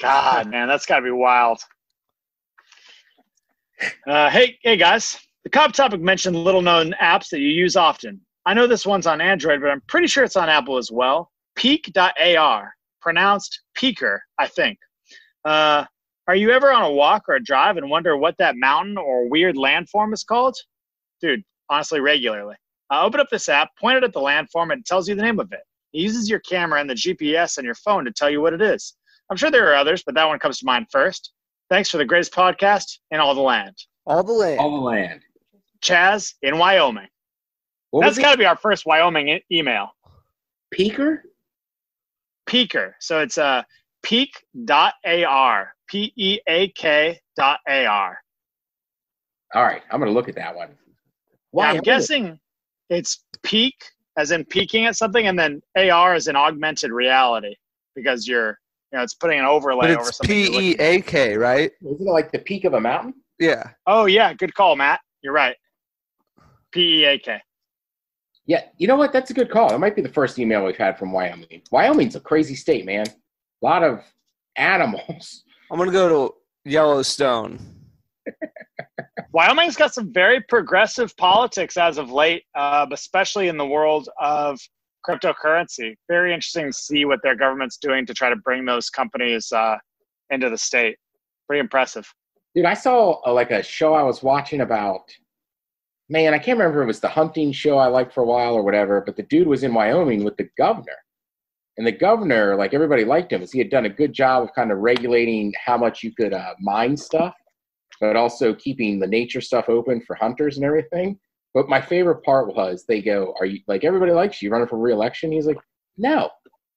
God, 0.00 0.50
man, 0.50 0.68
that's 0.68 0.86
got 0.86 0.96
to 0.96 1.02
be 1.02 1.10
wild. 1.10 1.60
Uh, 4.06 4.30
hey, 4.30 4.58
hey, 4.62 4.76
guys. 4.76 5.18
The 5.44 5.50
cop 5.50 5.72
topic 5.72 6.00
mentioned 6.00 6.36
little 6.36 6.62
known 6.62 6.94
apps 7.02 7.28
that 7.28 7.40
you 7.40 7.48
use 7.48 7.76
often. 7.76 8.20
I 8.46 8.54
know 8.54 8.66
this 8.66 8.86
one's 8.86 9.06
on 9.06 9.20
Android, 9.20 9.60
but 9.60 9.70
I'm 9.70 9.82
pretty 9.88 10.06
sure 10.06 10.24
it's 10.24 10.36
on 10.36 10.48
Apple 10.48 10.78
as 10.78 10.90
well. 10.90 11.30
Peak.ar, 11.54 12.74
pronounced 13.00 13.60
Peeker, 13.76 14.18
I 14.38 14.48
think. 14.48 14.78
Uh, 15.44 15.84
are 16.26 16.36
you 16.36 16.50
ever 16.50 16.72
on 16.72 16.82
a 16.82 16.90
walk 16.90 17.24
or 17.28 17.34
a 17.34 17.42
drive 17.42 17.76
and 17.76 17.90
wonder 17.90 18.16
what 18.16 18.36
that 18.38 18.56
mountain 18.56 18.96
or 18.96 19.28
weird 19.28 19.56
landform 19.56 20.14
is 20.14 20.24
called? 20.24 20.56
Dude, 21.20 21.44
honestly, 21.70 22.00
regularly. 22.00 22.56
Uh, 22.92 23.02
open 23.04 23.20
up 23.20 23.28
this 23.30 23.48
app, 23.48 23.70
point 23.78 23.96
it 23.96 24.04
at 24.04 24.12
the 24.12 24.20
landform, 24.20 24.72
and 24.72 24.80
it 24.80 24.86
tells 24.86 25.08
you 25.08 25.14
the 25.14 25.22
name 25.22 25.40
of 25.40 25.52
it. 25.52 25.60
It 25.92 26.00
uses 26.00 26.28
your 26.28 26.40
camera 26.40 26.80
and 26.80 26.88
the 26.88 26.94
GPS 26.94 27.58
on 27.58 27.64
your 27.64 27.74
phone 27.76 28.04
to 28.04 28.12
tell 28.12 28.30
you 28.30 28.40
what 28.40 28.52
it 28.52 28.60
is. 28.60 28.94
I'm 29.30 29.36
sure 29.36 29.50
there 29.50 29.70
are 29.70 29.74
others, 29.74 30.02
but 30.04 30.14
that 30.14 30.26
one 30.26 30.38
comes 30.38 30.58
to 30.58 30.66
mind 30.66 30.86
first. 30.90 31.32
Thanks 31.70 31.90
for 31.90 31.96
the 31.96 32.04
greatest 32.04 32.32
podcast 32.32 32.98
in 33.10 33.20
all 33.20 33.34
the 33.34 33.40
land. 33.40 33.74
All 34.06 34.22
the 34.22 34.32
land. 34.32 34.60
All 34.60 34.70
the 34.70 34.84
land. 34.84 35.20
Chaz 35.82 36.34
in 36.42 36.58
Wyoming. 36.58 37.08
What 37.90 38.02
That's 38.02 38.16
was 38.16 38.22
got 38.22 38.32
to 38.32 38.38
be 38.38 38.44
our 38.44 38.56
first 38.56 38.84
Wyoming 38.86 39.28
e- 39.28 39.44
email. 39.50 39.90
Peeker? 40.74 41.20
Peeker. 42.48 42.92
So 43.00 43.20
it's 43.20 43.38
uh, 43.38 43.62
Peak.ar. 44.02 45.74
P 45.88 46.12
E 46.16 46.38
A 46.48 46.68
K 46.68 47.20
dot 47.36 47.60
A 47.68 47.86
R. 47.86 48.18
All 49.54 49.62
right, 49.62 49.82
I'm 49.90 50.00
gonna 50.00 50.12
look 50.12 50.28
at 50.28 50.34
that 50.36 50.54
one. 50.54 50.70
Yeah, 51.56 51.62
I'm 51.62 51.66
Wyoming. 51.68 51.82
guessing 51.82 52.40
it's 52.90 53.24
peek 53.42 53.74
as 54.16 54.30
in 54.30 54.44
peeking 54.44 54.86
at 54.86 54.96
something, 54.96 55.26
and 55.26 55.38
then 55.38 55.60
AR 55.76 56.14
is 56.14 56.26
an 56.28 56.36
augmented 56.36 56.90
reality 56.92 57.54
because 57.96 58.26
you're, 58.28 58.58
you 58.92 58.98
know, 58.98 59.02
it's 59.02 59.14
putting 59.14 59.38
an 59.40 59.44
overlay 59.44 59.88
But 59.88 60.00
over 60.00 60.08
it's 60.08 60.18
something. 60.18 60.36
you're 60.36 60.48
P 60.50 60.52
E 60.52 60.68
looking 60.70 60.80
at. 60.80 60.86
A 60.86 61.00
K, 61.02 61.36
right? 61.36 61.70
Isn't 61.84 62.06
it 62.08 62.10
like 62.10 62.30
the 62.32 62.38
peak 62.38 62.64
of 62.64 62.74
a 62.74 62.80
mountain? 62.80 63.14
Yeah. 63.38 63.70
Oh 63.86 64.06
yeah, 64.06 64.32
good 64.34 64.54
call, 64.54 64.76
Matt. 64.76 65.00
You're 65.22 65.32
right. 65.32 65.56
P 66.72 67.00
E 67.00 67.04
A 67.06 67.18
K. 67.18 67.40
Yeah, 68.46 68.64
you 68.76 68.86
know 68.86 68.96
what? 68.96 69.12
That's 69.12 69.30
a 69.30 69.34
good 69.34 69.50
call. 69.50 69.70
That 69.70 69.80
might 69.80 69.96
be 69.96 70.02
the 70.02 70.08
first 70.08 70.38
email 70.38 70.64
we've 70.66 70.76
had 70.76 70.98
from 70.98 71.12
Wyoming. 71.12 71.62
Wyoming's 71.70 72.14
a 72.14 72.20
crazy 72.20 72.54
state, 72.54 72.84
man. 72.84 73.06
A 73.08 73.64
lot 73.64 73.82
of 73.82 74.00
animals. 74.56 75.44
I'm 75.72 75.78
gonna 75.78 75.90
go 75.92 76.28
to 76.28 76.34
Yellowstone. 76.70 77.58
Wyoming's 79.34 79.74
got 79.74 79.92
some 79.92 80.12
very 80.12 80.40
progressive 80.42 81.16
politics 81.16 81.76
as 81.76 81.98
of 81.98 82.12
late, 82.12 82.44
uh, 82.54 82.86
especially 82.92 83.48
in 83.48 83.56
the 83.56 83.66
world 83.66 84.08
of 84.20 84.60
cryptocurrency. 85.04 85.96
Very 86.08 86.32
interesting 86.32 86.66
to 86.66 86.72
see 86.72 87.04
what 87.04 87.18
their 87.24 87.34
government's 87.34 87.76
doing 87.76 88.06
to 88.06 88.14
try 88.14 88.30
to 88.30 88.36
bring 88.36 88.64
those 88.64 88.90
companies 88.90 89.50
uh, 89.50 89.76
into 90.30 90.50
the 90.50 90.56
state. 90.56 90.96
Pretty 91.48 91.58
impressive. 91.58 92.06
Dude, 92.54 92.64
I 92.64 92.74
saw 92.74 93.20
uh, 93.26 93.32
like 93.32 93.50
a 93.50 93.60
show 93.60 93.92
I 93.94 94.04
was 94.04 94.22
watching 94.22 94.60
about. 94.60 95.02
Man, 96.08 96.32
I 96.32 96.38
can't 96.38 96.56
remember 96.56 96.82
if 96.82 96.84
it 96.84 96.86
was 96.86 97.00
the 97.00 97.08
hunting 97.08 97.50
show 97.50 97.76
I 97.76 97.88
liked 97.88 98.14
for 98.14 98.22
a 98.22 98.26
while 98.26 98.54
or 98.54 98.62
whatever, 98.62 99.02
but 99.04 99.16
the 99.16 99.24
dude 99.24 99.48
was 99.48 99.64
in 99.64 99.74
Wyoming 99.74 100.22
with 100.22 100.36
the 100.36 100.48
governor. 100.56 100.98
And 101.76 101.84
the 101.84 101.90
governor, 101.90 102.54
like 102.54 102.72
everybody 102.72 103.04
liked 103.04 103.32
him, 103.32 103.40
because 103.40 103.50
he 103.50 103.58
had 103.58 103.70
done 103.70 103.86
a 103.86 103.90
good 103.90 104.12
job 104.12 104.44
of 104.44 104.54
kind 104.54 104.70
of 104.70 104.78
regulating 104.78 105.52
how 105.66 105.76
much 105.76 106.04
you 106.04 106.14
could 106.14 106.32
uh, 106.32 106.54
mine 106.60 106.96
stuff, 106.96 107.34
but 108.00 108.16
also 108.16 108.54
keeping 108.54 108.98
the 108.98 109.06
nature 109.06 109.40
stuff 109.40 109.68
open 109.68 110.00
for 110.00 110.16
hunters 110.16 110.56
and 110.56 110.64
everything. 110.64 111.18
But 111.52 111.68
my 111.68 111.80
favorite 111.80 112.22
part 112.24 112.54
was 112.54 112.84
they 112.86 113.00
go, 113.00 113.34
Are 113.40 113.46
you 113.46 113.60
like 113.68 113.84
everybody 113.84 114.12
likes 114.12 114.42
you? 114.42 114.46
You 114.48 114.52
running 114.52 114.68
for 114.68 114.78
reelection? 114.78 115.32
He's 115.32 115.46
like, 115.46 115.58
No, 115.96 116.30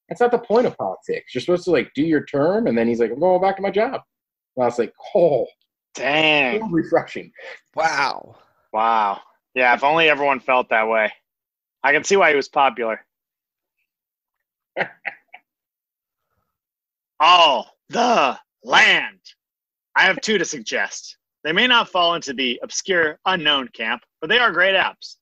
that's 0.08 0.22
not 0.22 0.32
the 0.32 0.38
point 0.40 0.68
of 0.68 0.78
politics. 0.78 1.34
You're 1.34 1.42
supposed 1.42 1.66
to 1.66 1.72
like 1.72 1.92
do 1.96 2.04
your 2.04 2.24
term. 2.26 2.68
And 2.68 2.78
then 2.78 2.88
he's 2.88 3.00
like, 3.00 3.12
I'm 3.12 3.20
going 3.20 3.42
back 3.42 3.56
to 3.58 3.62
my 3.62 3.72
job. 3.72 4.02
And 4.56 4.64
I 4.64 4.66
was 4.68 4.78
like, 4.80 4.94
Oh, 5.16 5.48
Dang. 5.96 6.62
so 6.62 6.68
refreshing. 6.68 7.32
Wow. 7.76 8.36
Wow. 8.72 9.22
Yeah, 9.56 9.74
if 9.74 9.84
only 9.84 10.10
everyone 10.10 10.40
felt 10.40 10.70
that 10.70 10.88
way. 10.88 11.12
I 11.84 11.92
can 11.94 12.04
see 12.04 12.16
why 12.16 12.30
he 12.30 12.36
was 12.36 12.50
popular. 12.50 13.04
All 17.20 17.76
the 17.90 18.38
land. 18.64 19.20
I 19.98 20.04
have 20.04 20.22
two 20.22 20.38
to 20.38 20.46
suggest. 20.46 21.18
They 21.44 21.52
may 21.52 21.66
not 21.66 21.90
fall 21.90 22.14
into 22.14 22.32
the 22.32 22.60
obscure 22.62 23.20
unknown 23.26 23.70
camp, 23.70 24.04
but 24.22 24.30
they 24.30 24.38
are 24.38 24.52
great 24.52 24.76
apps. 24.76 25.16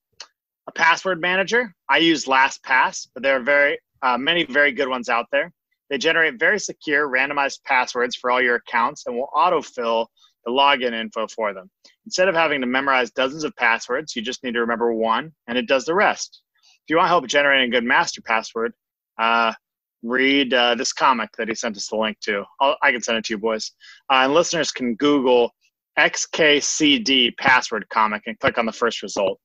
A 0.68 0.72
password 0.72 1.18
manager. 1.18 1.74
I 1.88 1.96
use 1.96 2.26
LastPass, 2.26 3.08
but 3.14 3.22
there 3.22 3.36
are 3.36 3.42
very 3.42 3.78
uh, 4.02 4.18
many 4.18 4.44
very 4.44 4.72
good 4.72 4.88
ones 4.88 5.08
out 5.08 5.24
there. 5.32 5.50
They 5.88 5.96
generate 5.96 6.38
very 6.38 6.58
secure, 6.58 7.08
randomized 7.08 7.62
passwords 7.64 8.16
for 8.16 8.30
all 8.30 8.42
your 8.42 8.56
accounts 8.56 9.06
and 9.06 9.16
will 9.16 9.30
autofill 9.34 10.08
the 10.44 10.50
login 10.50 10.92
info 10.92 11.26
for 11.28 11.54
them. 11.54 11.70
Instead 12.04 12.28
of 12.28 12.34
having 12.34 12.60
to 12.60 12.66
memorize 12.66 13.10
dozens 13.10 13.44
of 13.44 13.56
passwords, 13.56 14.14
you 14.14 14.20
just 14.20 14.44
need 14.44 14.52
to 14.52 14.60
remember 14.60 14.92
one, 14.92 15.32
and 15.46 15.56
it 15.56 15.66
does 15.66 15.86
the 15.86 15.94
rest. 15.94 16.42
If 16.84 16.90
you 16.90 16.98
want 16.98 17.08
help 17.08 17.26
generating 17.28 17.68
a 17.68 17.72
good 17.72 17.84
master 17.84 18.20
password, 18.20 18.74
uh, 19.18 19.54
read 20.02 20.54
uh, 20.54 20.74
this 20.74 20.92
comic 20.92 21.30
that 21.38 21.48
he 21.48 21.54
sent 21.54 21.76
us 21.76 21.88
the 21.88 21.96
link 21.96 22.18
to. 22.20 22.44
I'll, 22.60 22.76
I 22.82 22.92
can 22.92 23.02
send 23.02 23.18
it 23.18 23.24
to 23.26 23.34
you, 23.34 23.38
boys. 23.38 23.72
Uh, 24.10 24.22
and 24.24 24.34
listeners 24.34 24.70
can 24.70 24.94
Google 24.96 25.50
XKCD 25.98 27.36
password 27.38 27.86
comic 27.90 28.22
and 28.26 28.38
click 28.38 28.58
on 28.58 28.66
the 28.66 28.72
first 28.72 29.02
result. 29.02 29.38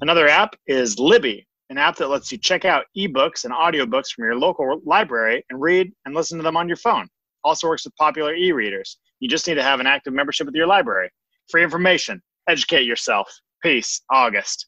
Another 0.00 0.28
app 0.28 0.54
is 0.66 0.98
Libby, 0.98 1.46
an 1.68 1.78
app 1.78 1.96
that 1.96 2.08
lets 2.08 2.30
you 2.32 2.38
check 2.38 2.64
out 2.64 2.84
ebooks 2.96 3.44
and 3.44 3.52
audiobooks 3.52 4.12
from 4.12 4.24
your 4.24 4.36
local 4.36 4.80
library 4.84 5.44
and 5.50 5.60
read 5.60 5.92
and 6.04 6.14
listen 6.14 6.38
to 6.38 6.42
them 6.42 6.56
on 6.56 6.68
your 6.68 6.76
phone. 6.76 7.06
Also 7.44 7.68
works 7.68 7.84
with 7.84 7.94
popular 7.96 8.34
e 8.34 8.52
readers. 8.52 8.98
You 9.20 9.28
just 9.28 9.46
need 9.46 9.54
to 9.54 9.62
have 9.62 9.80
an 9.80 9.86
active 9.86 10.12
membership 10.12 10.46
with 10.46 10.54
your 10.54 10.66
library. 10.66 11.10
Free 11.50 11.62
information. 11.62 12.22
Educate 12.48 12.84
yourself. 12.84 13.30
Peace. 13.62 14.02
August. 14.10 14.66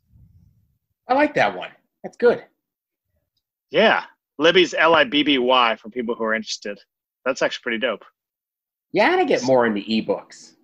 I 1.08 1.14
like 1.14 1.35
that 1.35 1.56
one. 1.56 1.70
That's 2.02 2.16
good. 2.16 2.44
Yeah. 3.70 4.04
Libby's 4.38 4.75
L 4.75 4.95
I 4.95 5.05
B 5.05 5.23
B 5.23 5.38
Y 5.38 5.77
for 5.77 5.88
people 5.90 6.14
who 6.14 6.25
are 6.25 6.35
interested. 6.35 6.79
That's 7.25 7.42
actually 7.42 7.62
pretty 7.62 7.79
dope. 7.79 8.05
Yeah, 8.92 9.07
I 9.09 9.11
gotta 9.12 9.25
get 9.27 9.42
more 9.45 9.66
into 9.66 9.81
ebooks. 9.83 10.55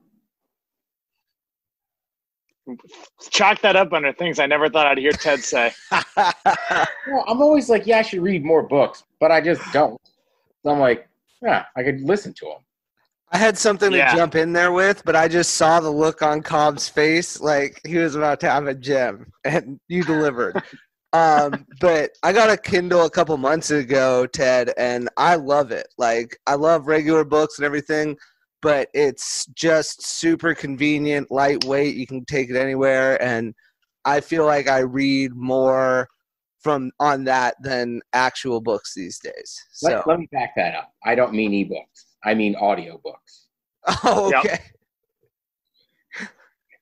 Chalk 3.31 3.61
that 3.63 3.77
up 3.77 3.93
under 3.95 4.13
things 4.13 4.39
I 4.39 4.47
never 4.47 4.69
thought 4.69 4.87
I'd 4.87 4.99
hear 4.99 5.13
Ted 5.13 5.41
say. 5.43 5.73
Well, 7.11 7.25
I'm 7.27 7.41
always 7.41 7.71
like, 7.71 7.87
yeah, 7.87 8.01
I 8.01 8.03
should 8.03 8.21
read 8.21 8.45
more 8.45 8.63
books, 8.63 9.03
but 9.19 9.31
I 9.31 9.41
just 9.41 9.63
don't. 9.73 9.99
So 10.63 10.71
I'm 10.71 10.79
like, 10.79 11.09
yeah, 11.41 11.65
I 11.75 11.83
could 11.83 12.03
listen 12.03 12.35
to 12.35 12.45
them. 12.45 12.59
I 13.33 13.39
had 13.39 13.57
something 13.57 13.91
Yeah. 13.93 14.11
to 14.11 14.17
jump 14.17 14.35
in 14.35 14.53
there 14.53 14.73
with, 14.73 15.03
but 15.07 15.17
I 15.17 15.27
just 15.27 15.55
saw 15.55 15.81
the 15.81 15.89
look 15.91 16.21
on 16.21 16.43
Cobb's 16.43 16.87
face, 16.87 17.41
like 17.41 17.81
he 17.87 17.97
was 17.97 18.15
about 18.15 18.41
to 18.41 18.51
have 18.51 18.67
a 18.67 18.75
gem, 18.75 19.33
and 19.45 19.81
you 19.89 20.03
delivered. 20.05 20.63
um, 21.13 21.67
but 21.81 22.11
I 22.23 22.33
got 22.33 22.51
a 22.51 22.57
Kindle 22.57 23.05
a 23.05 23.11
couple 23.11 23.37
months 23.37 23.71
ago, 23.71 24.27
Ted, 24.27 24.73
and 24.77 25.09
I 25.17 25.37
love 25.37 25.71
it. 25.71 25.89
Like 25.97 26.39
I 26.47 26.55
love 26.55 26.87
regular 26.87 27.25
books 27.25 27.59
and 27.59 27.65
everything, 27.65 28.17
but 28.61 28.89
it's 28.95 29.47
just 29.55 30.07
super 30.07 30.55
convenient, 30.55 31.31
lightweight. 31.31 31.97
You 31.97 32.07
can 32.07 32.25
take 32.25 32.51
it 32.51 32.57
anywhere, 32.57 33.21
and 33.23 33.55
I 34.05 34.21
feel 34.21 34.45
like 34.45 34.69
I 34.69 34.81
read 34.81 35.35
more 35.35 36.09
from 36.61 36.91
on 36.99 37.25
that 37.25 37.55
than 37.63 38.01
actual 38.13 38.61
books 38.61 38.93
these 38.95 39.19
days. 39.19 39.65
So, 39.73 39.91
Let, 39.91 40.07
let 40.07 40.19
me 40.19 40.29
back 40.33 40.55
that 40.57 40.75
up. 40.75 40.93
I 41.05 41.15
don't 41.15 41.33
mean 41.33 41.53
ebooks. 41.53 42.05
I 42.25 42.35
mean 42.35 42.55
audiobooks. 42.57 43.47
oh, 44.05 44.31
Yep. 44.31 44.45
okay. 44.45 44.59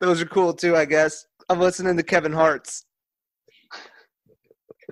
Those 0.01 0.21
are 0.21 0.27
cool 0.27 0.53
too, 0.55 0.77
I 0.77 0.85
guess. 0.87 1.27
I'm 1.49 1.61
listening 1.61 1.97
to 1.97 2.03
Kevin 2.03 2.33
Hart's. 2.33 2.86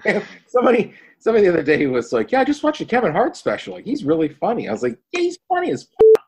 somebody, 0.46 0.94
somebody 1.18 1.46
the 1.46 1.52
other 1.52 1.62
day 1.62 1.86
was 1.86 2.12
like, 2.12 2.32
"Yeah, 2.32 2.40
I 2.40 2.44
just 2.44 2.62
watched 2.62 2.80
a 2.80 2.84
Kevin 2.84 3.12
Hart 3.12 3.36
special. 3.36 3.74
Like, 3.74 3.84
he's 3.84 4.04
really 4.04 4.28
funny." 4.28 4.68
I 4.68 4.72
was 4.72 4.82
like, 4.82 4.98
"Yeah, 5.12 5.20
he's 5.20 5.38
funny 5.48 5.70
as 5.72 5.86
f- 6.00 6.22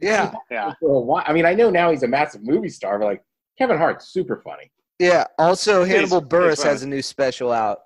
Yeah, 0.00 0.32
Yeah. 0.50 0.72
for 0.80 0.90
a 0.96 1.00
while." 1.00 1.24
I 1.26 1.32
mean, 1.32 1.44
I 1.46 1.54
know 1.54 1.70
now 1.70 1.90
he's 1.90 2.02
a 2.02 2.08
massive 2.08 2.42
movie 2.44 2.68
star, 2.68 2.98
but 2.98 3.06
like 3.06 3.24
Kevin 3.58 3.76
Hart's 3.78 4.08
super 4.08 4.40
funny. 4.44 4.70
yeah. 4.98 5.24
Also, 5.38 5.84
Please, 5.84 5.92
Hannibal 5.94 6.22
please 6.22 6.28
Buress 6.28 6.58
run. 6.58 6.66
has 6.68 6.82
a 6.82 6.88
new 6.88 7.02
special 7.02 7.52
out. 7.52 7.80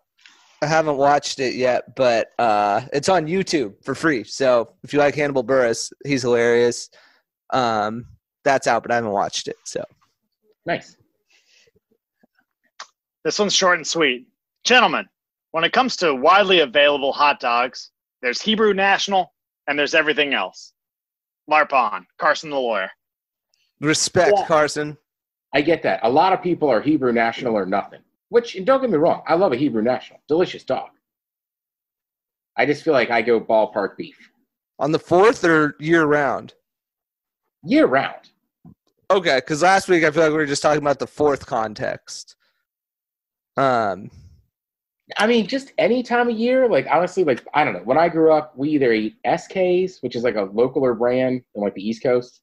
I 0.63 0.67
haven't 0.67 0.97
watched 0.97 1.41
it 1.41 1.55
yet, 1.57 1.97
but 1.97 2.29
uh, 2.39 2.83
it's 2.93 3.09
on 3.09 3.27
YouTube 3.27 3.75
for 3.85 3.95
free. 3.97 4.23
So 4.23 4.75
if 4.85 4.93
you 4.93 5.01
like 5.01 5.15
Hannibal 5.17 5.43
Buress, 5.43 5.93
he's 6.07 6.23
hilarious. 6.23 6.89
Um, 7.51 8.07
that's 8.45 8.67
out, 8.69 8.83
but 8.83 8.93
I 8.93 8.95
haven't 8.97 9.11
watched 9.11 9.49
it. 9.49 9.57
So 9.65 9.85
Nice. 10.65 10.97
This 13.25 13.39
one's 13.39 13.55
short 13.55 13.79
and 13.79 13.87
sweet. 13.87 14.27
Gentlemen, 14.65 15.09
when 15.53 15.65
it 15.65 15.73
comes 15.73 15.97
to 15.97 16.15
widely 16.15 16.61
available 16.61 17.13
hot 17.13 17.39
dogs, 17.41 17.91
there's 18.21 18.43
Hebrew 18.43 18.75
National 18.75 19.33
and 19.69 19.79
there's 19.79 19.95
everything 19.95 20.35
else. 20.35 20.73
Larpon, 21.51 22.05
Carson 22.19 22.51
the 22.51 22.57
lawyer. 22.59 22.91
respect, 23.81 24.33
Yeah. 24.37 24.47
Carson. 24.47 24.97
I 25.55 25.61
get 25.61 25.83
that. 25.83 26.01
A 26.03 26.09
lot 26.09 26.33
of 26.33 26.43
people 26.43 26.69
are 26.71 26.81
Hebrew 26.81 27.13
national 27.13 27.55
or 27.55 27.67
nothing. 27.67 28.01
Which, 28.31 28.55
and 28.55 28.65
don't 28.65 28.81
get 28.81 28.89
me 28.91 28.97
wrong, 28.97 29.23
I 29.27 29.35
love 29.35 29.53
a 29.53 29.57
Hebrew 29.57 29.83
national. 29.83 30.21
Delicious 30.29 30.65
dog. 30.65 30.91
I 32.57 32.65
just 32.65 32.83
feel 32.85 32.95
like 32.95 33.11
I 33.11 33.21
go 33.21 33.41
ballpark 33.41 33.97
beef. 33.97 34.17
On 34.79 34.93
the 34.93 34.99
fourth 34.99 35.45
or 35.45 35.77
year 35.79 36.05
round? 36.05 36.55
Year 37.65 37.87
round. 37.87 38.31
Okay, 39.11 39.37
because 39.39 39.63
last 39.63 39.89
week 39.89 40.05
I 40.05 40.11
feel 40.11 40.23
like 40.23 40.31
we 40.31 40.37
were 40.39 40.47
just 40.47 40.63
talking 40.63 40.81
about 40.81 40.99
the 40.99 41.07
fourth 41.07 41.45
context. 41.45 42.37
Um, 43.59 44.11
I 45.17 45.27
mean, 45.27 45.47
just 45.47 45.73
any 45.79 46.03
time 46.03 46.29
of 46.29 46.37
year. 46.37 46.69
Like 46.69 46.87
honestly, 46.91 47.25
like 47.25 47.47
I 47.55 47.65
don't 47.65 47.75
know. 47.75 47.83
When 47.85 47.99
I 47.99 48.09
grew 48.09 48.33
up, 48.33 48.57
we 48.57 48.71
either 48.71 48.93
ate 48.93 49.17
Esskays, 49.25 50.03
which 50.03 50.17
is 50.17 50.23
like 50.23 50.37
a 50.37 50.47
localer 50.49 50.97
brand 50.97 51.43
in 51.55 51.63
like 51.63 51.75
the 51.75 51.87
East 51.87 52.03
Coast, 52.03 52.41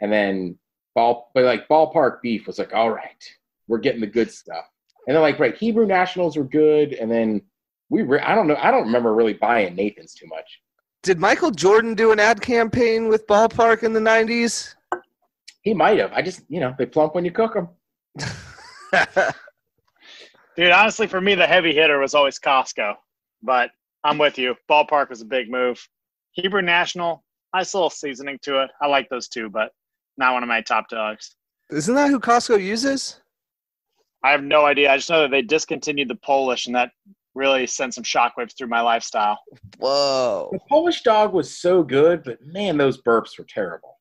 and 0.00 0.12
then 0.12 0.58
ball, 0.94 1.30
but 1.34 1.44
like 1.44 1.68
ballpark 1.68 2.20
beef 2.22 2.46
was 2.46 2.58
like, 2.58 2.72
all 2.74 2.90
right, 2.90 3.24
we're 3.68 3.78
getting 3.78 4.00
the 4.00 4.06
good 4.06 4.30
stuff. 4.32 4.64
And 5.06 5.14
then 5.14 5.22
like 5.22 5.38
right, 5.38 5.56
Hebrew 5.56 5.86
Nationals 5.86 6.36
were 6.36 6.44
good, 6.44 6.94
and 6.94 7.10
then 7.10 7.42
we 7.90 8.02
re- 8.02 8.20
I 8.20 8.34
don't 8.34 8.48
know, 8.48 8.56
I 8.56 8.70
don't 8.70 8.84
remember 8.84 9.14
really 9.14 9.34
buying 9.34 9.76
Nathan's 9.76 10.14
too 10.14 10.26
much. 10.26 10.60
did 11.02 11.20
Michael 11.20 11.52
Jordan 11.52 11.94
do 11.94 12.10
an 12.10 12.18
ad 12.18 12.40
campaign 12.40 13.08
with 13.08 13.26
Ballpark 13.26 13.82
in 13.82 13.92
the 13.92 14.00
'90s? 14.00 14.74
He 15.62 15.74
might 15.74 15.98
have. 15.98 16.12
I 16.12 16.22
just 16.22 16.42
you 16.48 16.60
know 16.60 16.74
they 16.78 16.86
plump 16.86 17.14
when 17.14 17.24
you 17.24 17.30
cook 17.30 17.54
them. 17.54 17.68
Dude, 20.56 20.70
honestly, 20.70 21.06
for 21.06 21.20
me, 21.20 21.34
the 21.34 21.46
heavy 21.46 21.74
hitter 21.74 21.98
was 21.98 22.14
always 22.14 22.38
Costco. 22.38 22.94
But 23.42 23.70
I'm 24.04 24.18
with 24.18 24.38
you. 24.38 24.54
Ballpark 24.70 25.10
was 25.10 25.20
a 25.20 25.26
big 25.26 25.50
move. 25.50 25.86
Hebrew 26.32 26.62
National, 26.62 27.22
nice 27.54 27.74
little 27.74 27.90
seasoning 27.90 28.38
to 28.42 28.62
it. 28.62 28.70
I 28.80 28.86
like 28.86 29.08
those 29.08 29.28
two, 29.28 29.48
but 29.48 29.72
not 30.16 30.32
one 30.32 30.42
of 30.42 30.48
my 30.48 30.60
top 30.60 30.88
dogs. 30.88 31.36
Isn't 31.70 31.94
that 31.94 32.10
who 32.10 32.20
Costco 32.20 32.62
uses? 32.62 33.20
I 34.22 34.30
have 34.30 34.42
no 34.42 34.64
idea. 34.64 34.92
I 34.92 34.96
just 34.96 35.10
know 35.10 35.22
that 35.22 35.30
they 35.30 35.42
discontinued 35.42 36.08
the 36.08 36.16
Polish, 36.16 36.66
and 36.66 36.74
that 36.74 36.90
really 37.34 37.66
sent 37.66 37.94
some 37.94 38.04
shockwaves 38.04 38.56
through 38.56 38.68
my 38.68 38.80
lifestyle. 38.80 39.38
Whoa. 39.78 40.48
The 40.52 40.58
Polish 40.68 41.02
dog 41.02 41.32
was 41.32 41.50
so 41.54 41.82
good, 41.82 42.24
but 42.24 42.38
man, 42.44 42.78
those 42.78 43.00
burps 43.02 43.38
were 43.38 43.44
terrible. 43.44 43.98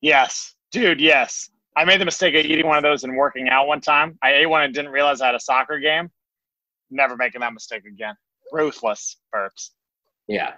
Yes, 0.00 0.54
dude, 0.72 1.00
yes. 1.00 1.50
I 1.76 1.84
made 1.84 2.00
the 2.00 2.04
mistake 2.04 2.34
of 2.34 2.44
eating 2.44 2.66
one 2.66 2.78
of 2.78 2.82
those 2.82 3.04
and 3.04 3.16
working 3.16 3.48
out 3.48 3.66
one 3.66 3.80
time. 3.80 4.18
I 4.22 4.32
ate 4.32 4.46
one 4.46 4.62
and 4.62 4.72
didn't 4.74 4.92
realize 4.92 5.20
I 5.20 5.26
had 5.26 5.34
a 5.34 5.40
soccer 5.40 5.78
game. 5.78 6.10
Never 6.90 7.16
making 7.16 7.42
that 7.42 7.52
mistake 7.52 7.84
again. 7.84 8.14
Ruthless 8.52 9.18
burps. 9.34 9.70
Yeah. 10.26 10.54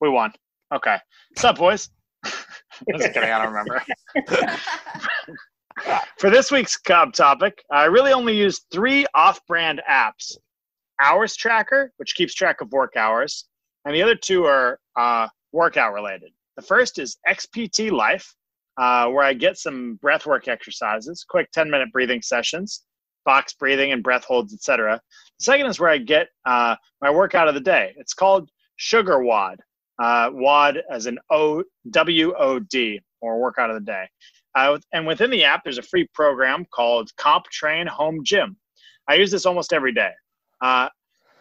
We 0.00 0.08
won. 0.08 0.32
Okay. 0.72 0.96
What's 1.30 1.44
up, 1.44 1.58
boys? 1.58 1.90
Just 2.24 3.12
kidding. 3.12 3.30
I 3.30 3.42
don't 3.42 3.52
remember. 3.52 3.82
For 6.18 6.30
this 6.30 6.50
week's 6.50 6.76
Cub 6.76 7.12
topic, 7.12 7.62
I 7.70 7.84
really 7.84 8.12
only 8.12 8.36
used 8.36 8.66
three 8.72 9.06
off 9.14 9.40
brand 9.46 9.80
apps 9.90 10.36
Hours 11.00 11.34
Tracker, 11.34 11.92
which 11.96 12.14
keeps 12.14 12.34
track 12.34 12.60
of 12.60 12.70
work 12.72 12.96
hours, 12.96 13.46
and 13.84 13.94
the 13.94 14.02
other 14.02 14.14
two 14.14 14.44
are 14.44 14.78
uh, 14.98 15.28
workout 15.52 15.94
related. 15.94 16.30
The 16.56 16.62
first 16.62 16.98
is 16.98 17.16
XPT 17.26 17.90
Life, 17.90 18.34
uh, 18.80 19.08
where 19.08 19.24
I 19.24 19.34
get 19.34 19.58
some 19.58 19.96
breath 19.96 20.24
work 20.24 20.48
exercises, 20.48 21.24
quick 21.28 21.50
10 21.52 21.70
minute 21.70 21.92
breathing 21.92 22.22
sessions, 22.22 22.84
box 23.26 23.52
breathing 23.52 23.92
and 23.92 24.02
breath 24.02 24.24
holds, 24.24 24.54
etc. 24.54 24.98
The 25.38 25.44
second 25.44 25.66
is 25.66 25.78
where 25.78 25.90
I 25.90 25.98
get 25.98 26.28
uh, 26.46 26.76
my 27.02 27.10
workout 27.10 27.46
of 27.46 27.54
the 27.54 27.60
day. 27.60 27.92
It's 27.98 28.14
called 28.14 28.48
Sugar 28.76 29.22
WOD, 29.22 29.58
uh, 30.02 30.30
WOD 30.32 30.82
as 30.90 31.04
an 31.04 31.18
O 31.30 31.62
W 31.90 32.34
O 32.38 32.58
D, 32.58 32.98
or 33.20 33.38
workout 33.38 33.68
of 33.68 33.74
the 33.74 33.84
day. 33.84 34.08
Uh, 34.54 34.78
and 34.94 35.06
within 35.06 35.30
the 35.30 35.44
app, 35.44 35.62
there's 35.62 35.78
a 35.78 35.82
free 35.82 36.08
program 36.14 36.64
called 36.72 37.14
Comp 37.16 37.44
Train 37.50 37.86
Home 37.86 38.24
Gym. 38.24 38.56
I 39.06 39.16
use 39.16 39.30
this 39.30 39.44
almost 39.44 39.74
every 39.74 39.92
day. 39.92 40.12
Uh, 40.62 40.88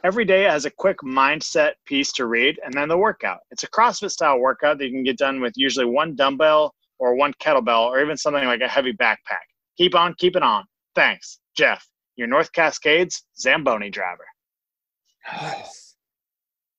every 0.03 0.25
day 0.25 0.43
has 0.43 0.65
a 0.65 0.71
quick 0.71 0.97
mindset 1.05 1.73
piece 1.85 2.11
to 2.13 2.25
read, 2.25 2.59
and 2.65 2.73
then 2.73 2.89
the 2.89 2.97
workout. 2.97 3.39
It's 3.49 3.63
a 3.63 3.69
CrossFit 3.69 4.11
style 4.11 4.39
workout 4.39 4.77
that 4.77 4.85
you 4.85 4.91
can 4.91 5.03
get 5.03 5.17
done 5.17 5.39
with 5.39 5.53
usually 5.55 5.85
one 5.85 6.15
dumbbell 6.15 6.75
or 7.00 7.16
one 7.16 7.34
kettlebell 7.41 7.86
or 7.88 8.00
even 8.02 8.16
something 8.18 8.45
like 8.45 8.62
a 8.62 8.68
heavy 8.68 8.93
backpack. 8.93 9.45
Keep 9.78 9.95
on 9.95 10.14
keeping 10.18 10.43
on. 10.43 10.66
Thanks, 10.95 11.39
Jeff, 11.58 11.86
your 12.16 12.28
North 12.28 12.52
Cascades 12.52 13.24
Zamboni 13.39 13.89
driver. 13.89 14.26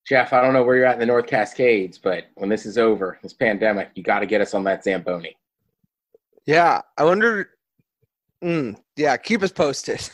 Jeff, 0.07 0.33
I 0.33 0.41
don't 0.41 0.53
know 0.53 0.63
where 0.63 0.75
you're 0.75 0.85
at 0.85 0.93
in 0.95 0.99
the 0.99 1.05
North 1.05 1.27
Cascades, 1.27 1.97
but 1.97 2.25
when 2.35 2.49
this 2.49 2.65
is 2.65 2.77
over, 2.77 3.17
this 3.23 3.33
pandemic, 3.33 3.91
you 3.95 4.03
got 4.03 4.19
to 4.19 4.25
get 4.25 4.41
us 4.41 4.53
on 4.53 4.63
that 4.65 4.83
Zamboni. 4.83 5.35
Yeah, 6.45 6.81
I 6.97 7.03
wonder. 7.05 7.51
Mm, 8.43 8.75
yeah, 8.97 9.15
keep 9.17 9.43
us 9.43 9.51
posted. 9.51 10.09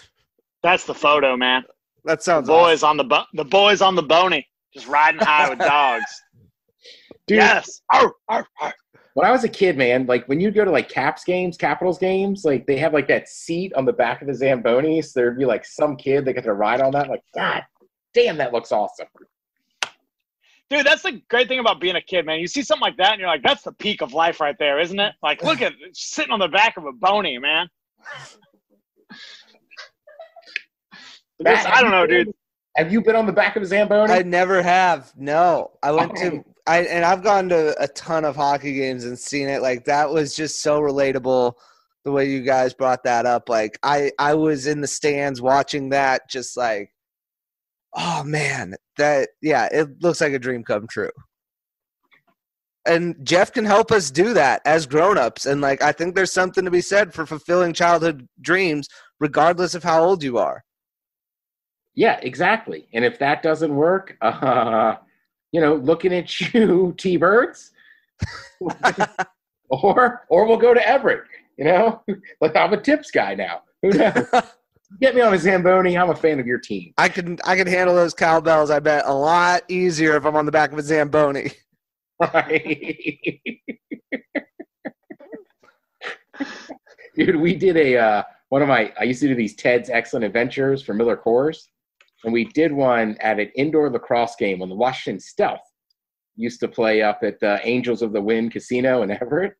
That's 0.61 0.85
the 0.85 0.93
photo, 0.93 1.37
man. 1.37 1.63
That 2.03 2.19
The 2.19 2.23
sounds 2.23 2.47
boys 2.47 2.83
on 2.83 2.97
the 2.97 3.05
bo- 3.05 3.25
the 3.33 3.45
boys 3.45 3.81
on 3.81 3.95
the 3.95 4.03
bony, 4.03 4.45
just 4.73 4.87
riding 4.87 5.21
high 5.21 5.49
with 5.49 5.59
dogs. 5.59 6.05
Dude, 7.25 7.37
Yes. 7.37 7.81
Arr, 7.93 8.11
arr, 8.29 8.45
arr. 8.61 8.73
When 9.17 9.25
I 9.25 9.31
was 9.31 9.43
a 9.43 9.49
kid, 9.49 9.79
man, 9.79 10.05
like 10.05 10.27
when 10.27 10.39
you'd 10.39 10.53
go 10.53 10.63
to 10.63 10.69
like 10.69 10.89
Caps 10.89 11.23
games, 11.23 11.57
Capitals 11.57 11.97
games, 11.97 12.45
like 12.45 12.67
they 12.67 12.77
have 12.77 12.93
like 12.93 13.07
that 13.07 13.27
seat 13.27 13.73
on 13.73 13.83
the 13.83 13.91
back 13.91 14.21
of 14.21 14.27
the 14.27 14.33
Zamboni. 14.35 15.01
So 15.01 15.19
there'd 15.19 15.39
be 15.39 15.45
like 15.45 15.65
some 15.65 15.95
kid 15.95 16.23
that 16.25 16.33
got 16.33 16.43
to 16.43 16.53
ride 16.53 16.81
on 16.81 16.91
that. 16.91 17.09
Like, 17.09 17.23
God 17.33 17.63
damn, 18.13 18.37
that 18.37 18.53
looks 18.53 18.71
awesome. 18.71 19.07
Dude, 20.69 20.85
that's 20.85 21.01
the 21.01 21.19
great 21.31 21.47
thing 21.47 21.57
about 21.57 21.81
being 21.81 21.95
a 21.95 22.01
kid, 22.01 22.27
man. 22.27 22.39
You 22.39 22.45
see 22.45 22.61
something 22.61 22.83
like 22.83 22.97
that, 22.97 23.13
and 23.13 23.19
you're 23.19 23.27
like, 23.27 23.41
"That's 23.41 23.63
the 23.63 23.71
peak 23.71 24.03
of 24.03 24.13
life, 24.13 24.39
right 24.39 24.55
there, 24.59 24.79
isn't 24.79 24.99
it?" 24.99 25.15
Like, 25.23 25.41
look 25.41 25.63
at 25.63 25.73
sitting 25.93 26.31
on 26.31 26.39
the 26.39 26.47
back 26.47 26.77
of 26.77 26.85
a 26.85 26.91
bony, 26.91 27.39
man. 27.39 27.67
This- 31.39 31.65
I 31.65 31.81
don't 31.81 31.89
know, 31.89 32.05
dude. 32.05 32.31
Have 32.75 32.91
you 32.91 33.01
been 33.01 33.15
on 33.15 33.25
the 33.25 33.33
back 33.33 33.55
of 33.55 33.63
a 33.63 33.65
Zamboni? 33.65 34.13
I 34.13 34.21
never 34.21 34.61
have. 34.61 35.11
No, 35.17 35.71
I 35.81 35.91
went 35.91 36.15
to 36.17 36.43
I 36.67 36.79
and 36.79 37.05
I've 37.05 37.23
gone 37.23 37.49
to 37.49 37.81
a 37.81 37.87
ton 37.87 38.25
of 38.25 38.35
hockey 38.35 38.73
games 38.73 39.05
and 39.05 39.17
seen 39.17 39.47
it. 39.47 39.61
Like 39.61 39.85
that 39.85 40.09
was 40.09 40.35
just 40.35 40.61
so 40.61 40.81
relatable. 40.81 41.53
The 42.03 42.11
way 42.11 42.29
you 42.29 42.41
guys 42.41 42.73
brought 42.73 43.03
that 43.03 43.25
up, 43.25 43.49
like 43.49 43.79
I 43.83 44.11
I 44.19 44.33
was 44.33 44.67
in 44.67 44.81
the 44.81 44.87
stands 44.87 45.41
watching 45.41 45.89
that, 45.89 46.29
just 46.29 46.57
like, 46.57 46.93
oh 47.95 48.23
man, 48.23 48.75
that 48.97 49.29
yeah, 49.41 49.67
it 49.71 50.01
looks 50.01 50.21
like 50.21 50.33
a 50.33 50.39
dream 50.39 50.63
come 50.63 50.87
true. 50.87 51.11
And 52.85 53.15
Jeff 53.23 53.51
can 53.51 53.65
help 53.65 53.91
us 53.91 54.09
do 54.09 54.33
that 54.33 54.61
as 54.65 54.85
grown-ups, 54.85 55.45
and 55.45 55.61
like 55.61 55.81
I 55.81 55.91
think 55.91 56.15
there's 56.15 56.31
something 56.31 56.65
to 56.65 56.71
be 56.71 56.81
said 56.81 57.13
for 57.13 57.25
fulfilling 57.25 57.73
childhood 57.73 58.27
dreams, 58.41 58.87
regardless 59.19 59.75
of 59.75 59.83
how 59.83 60.03
old 60.03 60.23
you 60.23 60.37
are. 60.37 60.63
Yeah, 61.95 62.19
exactly. 62.21 62.87
And 62.93 63.03
if 63.03 63.17
that 63.19 63.41
doesn't 63.41 63.75
work, 63.75 64.17
uh, 64.21 64.97
you 65.51 65.61
know, 65.61 65.75
looking 65.75 66.13
at 66.13 66.39
you, 66.53 66.93
T 66.97 67.17
Birds, 67.17 67.71
or 69.69 70.25
or 70.29 70.45
we'll 70.45 70.57
go 70.57 70.73
to 70.73 70.87
Everett. 70.87 71.23
You 71.57 71.65
know, 71.65 72.03
like 72.41 72.55
I'm 72.55 72.73
a 72.73 72.81
tips 72.81 73.11
guy 73.11 73.35
now. 73.35 73.61
Who 73.81 73.89
knows? 73.89 74.27
Get 75.01 75.15
me 75.15 75.21
on 75.21 75.33
a 75.33 75.37
Zamboni. 75.37 75.97
I'm 75.97 76.09
a 76.09 76.15
fan 76.15 76.39
of 76.39 76.47
your 76.47 76.59
team. 76.59 76.93
I 76.97 77.09
can 77.09 77.37
I 77.43 77.55
can 77.55 77.67
handle 77.67 77.95
those 77.95 78.13
cowbells. 78.13 78.71
I 78.71 78.79
bet 78.79 79.05
a 79.05 79.13
lot 79.13 79.63
easier 79.67 80.15
if 80.15 80.25
I'm 80.25 80.35
on 80.35 80.45
the 80.45 80.51
back 80.51 80.71
of 80.71 80.77
a 80.77 80.81
zamboni. 80.81 81.51
Right. 82.19 83.51
Dude, 87.15 87.35
we 87.35 87.55
did 87.55 87.77
a 87.77 87.97
uh, 87.97 88.23
one 88.49 88.61
of 88.61 88.67
my. 88.67 88.93
I 88.99 89.03
used 89.03 89.21
to 89.21 89.27
do 89.27 89.35
these 89.35 89.55
Ted's 89.55 89.89
Excellent 89.89 90.25
Adventures 90.25 90.81
for 90.81 90.93
Miller 90.93 91.17
Coors, 91.17 91.67
and 92.27 92.33
we 92.33 92.43
did 92.43 92.73
one 92.73 93.15
at 93.21 93.39
an 93.39 93.49
indoor 93.55 93.89
lacrosse 93.89 94.35
game 94.35 94.59
when 94.59 94.67
the 94.67 94.75
Washington 94.75 95.17
Stealth 95.17 95.61
used 96.35 96.59
to 96.59 96.67
play 96.67 97.01
up 97.01 97.19
at 97.23 97.39
the 97.39 97.65
Angels 97.65 98.01
of 98.01 98.11
the 98.11 98.19
Wind 98.19 98.51
Casino 98.51 99.01
in 99.01 99.11
Everett. 99.21 99.53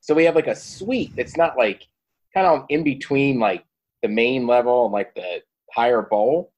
So 0.00 0.14
we 0.14 0.24
have 0.24 0.36
like 0.36 0.46
a 0.46 0.56
suite 0.56 1.12
that's 1.14 1.36
not 1.36 1.58
like 1.58 1.86
kind 2.32 2.46
of 2.46 2.64
in 2.70 2.82
between 2.82 3.38
like 3.38 3.62
the 4.00 4.08
main 4.08 4.46
level 4.46 4.86
and 4.86 4.92
like 4.94 5.14
the 5.14 5.42
higher 5.70 6.00
bowl. 6.00 6.50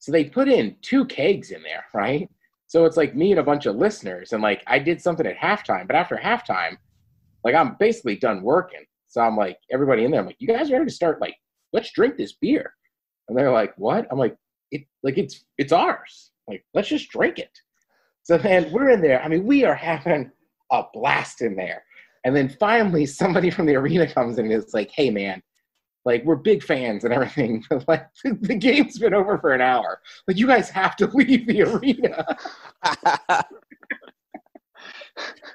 So 0.00 0.10
they 0.10 0.24
put 0.24 0.48
in 0.48 0.74
two 0.82 1.04
kegs 1.04 1.52
in 1.52 1.62
there, 1.62 1.84
right? 1.94 2.28
So 2.66 2.86
it's 2.86 2.96
like 2.96 3.14
me 3.14 3.30
and 3.30 3.38
a 3.38 3.44
bunch 3.44 3.66
of 3.66 3.76
listeners, 3.76 4.32
and 4.32 4.42
like 4.42 4.64
I 4.66 4.80
did 4.80 5.00
something 5.00 5.24
at 5.24 5.38
halftime, 5.38 5.86
but 5.86 5.94
after 5.94 6.16
halftime, 6.16 6.78
like 7.44 7.54
I'm 7.54 7.76
basically 7.78 8.16
done 8.16 8.42
working. 8.42 8.86
So 9.06 9.20
I'm 9.20 9.36
like, 9.36 9.58
everybody 9.70 10.04
in 10.04 10.10
there, 10.10 10.18
I'm 10.18 10.26
like, 10.26 10.40
you 10.40 10.48
guys 10.48 10.72
ready 10.72 10.84
to 10.84 10.90
start? 10.90 11.20
Like, 11.20 11.36
let's 11.72 11.92
drink 11.92 12.16
this 12.16 12.32
beer. 12.32 12.74
And 13.28 13.36
they're 13.36 13.52
like, 13.52 13.74
what? 13.76 14.06
I'm 14.10 14.18
like, 14.18 14.36
it 14.70 14.84
like 15.02 15.18
it's 15.18 15.44
it's 15.58 15.72
ours. 15.72 16.30
Like, 16.48 16.64
let's 16.74 16.88
just 16.88 17.10
drink 17.10 17.38
it. 17.38 17.50
So 18.22 18.38
then 18.38 18.70
we're 18.72 18.90
in 18.90 19.00
there. 19.00 19.22
I 19.22 19.28
mean, 19.28 19.44
we 19.44 19.64
are 19.64 19.74
having 19.74 20.30
a 20.72 20.82
blast 20.92 21.42
in 21.42 21.56
there. 21.56 21.84
And 22.24 22.34
then 22.34 22.48
finally, 22.48 23.04
somebody 23.06 23.50
from 23.50 23.66
the 23.66 23.76
arena 23.76 24.10
comes 24.10 24.38
in 24.38 24.46
and 24.46 24.54
is 24.54 24.72
like, 24.72 24.90
hey 24.90 25.10
man, 25.10 25.42
like 26.04 26.24
we're 26.24 26.36
big 26.36 26.62
fans 26.62 27.04
and 27.04 27.12
everything. 27.12 27.64
But 27.70 27.88
like 27.88 28.06
the 28.24 28.54
game's 28.54 28.98
been 28.98 29.14
over 29.14 29.38
for 29.38 29.52
an 29.52 29.60
hour. 29.60 30.00
Like 30.26 30.38
you 30.38 30.46
guys 30.46 30.70
have 30.70 30.96
to 30.96 31.06
leave 31.14 31.46
the 31.46 31.62
arena. 31.62 32.24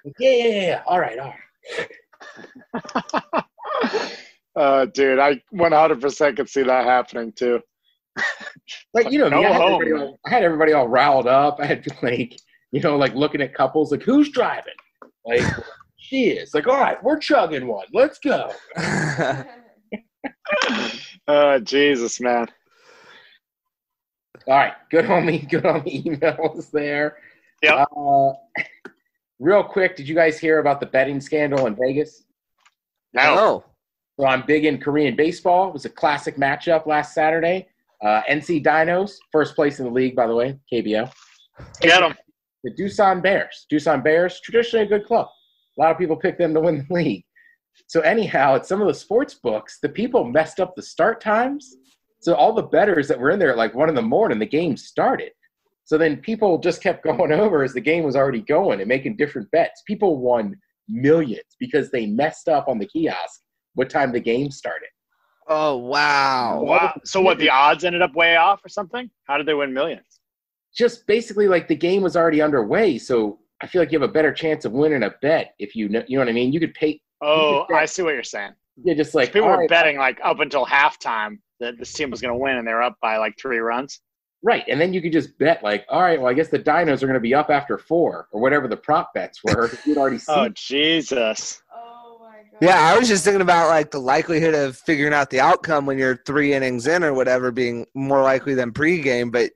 Like, 0.06 0.16
yeah, 0.18 0.32
yeah, 0.32 0.62
yeah. 0.62 0.84
All 0.88 1.00
right, 1.00 1.20
all 1.20 1.34
right. 2.74 4.16
Uh, 4.60 4.86
dude, 4.86 5.20
I 5.20 5.41
100% 5.53 6.36
could 6.36 6.49
see 6.49 6.64
that 6.64 6.86
happening 6.86 7.32
too. 7.32 7.62
Like 8.93 9.12
you 9.12 9.20
know, 9.20 9.30
Go 9.30 9.39
me, 9.41 9.45
I, 9.45 9.51
had 9.51 9.62
home. 9.62 9.82
everybody 9.82 9.91
all, 10.03 10.20
I 10.26 10.30
had 10.30 10.43
everybody 10.43 10.74
all 10.74 10.88
riled 10.88 11.28
up. 11.28 11.60
I 11.60 11.66
had 11.66 11.88
like 12.03 12.39
you 12.72 12.82
know, 12.82 12.97
like 12.97 13.16
looking 13.16 13.41
at 13.41 13.53
couples, 13.53 13.91
like 13.91 14.03
who's 14.03 14.30
driving? 14.30 14.74
Like 15.26 15.41
she 15.97 16.30
is. 16.32 16.53
Like 16.53 16.68
all 16.68 16.80
right, 16.80 17.01
we're 17.03 17.18
chugging 17.20 17.68
one. 17.68 17.88
Let's 17.93 18.20
go. 18.20 18.51
Oh 21.28 21.60
Jesus, 21.64 22.20
man. 22.20 22.47
All 24.47 24.57
right, 24.57 24.74
good 24.91 25.05
on 25.05 25.26
me. 25.26 25.39
Good 25.39 25.66
on 25.66 25.84
the 25.84 26.01
emails 26.03 26.70
there. 26.72 27.18
Yep. 27.64 27.88
Uh, 27.95 28.32
real 29.39 29.64
quick, 29.64 29.95
did 29.95 30.07
you 30.07 30.16
guys 30.16 30.39
hear 30.39 30.60
about 30.60 30.80
the 30.80 30.88
betting 30.88 31.22
scandal 31.22 31.68
in 31.68 31.76
Vegas? 31.76 32.24
No. 33.14 33.64
So 34.20 34.26
I'm 34.26 34.46
big 34.46 34.66
in 34.66 34.80
Korean 34.80 35.16
baseball. 35.16 35.70
It 35.70 35.74
was 35.74 35.86
a 35.86 35.90
classic 35.90 36.36
matchup 36.36 36.86
last 36.86 37.14
Saturday. 37.14 37.70
Uh, 38.04 38.22
NC 38.30 38.62
Dinos, 38.62 39.14
first 39.32 39.56
place 39.56 39.80
in 39.80 39.86
the 39.86 39.92
league, 39.92 40.14
by 40.14 40.28
the 40.28 40.36
way, 40.36 40.60
KBO. 40.72 41.10
Get 41.80 42.02
them. 42.02 42.14
The 42.66 42.72
Doosan 42.72 43.24
Bears. 43.24 43.66
Doosan 43.72 44.04
Bears, 44.04 44.42
traditionally 44.42 44.86
a 44.86 44.90
good 44.90 45.06
club. 45.06 45.28
A 45.78 45.82
lot 45.82 45.92
of 45.92 45.98
people 45.98 46.18
pick 46.18 46.38
them 46.38 46.54
to 46.54 46.60
win 46.60 46.86
the 46.90 46.94
league. 46.94 47.24
So 47.88 48.02
anyhow, 48.02 48.56
at 48.56 48.66
some 48.66 48.82
of 48.82 48.88
the 48.88 48.94
sports 48.94 49.36
books, 49.36 49.80
the 49.82 49.88
people 49.88 50.26
messed 50.26 50.60
up 50.60 50.76
the 50.76 50.82
start 50.82 51.22
times. 51.22 51.78
So 52.20 52.36
all 52.36 52.52
the 52.52 52.64
betters 52.64 53.08
that 53.08 53.20
were 53.20 53.30
in 53.30 53.40
there 53.40 53.52
at 53.52 53.58
like 53.58 53.74
one 53.74 53.88
in 53.88 53.96
the 53.96 54.02
morning, 54.02 54.38
the 54.38 54.46
game 54.46 54.76
started. 54.76 55.32
So 55.86 55.98
then 55.98 56.18
people 56.18 56.58
just 56.58 56.84
kept 56.84 57.04
going 57.06 57.32
over 57.32 57.64
as 57.64 57.72
the 57.72 57.80
game 57.80 58.04
was 58.04 58.18
already 58.18 58.42
going 58.42 58.82
and 58.82 58.90
making 58.90 59.16
different 59.16 59.50
bets. 59.52 59.82
People 59.88 60.18
won 60.18 60.58
millions 60.90 61.56
because 61.58 61.90
they 61.90 62.06
messed 62.06 62.50
up 62.50 62.68
on 62.68 62.80
the 62.80 62.86
kiosk 62.86 63.44
what 63.76 63.90
time 63.90 64.12
the 64.12 64.20
game 64.20 64.52
started. 64.52 64.88
oh 65.48 65.78
wow. 65.78 66.62
Wow. 66.64 67.00
So 67.06 67.22
what? 67.22 67.38
The 67.40 67.50
odds 67.50 67.84
ended 67.84 68.02
up 68.02 68.14
way 68.16 68.36
off 68.36 68.64
or 68.64 68.70
something? 68.70 69.10
How 69.26 69.38
did 69.38 69.46
they 69.46 69.54
win 69.54 69.74
millions? 69.74 70.20
Just 70.76 71.08
basically 71.08 71.48
like 71.48 71.68
the 71.68 71.76
game 71.76 72.02
was 72.04 72.16
already 72.16 72.42
underway. 72.42 72.98
So 72.98 73.40
I 73.62 73.68
feel 73.68 73.82
like 73.82 73.92
you 73.92 74.00
have 74.00 74.08
a 74.10 74.14
better 74.14 74.32
chance 74.32 74.66
of 74.66 74.72
winning 74.72 75.04
a 75.04 75.12
bet 75.22 75.54
if 75.60 75.76
you 75.76 75.90
know, 75.90 76.04
you 76.08 76.18
know 76.18 76.24
what 76.24 76.30
I 76.30 76.34
mean? 76.34 76.54
You 76.54 76.60
could 76.60 76.74
pay, 76.74 77.02
Oh, 77.22 77.66
bet. 77.68 77.78
I 77.78 77.86
see 77.86 78.02
what 78.04 78.14
you're 78.14 78.24
saying. 78.24 78.54
yeah, 78.84 78.94
just 78.94 79.14
like 79.16 79.34
People 79.34 79.50
were 79.50 79.58
right, 79.58 79.70
betting 79.70 79.98
like 79.98 80.20
up 80.24 80.40
until 80.40 80.66
halftime 80.66 81.40
that 81.60 81.78
this 81.78 81.92
team 81.92 82.10
was 82.12 82.22
going 82.22 82.34
to 82.34 82.38
win, 82.40 82.56
and 82.58 82.66
they're 82.68 82.82
up 82.82 82.96
by 83.02 83.18
like 83.18 83.34
three 83.38 83.58
runs. 83.58 84.00
Right, 84.42 84.64
and 84.70 84.80
then 84.80 84.94
you 84.94 85.02
could 85.02 85.12
just 85.12 85.38
bet 85.38 85.62
like, 85.62 85.86
all 85.90 86.02
right, 86.02 86.18
well, 86.18 86.30
I 86.30 86.34
guess 86.34 86.48
the 86.48 86.60
Dinos 86.60 87.04
are 87.04 87.08
going 87.08 87.16
to 87.16 87.20
be 87.20 87.34
up 87.34 87.50
after 87.50 87.78
four 87.78 88.30
or 88.32 88.40
whatever 88.40 88.70
the 88.70 88.78
prop 88.78 89.14
bets 89.14 89.42
were. 89.44 89.70
You'd 89.86 89.98
already 89.98 90.16
oh, 90.30 90.34
seen. 90.36 90.36
Oh 90.38 90.50
Jesus! 90.56 91.62
My 92.62 92.68
god. 92.68 92.74
Yeah, 92.74 92.93
I 92.93 92.97
was 92.97 93.07
just 93.07 93.24
thinking 93.24 93.41
about 93.41 93.70
like 93.70 93.91
the 93.91 93.99
likelihood 93.99 94.53
of 94.53 94.78
figuring 94.78 95.14
out 95.14 95.30
the 95.30 95.39
outcome 95.39 95.86
when 95.86 95.97
you're 95.97 96.22
three 96.26 96.53
innings 96.53 96.88
in 96.88 97.03
or 97.03 97.14
whatever 97.14 97.51
being 97.51 97.86
more 97.93 98.22
likely 98.22 98.53
than 98.53 98.72
pregame. 98.72 99.32
But 99.32 99.51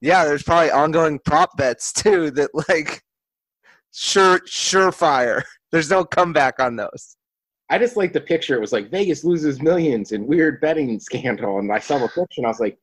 yeah, 0.00 0.24
there's 0.24 0.42
probably 0.42 0.70
ongoing 0.70 1.18
prop 1.24 1.56
bets 1.56 1.92
too 1.92 2.30
that 2.32 2.50
like 2.68 3.02
sure 3.92 4.40
surefire. 4.40 5.42
There's 5.72 5.90
no 5.90 6.04
comeback 6.04 6.60
on 6.60 6.76
those. 6.76 7.16
I 7.68 7.78
just 7.78 7.96
like 7.96 8.12
the 8.12 8.20
picture. 8.20 8.54
It 8.54 8.60
was 8.60 8.72
like 8.72 8.92
Vegas 8.92 9.24
loses 9.24 9.60
millions 9.60 10.12
in 10.12 10.24
weird 10.24 10.60
betting 10.60 11.00
scandal, 11.00 11.58
and 11.58 11.72
I 11.72 11.80
saw 11.80 11.98
the 11.98 12.06
picture, 12.06 12.38
and 12.38 12.46
I 12.46 12.50
was 12.50 12.60
like, 12.60 12.78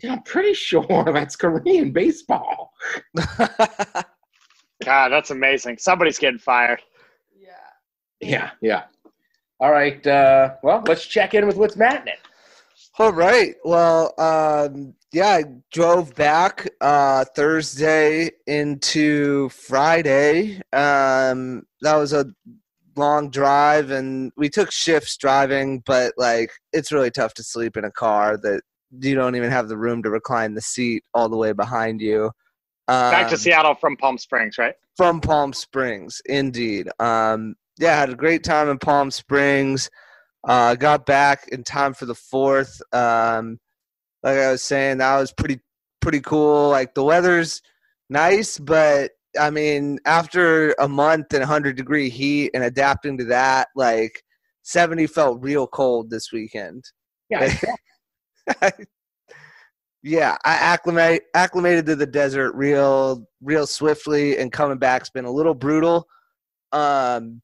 dude, 0.00 0.10
I'm 0.10 0.22
pretty 0.22 0.54
sure 0.54 1.04
that's 1.12 1.36
Korean 1.36 1.92
baseball. 1.92 2.72
God, 4.84 5.08
that's 5.10 5.30
amazing. 5.30 5.78
Somebody's 5.78 6.18
getting 6.18 6.40
fired. 6.40 6.82
Yeah. 7.38 7.50
Yeah, 8.20 8.50
yeah. 8.60 8.84
All 9.60 9.70
right, 9.70 10.04
uh, 10.06 10.54
well, 10.62 10.82
let's 10.86 11.06
check 11.06 11.34
in 11.34 11.46
with 11.46 11.56
what's 11.56 11.76
maddening. 11.76 12.14
All 12.98 13.12
right. 13.12 13.54
Well, 13.64 14.14
um, 14.18 14.94
yeah, 15.12 15.28
I 15.28 15.44
drove 15.72 16.14
back 16.14 16.68
uh, 16.80 17.24
Thursday 17.34 18.30
into 18.46 19.48
Friday. 19.48 20.60
Um, 20.72 21.64
that 21.80 21.96
was 21.96 22.12
a 22.12 22.26
long 22.96 23.30
drive, 23.30 23.90
and 23.90 24.32
we 24.36 24.48
took 24.48 24.70
shifts 24.70 25.16
driving, 25.16 25.82
but 25.86 26.14
like 26.16 26.52
it's 26.72 26.92
really 26.92 27.10
tough 27.10 27.34
to 27.34 27.42
sleep 27.42 27.76
in 27.76 27.84
a 27.84 27.90
car 27.90 28.36
that 28.38 28.62
you 29.00 29.16
don't 29.16 29.34
even 29.34 29.50
have 29.50 29.68
the 29.68 29.76
room 29.78 30.02
to 30.04 30.10
recline 30.10 30.54
the 30.54 30.60
seat 30.60 31.02
all 31.14 31.28
the 31.28 31.36
way 31.36 31.52
behind 31.52 32.00
you. 32.00 32.30
Back 32.86 33.28
to 33.28 33.34
Um, 33.34 33.40
Seattle 33.40 33.74
from 33.74 33.96
Palm 33.96 34.18
Springs, 34.18 34.56
right? 34.58 34.74
from 34.96 35.20
Palm 35.20 35.52
Springs, 35.52 36.22
indeed. 36.26 36.88
Um, 37.00 37.56
yeah, 37.78 37.98
had 37.98 38.10
a 38.10 38.16
great 38.16 38.44
time 38.44 38.68
in 38.68 38.78
Palm 38.78 39.10
Springs. 39.10 39.90
Uh, 40.46 40.74
got 40.74 41.06
back 41.06 41.48
in 41.48 41.64
time 41.64 41.94
for 41.94 42.06
the 42.06 42.14
fourth. 42.14 42.80
Um, 42.92 43.58
like 44.22 44.38
I 44.38 44.52
was 44.52 44.62
saying, 44.62 44.98
that 44.98 45.18
was 45.18 45.32
pretty 45.32 45.60
pretty 46.00 46.20
cool. 46.20 46.68
Like 46.68 46.94
the 46.94 47.04
weather's 47.04 47.62
nice, 48.10 48.58
but 48.58 49.12
I 49.38 49.50
mean, 49.50 49.98
after 50.04 50.72
a 50.78 50.88
month 50.88 51.32
in 51.34 51.40
100 51.40 51.76
degree 51.76 52.08
heat 52.08 52.50
and 52.54 52.62
adapting 52.62 53.18
to 53.18 53.24
that, 53.24 53.68
like 53.74 54.22
70 54.62 55.06
felt 55.08 55.42
real 55.42 55.66
cold 55.66 56.10
this 56.10 56.30
weekend. 56.32 56.84
Yeah, 57.30 57.52
I 58.60 58.72
yeah, 60.02 60.36
I 60.44 60.54
acclimate 60.54 61.22
acclimated 61.34 61.86
to 61.86 61.96
the 61.96 62.06
desert 62.06 62.54
real 62.54 63.26
real 63.42 63.66
swiftly, 63.66 64.38
and 64.38 64.52
coming 64.52 64.78
back's 64.78 65.10
been 65.10 65.24
a 65.24 65.32
little 65.32 65.54
brutal. 65.54 66.06
Um, 66.72 67.40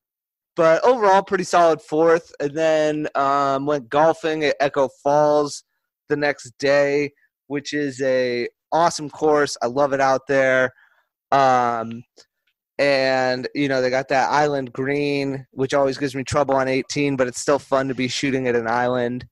but 0.57 0.85
overall, 0.85 1.23
pretty 1.23 1.45
solid 1.45 1.81
fourth, 1.81 2.33
and 2.41 2.57
then 2.57 3.09
um, 3.15 3.67
went 3.67 3.89
golfing 3.89 4.45
at 4.45 4.57
Echo 4.61 4.89
Falls 5.03 5.65
the 6.09 6.17
next 6.17 6.53
day, 6.59 7.13
which 7.47 7.73
is 7.73 8.01
a 8.03 8.49
awesome 8.73 9.11
course. 9.11 9.57
I 9.63 9.67
love 9.67 9.93
it 9.93 10.01
out 10.01 10.27
there. 10.29 10.73
Um, 11.33 12.03
and 12.79 13.47
you 13.55 13.69
know 13.69 13.83
they 13.83 13.91
got 13.91 14.09
that 14.09 14.31
island 14.31 14.73
green, 14.73 15.47
which 15.53 15.75
always 15.75 15.99
gives 15.99 16.15
me 16.15 16.25
trouble 16.25 16.57
on 16.57 16.69
18, 16.69 17.17
but 17.17 17.29
it's 17.29 17.41
still 17.41 17.59
fun 17.59 17.89
to 17.89 17.95
be 17.95 18.09
shooting 18.09 18.49
at 18.49 18.57
an 18.57 18.67
island. 18.67 19.27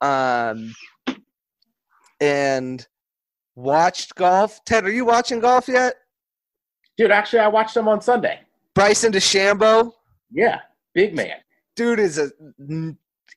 Um, 0.00 0.74
and 2.20 2.86
watched 3.56 4.14
golf. 4.14 4.64
Ted, 4.64 4.84
are 4.84 4.92
you 4.92 5.04
watching 5.04 5.40
golf 5.40 5.68
yet? 5.68 5.94
dude. 7.02 7.10
Actually, 7.10 7.40
I 7.40 7.48
watched 7.48 7.74
them 7.74 7.88
on 7.88 8.00
Sunday. 8.00 8.40
Bryson 8.74 9.12
DeChambeau, 9.12 9.92
Yeah, 10.32 10.60
big 10.94 11.14
man. 11.14 11.36
dude 11.76 12.00
is 12.00 12.18
a 12.18 12.30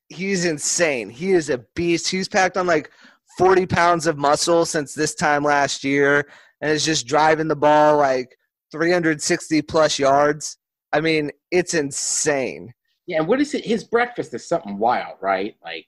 he's 0.10 0.46
insane. 0.46 1.10
He 1.10 1.32
is 1.32 1.50
a 1.50 1.60
beast. 1.76 2.08
He's 2.08 2.28
packed 2.28 2.58
on 2.58 2.68
like 2.68 2.92
40 3.38 3.66
pounds 3.66 4.08
of 4.08 4.18
muscle 4.18 4.66
since 4.66 4.94
this 4.94 5.16
time 5.16 5.44
last 5.44 5.84
year 5.84 6.28
and 6.62 6.72
is 6.72 6.86
just 6.86 7.08
driving 7.08 7.48
the 7.48 7.56
ball 7.56 7.98
like 7.98 8.38
360 8.72 9.62
plus 9.64 10.00
yards. 10.00 10.58
I 10.94 11.02
mean, 11.02 11.32
it's 11.52 11.74
insane. 11.74 12.74
Yeah, 13.08 13.20
and 13.20 13.28
what 13.28 13.42
is 13.42 13.54
it? 13.54 13.66
His 13.66 13.84
breakfast 13.84 14.34
is 14.34 14.48
something 14.48 14.78
wild, 14.78 15.18
right? 15.22 15.56
Like 15.64 15.88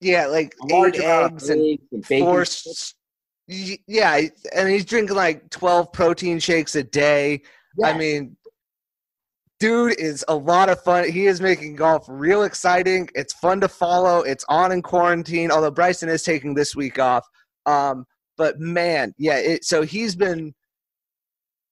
Yeah, 0.00 0.26
like 0.26 0.54
large 0.70 0.96
eight 0.98 1.04
eggs 1.04 1.50
and 1.50 1.60
eggs 1.60 1.86
and 1.92 2.06
four. 2.06 2.44
Yeah, 3.48 4.20
and 4.54 4.68
he's 4.68 4.84
drinking 4.84 5.16
like 5.16 5.50
12 5.50 5.92
protein 5.92 6.38
shakes 6.38 6.74
a 6.76 6.82
day. 6.82 7.42
I 7.84 7.96
mean, 7.96 8.36
dude 9.58 9.98
is 9.98 10.24
a 10.28 10.34
lot 10.34 10.68
of 10.68 10.82
fun. 10.82 11.08
He 11.08 11.26
is 11.26 11.40
making 11.40 11.76
golf 11.76 12.04
real 12.08 12.44
exciting. 12.44 13.08
It's 13.14 13.32
fun 13.32 13.60
to 13.60 13.68
follow. 13.68 14.20
It's 14.20 14.44
on 14.48 14.72
in 14.72 14.82
quarantine, 14.82 15.50
although 15.50 15.70
Bryson 15.70 16.08
is 16.08 16.22
taking 16.22 16.54
this 16.54 16.76
week 16.76 16.98
off. 16.98 17.26
Um, 17.66 18.06
but 18.36 18.58
man, 18.58 19.14
yeah. 19.18 19.38
It, 19.38 19.64
so 19.64 19.82
he's 19.82 20.14
been. 20.14 20.54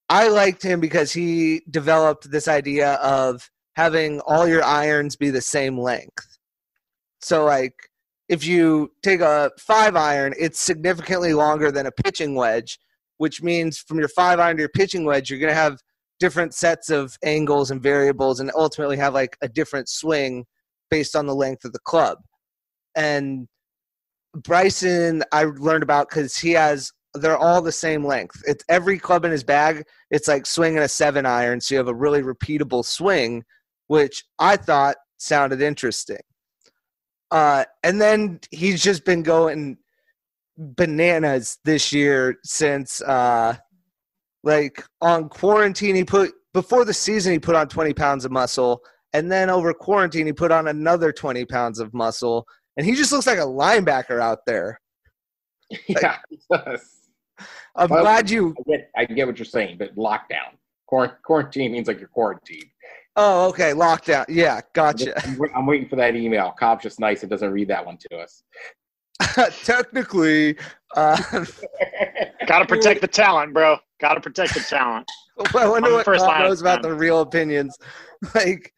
I 0.09 0.29
liked 0.29 0.63
him 0.63 0.81
because 0.81 1.13
he 1.13 1.63
developed 1.71 2.31
this 2.31 2.47
idea 2.47 2.95
of 2.95 3.51
having 3.75 4.21
all 4.21 4.47
your 4.47 4.63
irons 4.63 5.17
be 5.17 5.31
the 5.31 5.41
same 5.41 5.77
length. 5.77 6.39
So, 7.21 7.45
like, 7.45 7.75
if 8.29 8.47
you 8.47 8.93
take 9.03 9.21
a 9.21 9.51
five 9.59 9.97
iron, 9.97 10.33
it's 10.39 10.61
significantly 10.61 11.35
longer 11.35 11.73
than 11.73 11.87
a 11.87 11.93
pitching 11.93 12.35
wedge, 12.35 12.79
which 13.19 13.43
means 13.43 13.79
from 13.79 13.99
your 13.99 14.09
five 14.09 14.39
iron 14.39 14.57
to 14.57 14.63
your 14.63 14.69
pitching 14.69 15.05
wedge, 15.05 15.29
you're 15.29 15.41
going 15.41 15.51
to 15.51 15.55
have 15.55 15.81
different 16.19 16.55
sets 16.55 16.91
of 16.91 17.17
angles 17.25 17.71
and 17.71 17.83
variables 17.83 18.41
and 18.41 18.51
ultimately 18.55 18.97
have 18.97 19.15
like 19.15 19.37
a 19.43 19.49
different 19.49 19.89
swing 19.89 20.47
based 20.91 21.17
on 21.17 21.27
the 21.27 21.35
length 21.35 21.65
of 21.65 21.73
the 21.73 21.79
club. 21.81 22.19
And 22.95 23.49
Bryson, 24.35 25.23
I 25.33 25.45
learned 25.45 25.83
about 25.83 26.09
because 26.09 26.37
he 26.37 26.53
has, 26.53 26.93
they're 27.15 27.37
all 27.37 27.63
the 27.63 27.73
same 27.73 28.05
length. 28.05 28.43
It's 28.47 28.65
every 28.69 28.99
club 28.99 29.25
in 29.25 29.31
his 29.31 29.45
bag, 29.45 29.85
it's 30.11 30.29
like 30.29 30.47
swinging 30.47 30.79
a 30.79 30.89
seven 30.89 31.27
iron. 31.27 31.61
So 31.61 31.75
you 31.75 31.79
have 31.79 31.89
a 31.89 31.95
really 31.95 32.23
repeatable 32.23 32.85
swing, 32.85 33.45
which 33.89 34.25
I 34.39 34.57
thought 34.57 34.97
sounded 35.19 35.61
interesting. 35.61 36.21
Uh, 37.31 37.65
and 37.83 38.01
then 38.01 38.41
he's 38.51 38.83
just 38.83 39.05
been 39.05 39.23
going 39.23 39.79
bananas 40.57 41.59
this 41.65 41.93
year 41.93 42.39
since 42.45 43.03
uh, 43.03 43.57
like 44.47 44.83
on 45.03 45.29
quarantine 45.29 45.95
he 45.95 46.05
put 46.05 46.33
before 46.55 46.85
the 46.87 46.95
season 46.95 47.33
he 47.33 47.39
put 47.39 47.55
on 47.57 47.69
20 47.69 47.93
pounds 47.93 48.25
of 48.25 48.31
muscle 48.33 48.81
and 49.13 49.31
then 49.31 49.51
over 49.51 49.75
quarantine 49.75 50.25
he 50.25 50.33
put 50.33 50.51
on 50.53 50.69
another 50.69 51.13
20 51.13 51.45
pounds 51.47 51.79
of 51.81 51.93
muscle 51.93 52.47
and 52.79 52.87
he 52.87 52.95
just 52.95 53.13
looks 53.13 53.27
like 53.27 53.39
a 53.39 53.43
linebacker 53.43 54.21
out 54.21 54.39
there 54.47 54.81
yeah, 55.89 56.17
it. 56.51 56.81
I'm 57.75 57.91
Well- 57.91 58.03
glad 58.03 58.31
you. 58.31 58.55
I 58.57 58.71
get, 58.71 58.91
I 58.97 59.05
get 59.05 59.27
what 59.27 59.37
you're 59.37 59.45
saying, 59.45 59.79
but 59.79 59.97
lockdown. 59.97 60.55
Quar- 60.87 61.19
Quarantine 61.25 61.73
means 61.73 61.89
like 61.89 61.99
you're 61.99 62.09
quarantined. 62.09 62.67
Oh, 63.17 63.49
okay. 63.49 63.73
Lockdown. 63.73 64.27
Yeah, 64.29 64.61
gotcha. 64.75 65.13
I'm, 65.27 65.37
wait- 65.37 65.51
I'm 65.57 65.67
waiting 65.67 65.89
for 65.89 65.97
that 65.97 66.15
email. 66.15 66.53
Cobb's 66.57 66.85
just 66.85 67.01
nice. 67.01 67.25
It 67.25 67.31
doesn't 67.31 67.51
read 67.51 67.67
that 67.67 67.85
one 67.85 67.99
to 68.11 68.17
us. 68.19 68.45
Technically, 69.65 70.57
uh, 70.95 71.17
Got 72.47 72.61
to 72.61 72.67
protect 72.67 73.01
the 73.01 73.09
talent, 73.09 73.53
bro. 73.53 73.79
Got 74.01 74.15
to 74.15 74.21
protect 74.21 74.55
the 74.55 74.61
talent. 74.61 75.11
I 75.55 75.69
wonder 75.69 75.89
On 75.89 75.95
what 75.95 76.05
first 76.05 76.25
knows 76.25 76.61
about 76.61 76.83
the 76.83 76.95
real 76.95 77.21
opinions. 77.21 77.77
Like, 78.35 78.73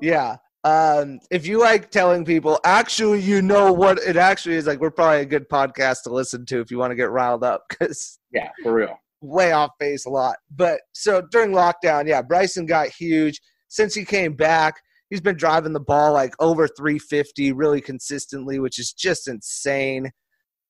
yeah. 0.00 0.36
Um, 0.64 1.20
if 1.30 1.46
you 1.46 1.60
like 1.60 1.92
telling 1.92 2.24
people, 2.24 2.58
actually, 2.64 3.20
you 3.20 3.40
know 3.40 3.72
what 3.72 3.98
it 3.98 4.16
actually 4.16 4.56
is, 4.56 4.66
like, 4.66 4.80
we're 4.80 4.90
probably 4.90 5.20
a 5.20 5.26
good 5.26 5.48
podcast 5.48 6.02
to 6.04 6.10
listen 6.10 6.44
to 6.46 6.60
if 6.60 6.72
you 6.72 6.78
want 6.78 6.90
to 6.90 6.96
get 6.96 7.10
riled 7.10 7.44
up 7.44 7.62
because 7.68 8.18
yeah, 8.32 8.50
for 8.64 8.74
real. 8.74 8.98
way 9.20 9.52
off 9.52 9.70
base 9.78 10.06
a 10.06 10.10
lot. 10.10 10.36
But 10.54 10.80
so 10.92 11.22
during 11.30 11.52
lockdown, 11.52 12.08
yeah, 12.08 12.20
Bryson 12.20 12.66
got 12.66 12.88
huge. 12.88 13.40
Since 13.68 13.94
he 13.94 14.04
came 14.04 14.34
back, 14.34 14.74
he's 15.08 15.20
been 15.20 15.36
driving 15.36 15.72
the 15.72 15.80
ball 15.80 16.12
like 16.12 16.34
over 16.40 16.66
350 16.66 17.52
really 17.52 17.80
consistently, 17.80 18.58
which 18.58 18.80
is 18.80 18.92
just 18.92 19.28
insane. 19.28 20.10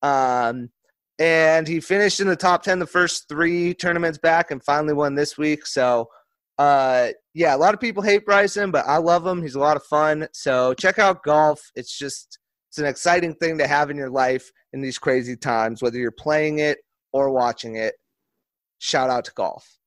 Um, 0.03 0.69
and 1.21 1.67
he 1.67 1.79
finished 1.79 2.19
in 2.19 2.25
the 2.25 2.35
top 2.35 2.63
10 2.63 2.79
the 2.79 2.87
first 2.87 3.29
three 3.29 3.75
tournaments 3.75 4.17
back 4.17 4.49
and 4.49 4.63
finally 4.63 4.93
won 4.93 5.13
this 5.13 5.37
week. 5.37 5.67
So, 5.67 6.09
uh, 6.57 7.09
yeah, 7.35 7.55
a 7.55 7.57
lot 7.57 7.75
of 7.75 7.79
people 7.79 8.01
hate 8.01 8.25
Bryson, 8.25 8.71
but 8.71 8.87
I 8.87 8.97
love 8.97 9.27
him. 9.27 9.39
He's 9.43 9.53
a 9.53 9.59
lot 9.59 9.77
of 9.77 9.83
fun. 9.83 10.27
So 10.33 10.73
check 10.73 10.97
out 10.97 11.21
golf. 11.21 11.61
It's 11.75 11.95
just 11.95 12.39
it's 12.69 12.79
an 12.79 12.87
exciting 12.87 13.35
thing 13.35 13.59
to 13.59 13.67
have 13.67 13.91
in 13.91 13.97
your 13.97 14.09
life 14.09 14.51
in 14.73 14.81
these 14.81 14.97
crazy 14.97 15.35
times, 15.35 15.83
whether 15.83 15.99
you're 15.99 16.09
playing 16.09 16.57
it 16.57 16.79
or 17.13 17.29
watching 17.29 17.75
it. 17.75 17.93
Shout 18.79 19.11
out 19.11 19.25
to 19.25 19.31
golf. 19.35 19.77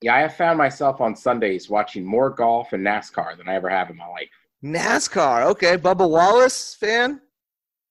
Yeah, 0.00 0.14
I 0.14 0.20
have 0.20 0.34
found 0.34 0.56
myself 0.56 1.02
on 1.02 1.14
Sundays 1.14 1.68
watching 1.68 2.06
more 2.06 2.30
golf 2.30 2.72
and 2.72 2.86
NASCAR 2.86 3.36
than 3.36 3.48
I 3.48 3.54
ever 3.56 3.68
have 3.68 3.90
in 3.90 3.98
my 3.98 4.08
life. 4.08 4.30
NASCAR, 4.64 5.42
okay. 5.42 5.76
Bubba 5.76 6.08
Wallace 6.08 6.74
fan? 6.74 7.20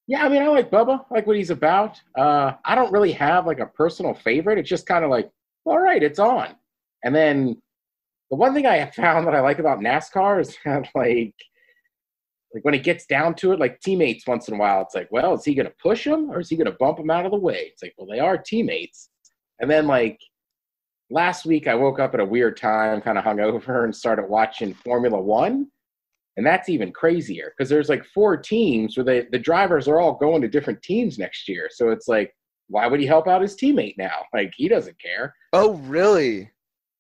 Yeah, 0.08 0.26
I 0.26 0.30
mean, 0.30 0.42
I 0.42 0.48
like 0.48 0.70
Bubba. 0.70 1.06
I 1.10 1.14
like 1.14 1.28
what 1.28 1.38
he's 1.38 1.50
about. 1.50 2.02
Uh, 2.18 2.54
I 2.66 2.76
don't 2.76 2.92
really 2.92 3.14
have 3.14 3.46
like 3.46 3.60
a 3.60 3.66
personal 3.68 4.14
favorite. 4.14 4.58
It's 4.58 4.70
just 4.70 4.86
kind 4.86 5.04
of 5.04 5.10
like, 5.10 5.30
all 5.66 5.80
right, 5.80 6.04
it's 6.04 6.20
on. 6.20 6.56
And 7.04 7.16
then 7.16 7.62
the 8.30 8.36
one 8.36 8.54
thing 8.54 8.66
I 8.66 8.78
have 8.78 8.94
found 8.94 9.28
that 9.28 9.36
I 9.36 9.40
like 9.40 9.60
about 9.60 9.80
NASCAR 9.80 10.42
is 10.42 10.58
that 10.66 10.90
like, 10.94 11.36
like 12.54 12.64
when 12.64 12.74
it 12.74 12.84
gets 12.84 13.06
down 13.06 13.34
to 13.36 13.54
it, 13.54 13.60
like 13.60 13.80
teammates 13.80 14.28
once 14.28 14.48
in 14.48 14.56
a 14.56 14.58
while, 14.58 14.82
it's 14.82 14.94
like, 14.94 15.08
well, 15.12 15.34
is 15.34 15.46
he 15.46 15.56
going 15.56 15.68
to 15.68 15.76
push 15.82 16.06
him 16.06 16.30
or 16.30 16.40
is 16.40 16.50
he 16.50 16.58
going 16.58 16.70
to 16.70 16.78
bump 16.80 17.00
him 17.00 17.10
out 17.10 17.26
of 17.26 17.32
the 17.32 17.38
way? 17.38 17.70
It's 17.72 17.82
like, 17.82 17.94
well, 17.98 18.08
they 18.08 18.20
are 18.20 18.38
teammates. 18.38 19.10
And 19.60 19.72
then 19.72 19.88
like 19.88 20.20
last 21.10 21.46
week, 21.46 21.68
I 21.68 21.76
woke 21.76 22.00
up 22.00 22.14
at 22.14 22.20
a 22.20 22.26
weird 22.26 22.58
time, 22.58 23.02
kind 23.02 23.18
of 23.18 23.24
hungover, 23.24 23.86
and 23.86 23.96
started 23.96 24.28
watching 24.28 24.74
Formula 24.74 25.20
One. 25.20 25.68
And 26.36 26.46
that's 26.46 26.70
even 26.70 26.92
crazier 26.92 27.54
because 27.56 27.70
there's 27.70 27.90
like 27.90 28.06
four 28.06 28.38
teams 28.38 28.98
where 28.98 29.04
they, 29.04 29.28
the 29.32 29.40
drivers 29.40 29.88
are 29.88 30.00
all 30.00 30.14
going 30.14 30.42
to 30.42 30.48
different 30.48 30.82
teams 30.82 31.20
next 31.20 31.48
year. 31.48 31.70
So 31.72 31.90
it's 31.90 32.08
like, 32.08 32.34
why 32.70 32.88
would 32.88 33.00
he 33.00 33.06
help 33.06 33.28
out 33.28 33.42
his 33.42 33.56
teammate 33.56 33.96
now? 33.98 34.24
Like, 34.34 34.52
he 34.56 34.68
doesn't 34.68 35.00
care. 35.00 35.36
Oh, 35.52 35.76
really? 35.76 36.50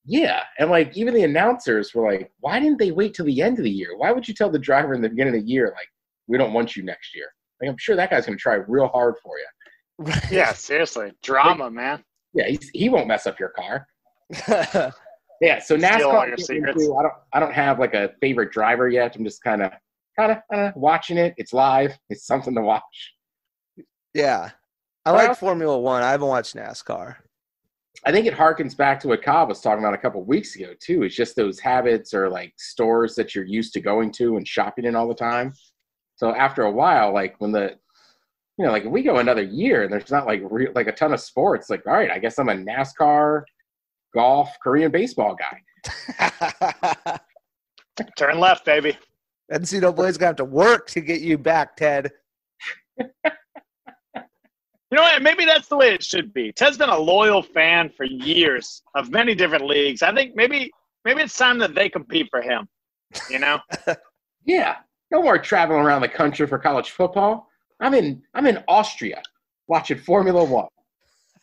Yeah. 0.06 0.44
And 0.60 0.70
like, 0.70 0.96
even 0.96 1.14
the 1.14 1.24
announcers 1.24 1.94
were 1.96 2.12
like, 2.12 2.32
why 2.42 2.60
didn't 2.60 2.78
they 2.78 2.92
wait 2.92 3.14
till 3.14 3.26
the 3.26 3.42
end 3.42 3.58
of 3.58 3.64
the 3.64 3.72
year? 3.72 3.98
Why 3.98 4.12
would 4.12 4.28
you 4.28 4.34
tell 4.34 4.52
the 4.52 4.60
driver 4.60 4.94
in 4.94 5.02
the 5.02 5.10
beginning 5.10 5.36
of 5.36 5.42
the 5.42 5.48
year, 5.48 5.74
like, 5.76 5.88
we 6.28 6.38
don't 6.38 6.54
want 6.54 6.76
you 6.76 6.84
next 6.84 7.16
year? 7.16 7.28
Like, 7.60 7.72
I'm 7.72 7.78
sure 7.78 7.96
that 7.96 8.12
guy's 8.12 8.26
going 8.26 8.38
to 8.38 8.42
try 8.42 8.56
real 8.68 8.88
hard 8.88 9.16
for 9.24 9.34
you. 9.38 9.48
Yeah, 10.32 10.54
seriously. 10.54 11.12
Drama, 11.22 11.70
man. 11.70 12.04
Yeah, 12.34 12.48
he's, 12.48 12.70
he 12.74 12.90
won't 12.90 13.08
mess 13.08 13.28
up 13.28 13.40
your 13.40 13.50
car. 13.50 13.88
Yeah, 15.44 15.60
so 15.60 15.76
NASCAR. 15.78 16.00
your 16.00 16.32
I'm 16.32 16.38
secrets. 16.38 16.82
into. 16.84 16.96
I 16.96 17.02
don't. 17.04 17.14
I 17.34 17.40
don't 17.40 17.54
have 17.54 17.80
like 17.80 17.94
a 17.94 18.12
favorite 18.22 18.52
driver 18.52 18.88
yet. 18.90 19.16
I'm 19.16 19.24
just 19.26 19.44
kind 19.44 19.62
of, 19.62 19.72
kind 20.18 20.38
of, 20.52 20.76
watching 20.76 21.18
it. 21.18 21.34
It's 21.38 21.52
live. 21.54 21.98
It's 22.10 22.26
something 22.26 22.56
to 22.56 22.62
watch. 22.62 23.14
yeah. 24.14 24.52
I 25.06 25.12
Well- 25.12 25.28
like 25.28 25.38
Formula 25.38 25.78
One. 25.78 26.02
I 26.02 26.12
haven't 26.12 26.28
watched 26.30 26.56
NASCAR. 26.56 27.16
I 28.06 28.12
think 28.12 28.26
it 28.26 28.34
harkens 28.34 28.76
back 28.76 29.00
to 29.02 29.08
what 29.10 29.22
Cobb 29.22 29.50
was 29.50 29.62
talking 29.62 29.80
about 29.84 29.94
a 29.94 29.98
couple 29.98 30.24
weeks 30.26 30.56
ago 30.56 30.74
too. 30.80 31.04
It's 31.04 31.16
just 31.16 31.36
those 31.36 31.60
habits 31.60 32.14
or 32.14 32.30
like 32.30 32.54
stores 32.58 33.16
that 33.16 33.36
you're 33.36 33.46
used 33.46 33.74
to 33.74 33.82
going 33.82 34.12
to 34.14 34.36
and 34.38 34.48
shopping 34.48 34.86
in 34.86 34.96
all 34.96 35.08
the 35.08 35.14
time. 35.14 35.54
So 36.16 36.34
after 36.36 36.64
a 36.64 36.72
while, 36.72 37.14
like 37.14 37.36
when 37.40 37.52
the, 37.52 37.76
you 38.58 38.66
know, 38.66 38.72
like 38.72 38.84
if 38.86 38.92
we 38.92 39.04
go 39.04 39.18
another 39.18 39.44
year 39.44 39.84
and 39.84 39.92
there's 39.94 40.12
not 40.12 40.26
like 40.26 40.42
re- 40.50 40.72
like 40.74 40.88
a 40.88 40.92
ton 40.92 41.14
of 41.14 41.20
sports, 41.20 41.70
like 41.70 41.86
all 41.86 41.94
right, 41.94 42.12
I 42.12 42.20
guess 42.20 42.40
I'm 42.40 42.50
a 42.50 42.54
NASCAR, 42.56 43.44
golf, 44.14 44.50
Korean 44.62 44.92
baseball 44.92 45.36
guy. 45.36 47.20
Turn 48.18 48.40
left, 48.40 48.66
baby. 48.66 48.98
NCAA's 49.52 50.18
gonna 50.18 50.28
have 50.28 50.36
to 50.38 50.46
work 50.46 50.88
to 50.92 51.02
get 51.02 51.22
you 51.22 51.38
back, 51.38 51.76
Ted. 51.76 52.12
You 52.98 54.98
know 54.98 55.02
what? 55.02 55.24
Maybe 55.24 55.44
that's 55.44 55.68
the 55.68 55.76
way 55.76 55.92
it 55.92 56.04
should 56.04 56.34
be. 56.34 56.52
Ted's 56.52 56.78
been 56.78 56.90
a 56.90 56.98
loyal 56.98 57.42
fan 57.42 57.90
for 57.90 58.04
years 58.04 58.84
of 58.94 59.10
many 59.10 59.34
different 59.34 59.66
leagues. 59.66 60.04
I 60.04 60.14
think 60.14 60.36
maybe 60.36 60.72
maybe 61.04 61.24
it's 61.24 61.36
time 61.36 61.58
that 61.60 61.74
they 61.74 61.90
compete 61.90 62.28
for 62.30 62.42
him. 62.42 62.68
You 63.30 63.40
know? 63.40 63.60
Yeah, 64.46 64.76
no 65.10 65.22
more 65.22 65.38
traveling 65.38 65.80
around 65.80 66.02
the 66.02 66.10
country 66.10 66.46
for 66.48 66.60
college 66.60 66.92
football. 66.92 67.48
I'm 67.80 67.94
in 67.94 68.22
I'm 68.34 68.46
in 68.46 68.62
Austria 68.68 69.22
watching 69.68 69.98
Formula 69.98 70.44
One. 70.44 70.68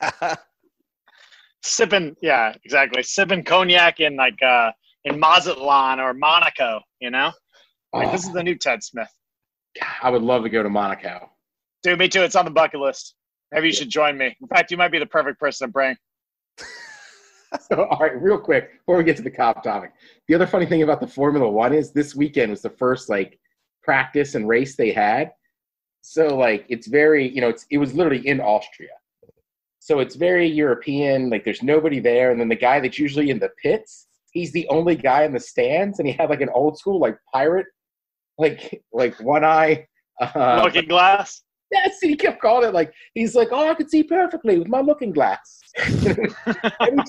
Sipping, 1.62 2.16
yeah, 2.22 2.54
exactly. 2.64 3.02
Sipping 3.02 3.44
cognac 3.44 4.00
in 4.00 4.16
like 4.16 4.40
uh 4.42 4.70
in 5.04 5.18
Mazatlan 5.18 6.00
or 6.00 6.14
Monaco, 6.14 6.80
you 7.00 7.11
know? 7.11 7.32
Like 7.92 8.12
this 8.12 8.24
is 8.24 8.32
the 8.32 8.42
new 8.42 8.54
Ted 8.54 8.82
Smith. 8.82 9.08
I 10.02 10.11
would 10.11 10.22
love 10.22 10.42
to 10.44 10.48
go 10.48 10.62
to 10.62 10.70
Monaco. 10.70 11.30
Dude, 11.82 11.98
me 11.98 12.08
too. 12.08 12.22
It's 12.22 12.36
on 12.36 12.44
the 12.44 12.50
bucket 12.50 12.80
list. 12.80 13.14
Maybe 13.52 13.68
you 13.68 13.72
should 13.72 13.88
join 13.88 14.16
me. 14.16 14.36
In 14.40 14.46
fact, 14.46 14.70
you 14.70 14.76
might 14.76 14.92
be 14.92 14.98
the 14.98 15.06
perfect 15.06 15.40
person 15.40 15.68
to 15.68 15.72
bring. 15.72 15.96
So, 17.68 17.84
all 17.90 17.98
right, 17.98 18.20
real 18.20 18.38
quick 18.38 18.78
before 18.78 18.96
we 18.96 19.04
get 19.04 19.16
to 19.16 19.22
the 19.22 19.30
Cobb 19.30 19.62
topic, 19.62 19.92
the 20.28 20.34
other 20.34 20.46
funny 20.46 20.66
thing 20.66 20.82
about 20.82 21.00
the 21.00 21.06
Formula 21.06 21.48
One 21.48 21.72
is 21.72 21.92
this 21.92 22.14
weekend 22.14 22.50
was 22.50 22.62
the 22.62 22.70
first 22.70 23.08
like 23.08 23.38
practice 23.82 24.34
and 24.34 24.46
race 24.46 24.76
they 24.76 24.92
had. 24.92 25.32
So 26.02 26.36
like 26.36 26.64
it's 26.68 26.86
very 26.86 27.28
you 27.28 27.40
know 27.40 27.48
it's 27.48 27.66
it 27.70 27.78
was 27.78 27.94
literally 27.94 28.26
in 28.26 28.40
Austria, 28.40 28.90
so 29.80 29.98
it's 29.98 30.14
very 30.14 30.46
European. 30.46 31.30
Like 31.30 31.44
there's 31.44 31.62
nobody 31.62 31.98
there, 31.98 32.30
and 32.30 32.38
then 32.38 32.48
the 32.48 32.54
guy 32.54 32.78
that's 32.80 32.98
usually 32.98 33.30
in 33.30 33.38
the 33.38 33.48
pits, 33.60 34.06
he's 34.30 34.52
the 34.52 34.68
only 34.68 34.94
guy 34.94 35.24
in 35.24 35.32
the 35.32 35.40
stands, 35.40 35.98
and 35.98 36.06
he 36.06 36.14
had 36.14 36.30
like 36.30 36.42
an 36.42 36.50
old 36.50 36.78
school 36.78 37.00
like 37.00 37.16
pirate, 37.32 37.66
like 38.38 38.82
like 38.92 39.18
one 39.20 39.44
eye. 39.44 39.86
Uh, 40.20 40.60
Looking 40.64 40.86
glass. 40.86 41.42
Yes, 41.72 41.98
he 42.02 42.14
kept 42.14 42.42
calling 42.42 42.68
it 42.68 42.74
like 42.74 42.92
he's 43.14 43.34
like, 43.34 43.48
oh, 43.52 43.70
I 43.70 43.74
could 43.74 43.88
see 43.88 44.02
perfectly 44.02 44.58
with 44.58 44.68
my 44.68 44.80
looking 44.80 45.12
glass. 45.12 45.60
Every 45.78 46.26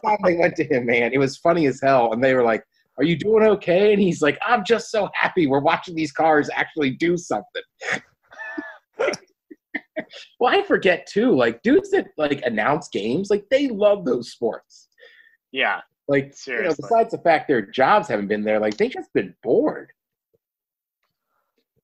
time 0.06 0.18
they 0.24 0.38
went 0.38 0.56
to 0.56 0.64
him, 0.64 0.86
man, 0.86 1.12
it 1.12 1.18
was 1.18 1.36
funny 1.38 1.66
as 1.66 1.82
hell. 1.82 2.14
And 2.14 2.24
they 2.24 2.34
were 2.34 2.44
like, 2.44 2.64
"Are 2.98 3.04
you 3.04 3.18
doing 3.18 3.44
okay?" 3.44 3.92
And 3.92 4.02
he's 4.02 4.22
like, 4.22 4.38
"I'm 4.46 4.64
just 4.64 4.92
so 4.92 5.10
happy 5.14 5.46
we're 5.46 5.60
watching 5.60 5.96
these 5.96 6.14
cars 6.14 6.50
actually 6.56 6.92
do 6.92 7.18
something." 7.18 7.64
Well, 10.40 10.54
I 10.54 10.64
forget 10.64 11.08
too, 11.08 11.36
like 11.36 11.62
dudes 11.64 11.92
that 11.92 12.08
like 12.18 12.42
announce 12.46 12.90
games, 12.90 13.30
like 13.30 13.46
they 13.50 13.68
love 13.68 14.06
those 14.06 14.32
sports. 14.32 14.88
Yeah. 15.52 15.82
Like, 16.08 16.24
you 16.24 16.30
know, 16.30 16.36
Seriously. 16.36 16.82
besides 16.82 17.12
the 17.12 17.20
fact 17.20 17.48
their 17.48 17.62
jobs 17.62 18.08
haven't 18.08 18.28
been 18.28 18.44
there, 18.44 18.60
like 18.60 18.78
they 18.78 18.90
just 18.90 19.14
been 19.14 19.34
bored. 19.44 19.92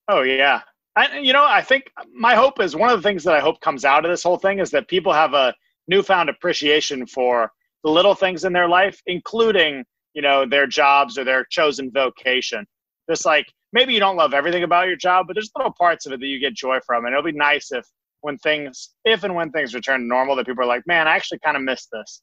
Oh 0.07 0.21
yeah. 0.21 0.61
I, 0.95 1.19
you 1.19 1.31
know, 1.31 1.45
I 1.45 1.61
think 1.61 1.91
my 2.13 2.33
hope 2.33 2.59
is 2.59 2.75
one 2.75 2.89
of 2.89 2.97
the 2.97 3.07
things 3.07 3.23
that 3.23 3.35
I 3.35 3.39
hope 3.39 3.61
comes 3.61 3.85
out 3.85 4.03
of 4.03 4.09
this 4.09 4.23
whole 4.23 4.37
thing 4.37 4.59
is 4.59 4.71
that 4.71 4.87
people 4.87 5.13
have 5.13 5.33
a 5.33 5.53
newfound 5.87 6.29
appreciation 6.29 7.05
for 7.05 7.51
the 7.83 7.91
little 7.91 8.15
things 8.15 8.43
in 8.45 8.53
their 8.53 8.67
life, 8.67 9.01
including 9.05 9.83
you 10.13 10.21
know 10.21 10.45
their 10.45 10.65
jobs 10.65 11.17
or 11.17 11.23
their 11.23 11.45
chosen 11.45 11.91
vocation. 11.91 12.65
Just 13.09 13.25
like 13.25 13.45
maybe 13.73 13.93
you 13.93 13.99
don't 13.99 14.15
love 14.15 14.33
everything 14.33 14.63
about 14.63 14.87
your 14.87 14.95
job, 14.95 15.27
but 15.27 15.35
there's 15.35 15.51
little 15.55 15.73
parts 15.77 16.05
of 16.05 16.13
it 16.13 16.19
that 16.19 16.27
you 16.27 16.39
get 16.39 16.53
joy 16.53 16.79
from, 16.85 17.05
and 17.05 17.13
it'll 17.13 17.23
be 17.23 17.31
nice 17.31 17.71
if 17.71 17.85
when 18.21 18.37
things, 18.39 18.95
if 19.05 19.23
and 19.23 19.35
when 19.35 19.51
things 19.51 19.73
return 19.73 20.01
to 20.01 20.05
normal, 20.05 20.35
that 20.35 20.45
people 20.45 20.63
are 20.63 20.67
like, 20.67 20.85
man, 20.87 21.07
I 21.07 21.15
actually 21.15 21.39
kind 21.39 21.55
of 21.55 21.63
miss 21.63 21.87
this. 21.91 22.21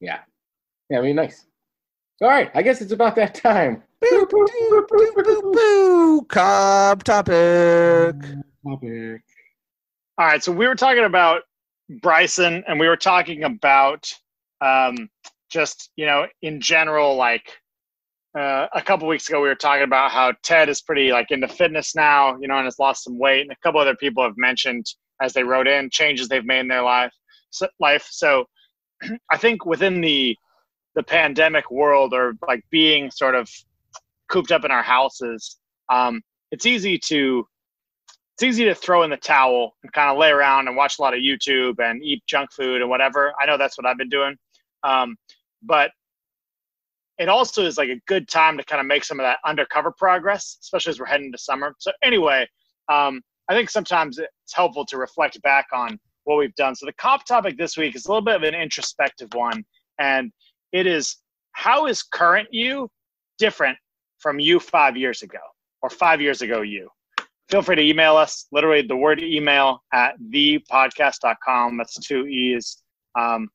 Yeah, 0.00 0.20
yeah, 0.90 0.98
I 0.98 1.02
mean, 1.02 1.16
nice. 1.16 1.46
All 2.20 2.28
right, 2.28 2.50
I 2.54 2.62
guess 2.62 2.80
it's 2.80 2.92
about 2.92 3.14
that 3.16 3.34
time. 3.34 3.82
Boo, 4.00 4.26
boo, 4.30 4.46
boo, 4.70 4.86
boo, 4.88 5.12
boo, 5.16 5.52
boo. 5.52 6.22
Cobb 6.28 7.04
topic. 7.04 8.16
Topic. 8.64 9.22
All 10.18 10.26
right, 10.26 10.42
so 10.42 10.50
we 10.50 10.66
were 10.66 10.74
talking 10.74 11.04
about 11.04 11.42
Bryson, 12.02 12.64
and 12.66 12.78
we 12.80 12.88
were 12.88 12.96
talking 12.96 13.44
about 13.44 14.12
um, 14.60 15.08
just 15.48 15.90
you 15.96 16.06
know 16.06 16.26
in 16.42 16.60
general, 16.60 17.16
like 17.16 17.52
uh, 18.36 18.66
a 18.74 18.82
couple 18.82 19.08
weeks 19.08 19.28
ago, 19.28 19.40
we 19.40 19.48
were 19.48 19.54
talking 19.54 19.84
about 19.84 20.10
how 20.10 20.32
Ted 20.42 20.68
is 20.68 20.82
pretty 20.82 21.12
like 21.12 21.30
into 21.30 21.48
fitness 21.48 21.94
now, 21.94 22.36
you 22.40 22.48
know, 22.48 22.56
and 22.56 22.66
has 22.66 22.78
lost 22.78 23.04
some 23.04 23.18
weight, 23.18 23.42
and 23.42 23.50
a 23.50 23.56
couple 23.62 23.80
other 23.80 23.96
people 23.96 24.22
have 24.22 24.36
mentioned 24.36 24.86
as 25.20 25.32
they 25.32 25.42
wrote 25.42 25.66
in 25.66 25.90
changes 25.90 26.28
they've 26.28 26.44
made 26.44 26.60
in 26.60 26.68
their 26.68 26.82
life. 26.82 27.12
So, 27.50 27.68
life. 27.80 28.06
So 28.10 28.44
I 29.30 29.36
think 29.36 29.64
within 29.64 30.00
the 30.00 30.36
the 30.94 31.02
pandemic 31.02 31.70
world 31.70 32.12
or 32.12 32.34
like 32.46 32.64
being 32.70 33.10
sort 33.10 33.34
of 33.34 33.48
cooped 34.28 34.50
up 34.50 34.64
in 34.64 34.70
our 34.70 34.82
houses, 34.82 35.58
um, 35.90 36.20
it's 36.50 36.66
easy 36.66 36.98
to 37.06 37.46
it's 38.34 38.42
easy 38.42 38.64
to 38.66 38.74
throw 38.74 39.02
in 39.02 39.10
the 39.10 39.16
towel 39.16 39.74
and 39.82 39.92
kind 39.92 40.10
of 40.10 40.18
lay 40.18 40.30
around 40.30 40.68
and 40.68 40.76
watch 40.76 40.98
a 40.98 41.02
lot 41.02 41.12
of 41.12 41.20
YouTube 41.20 41.80
and 41.80 42.04
eat 42.04 42.22
junk 42.26 42.52
food 42.52 42.82
and 42.82 42.90
whatever. 42.90 43.32
I 43.40 43.46
know 43.46 43.58
that's 43.58 43.76
what 43.76 43.86
I've 43.86 43.98
been 43.98 44.08
doing. 44.08 44.36
Um, 44.84 45.16
but 45.62 45.90
it 47.18 47.28
also 47.28 47.64
is 47.64 47.78
like 47.78 47.88
a 47.88 48.00
good 48.06 48.28
time 48.28 48.56
to 48.58 48.64
kind 48.64 48.80
of 48.80 48.86
make 48.86 49.04
some 49.04 49.18
of 49.18 49.24
that 49.24 49.38
undercover 49.44 49.90
progress, 49.90 50.58
especially 50.62 50.90
as 50.90 51.00
we're 51.00 51.06
heading 51.06 51.26
into 51.26 51.38
summer. 51.38 51.74
So 51.78 51.90
anyway, 52.02 52.46
um, 52.88 53.20
I 53.48 53.54
think 53.54 53.70
sometimes 53.70 54.18
it's 54.18 54.54
helpful 54.54 54.84
to 54.86 54.98
reflect 54.98 55.40
back 55.42 55.66
on 55.72 55.98
what 56.24 56.38
we've 56.38 56.54
done. 56.54 56.76
So 56.76 56.86
the 56.86 56.92
Cobb 56.92 57.24
topic 57.24 57.56
this 57.56 57.76
week 57.76 57.96
is 57.96 58.06
a 58.06 58.08
little 58.08 58.22
bit 58.22 58.36
of 58.36 58.42
an 58.42 58.54
introspective 58.54 59.28
one, 59.34 59.64
and 59.98 60.30
it 60.72 60.86
is 60.86 61.16
how 61.52 61.86
is 61.86 62.02
current 62.02 62.48
you 62.52 62.88
different 63.38 63.76
from 64.18 64.38
you 64.38 64.60
five 64.60 64.96
years 64.96 65.22
ago 65.22 65.38
or 65.82 65.90
five 65.90 66.20
years 66.20 66.42
ago 66.42 66.60
you? 66.60 66.88
Feel 67.50 67.62
free 67.62 67.76
to 67.76 67.82
email 67.82 68.16
us, 68.16 68.46
literally 68.52 68.82
the 68.82 68.96
word 68.96 69.20
email 69.22 69.82
at 69.92 70.20
thepodcast.com. 70.32 71.78
That's 71.78 71.98
two 72.06 72.26
E's. 72.26 72.82
Um, 73.18 73.48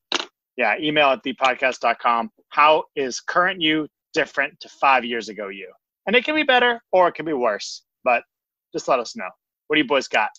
yeah, 0.57 0.75
email 0.79 1.07
at 1.07 1.23
thepodcast.com. 1.23 2.31
How 2.49 2.83
is 2.95 3.19
current 3.19 3.61
you 3.61 3.87
different 4.13 4.59
to 4.59 4.69
five 4.69 5.03
years 5.03 5.29
ago 5.29 5.47
you? 5.47 5.71
And 6.05 6.15
it 6.15 6.25
can 6.25 6.35
be 6.35 6.43
better 6.43 6.81
or 6.91 7.07
it 7.07 7.15
can 7.15 7.25
be 7.25 7.33
worse, 7.33 7.83
but 8.03 8.23
just 8.73 8.87
let 8.87 8.99
us 8.99 9.15
know. 9.15 9.29
What 9.67 9.75
do 9.75 9.81
you 9.81 9.87
boys 9.87 10.07
got? 10.07 10.29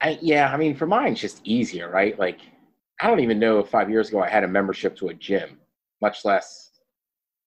I, 0.00 0.18
yeah, 0.22 0.52
I 0.52 0.56
mean, 0.56 0.76
for 0.76 0.86
mine, 0.86 1.12
it's 1.12 1.20
just 1.20 1.40
easier, 1.44 1.90
right? 1.90 2.16
Like, 2.18 2.38
I 3.00 3.08
don't 3.08 3.20
even 3.20 3.38
know 3.38 3.58
if 3.58 3.68
five 3.68 3.90
years 3.90 4.08
ago 4.08 4.22
I 4.22 4.28
had 4.28 4.44
a 4.44 4.48
membership 4.48 4.96
to 4.98 5.08
a 5.08 5.14
gym, 5.14 5.58
much 6.00 6.24
less, 6.24 6.70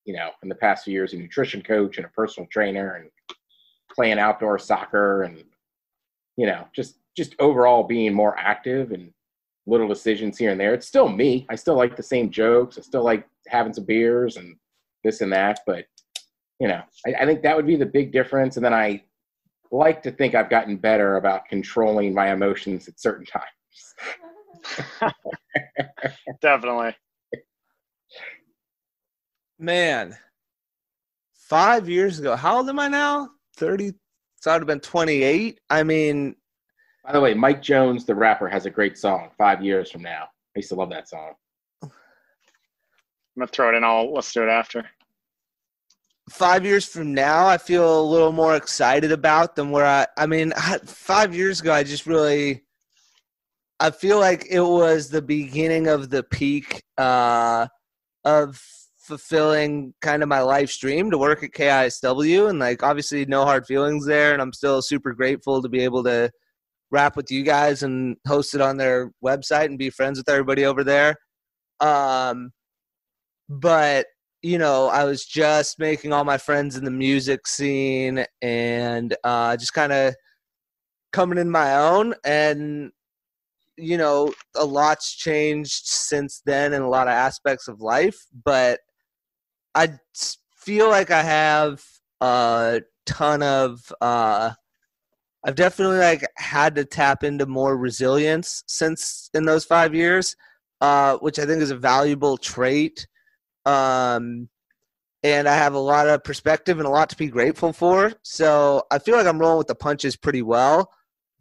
you 0.05 0.13
know, 0.13 0.31
in 0.43 0.49
the 0.49 0.55
past 0.55 0.83
few 0.83 0.93
years, 0.93 1.13
a 1.13 1.17
nutrition 1.17 1.61
coach 1.61 1.97
and 1.97 2.05
a 2.05 2.09
personal 2.09 2.47
trainer 2.51 2.95
and 2.95 3.09
playing 3.95 4.19
outdoor 4.19 4.59
soccer 4.59 5.23
and, 5.23 5.43
you 6.41 6.47
know, 6.47 6.65
just 6.73 6.95
just 7.15 7.35
overall 7.37 7.83
being 7.83 8.15
more 8.15 8.35
active 8.35 8.91
and 8.93 9.13
little 9.67 9.87
decisions 9.87 10.39
here 10.39 10.49
and 10.49 10.59
there. 10.59 10.73
It's 10.73 10.87
still 10.87 11.07
me. 11.07 11.45
I 11.51 11.55
still 11.55 11.75
like 11.75 11.95
the 11.95 12.01
same 12.01 12.31
jokes. 12.31 12.79
I 12.79 12.81
still 12.81 13.03
like 13.03 13.27
having 13.47 13.73
some 13.73 13.85
beers 13.85 14.37
and 14.37 14.55
this 15.03 15.21
and 15.21 15.31
that. 15.33 15.59
But 15.67 15.85
you 16.59 16.67
know, 16.67 16.81
I, 17.05 17.13
I 17.21 17.25
think 17.27 17.43
that 17.43 17.55
would 17.55 17.67
be 17.67 17.75
the 17.75 17.85
big 17.85 18.11
difference. 18.11 18.55
And 18.55 18.65
then 18.65 18.73
I 18.73 19.03
like 19.71 20.01
to 20.01 20.11
think 20.11 20.33
I've 20.33 20.49
gotten 20.49 20.77
better 20.77 21.17
about 21.17 21.45
controlling 21.45 22.11
my 22.11 22.33
emotions 22.33 22.87
at 22.87 22.99
certain 22.99 23.27
times. 23.27 25.13
Definitely. 26.41 26.95
Man, 29.59 30.17
five 31.35 31.87
years 31.87 32.17
ago. 32.17 32.35
How 32.35 32.57
old 32.57 32.69
am 32.69 32.79
I 32.79 32.87
now? 32.87 33.29
Thirty. 33.57 33.93
So 34.41 34.51
I'd 34.51 34.55
have 34.59 34.67
been 34.67 34.79
twenty-eight. 34.79 35.59
I 35.69 35.83
mean, 35.83 36.35
By 37.05 37.13
the 37.13 37.21
way, 37.21 37.33
Mike 37.35 37.61
Jones, 37.61 38.05
the 38.05 38.15
rapper, 38.15 38.49
has 38.49 38.65
a 38.65 38.69
great 38.71 38.97
song. 38.97 39.29
Five 39.37 39.63
years 39.63 39.91
from 39.91 40.01
now, 40.01 40.23
I 40.55 40.59
used 40.59 40.69
to 40.69 40.75
love 40.75 40.89
that 40.89 41.07
song. 41.07 41.33
I'm 41.83 41.89
gonna 43.37 43.47
throw 43.47 43.69
it 43.69 43.75
in. 43.75 43.83
I'll 43.83 44.11
let's 44.11 44.33
do 44.33 44.43
it 44.43 44.49
after. 44.49 44.83
five 46.29 46.65
years 46.65 46.85
from 46.85 47.13
now, 47.13 47.45
I 47.45 47.57
feel 47.57 48.01
a 48.01 48.09
little 48.09 48.31
more 48.31 48.55
excited 48.55 49.11
about 49.11 49.55
than 49.55 49.69
where 49.69 49.85
I. 49.85 50.07
I 50.17 50.25
mean, 50.25 50.53
I- 50.57 50.79
five 50.85 51.35
years 51.35 51.61
ago, 51.61 51.71
I 51.73 51.83
just 51.83 52.05
really. 52.07 52.63
I 53.79 53.89
feel 53.91 54.19
like 54.19 54.45
it 54.49 54.59
was 54.61 55.09
the 55.09 55.21
beginning 55.23 55.87
of 55.87 56.09
the 56.11 56.21
peak 56.23 56.83
uh, 56.99 57.67
of 58.25 58.61
fulfilling 59.11 59.93
kind 60.01 60.23
of 60.23 60.29
my 60.29 60.41
life's 60.41 60.73
stream 60.73 61.11
to 61.11 61.17
work 61.17 61.43
at 61.43 61.51
KISW, 61.51 62.49
and 62.49 62.59
like 62.59 62.81
obviously 62.81 63.25
no 63.25 63.43
hard 63.43 63.65
feelings 63.65 64.05
there, 64.05 64.31
and 64.31 64.41
I'm 64.41 64.53
still 64.53 64.81
super 64.81 65.13
grateful 65.13 65.61
to 65.61 65.67
be 65.69 65.81
able 65.81 66.03
to 66.05 66.31
rap 66.91 67.17
with 67.17 67.29
you 67.29 67.43
guys 67.43 67.83
and 67.83 68.15
host 68.25 68.55
it 68.55 68.61
on 68.61 68.77
their 68.77 69.11
website 69.23 69.65
and 69.65 69.77
be 69.77 69.89
friends 69.89 70.17
with 70.17 70.29
everybody 70.29 70.65
over 70.65 70.83
there. 70.83 71.15
Um, 71.81 72.51
but 73.49 74.05
you 74.41 74.57
know, 74.57 74.87
I 74.87 75.03
was 75.03 75.25
just 75.25 75.77
making 75.77 76.13
all 76.13 76.23
my 76.23 76.37
friends 76.37 76.75
in 76.77 76.85
the 76.85 76.91
music 76.91 77.45
scene 77.47 78.25
and 78.41 79.15
uh, 79.23 79.55
just 79.57 79.73
kind 79.73 79.91
of 79.91 80.15
coming 81.13 81.37
in 81.37 81.51
my 81.51 81.75
own. 81.75 82.15
And, 82.25 82.91
you 83.77 83.97
know, 83.97 84.33
a 84.55 84.65
lot's 84.65 85.13
changed 85.15 85.85
since 85.85 86.41
then 86.45 86.73
in 86.73 86.81
a 86.81 86.89
lot 86.89 87.07
of 87.07 87.13
aspects 87.13 87.67
of 87.67 87.81
life. 87.81 88.17
But 88.43 88.79
I 89.75 89.89
feel 90.55 90.89
like 90.89 91.11
I 91.11 91.23
have 91.23 91.83
a 92.19 92.81
ton 93.05 93.43
of, 93.43 93.91
uh, 94.01 94.51
I've 95.43 95.55
definitely 95.55 95.97
like 95.97 96.25
had 96.37 96.75
to 96.75 96.85
tap 96.85 97.23
into 97.23 97.45
more 97.45 97.75
resilience 97.77 98.63
since 98.67 99.29
in 99.33 99.45
those 99.45 99.65
five 99.65 99.95
years, 99.95 100.35
uh, 100.81 101.17
which 101.17 101.39
I 101.39 101.45
think 101.45 101.61
is 101.61 101.71
a 101.71 101.77
valuable 101.77 102.37
trait 102.37 103.07
um, 103.65 104.49
and 105.23 105.47
I 105.47 105.55
have 105.55 105.73
a 105.73 105.79
lot 105.79 106.07
of 106.07 106.23
perspective 106.23 106.79
and 106.79 106.87
a 106.87 106.91
lot 106.91 107.09
to 107.09 107.17
be 107.17 107.27
grateful 107.27 107.73
for. 107.73 108.13
So 108.23 108.83
I 108.91 108.99
feel 108.99 109.15
like 109.15 109.27
I'm 109.27 109.39
rolling 109.39 109.59
with 109.59 109.67
the 109.67 109.75
punches 109.75 110.15
pretty 110.15 110.41
well, 110.41 110.91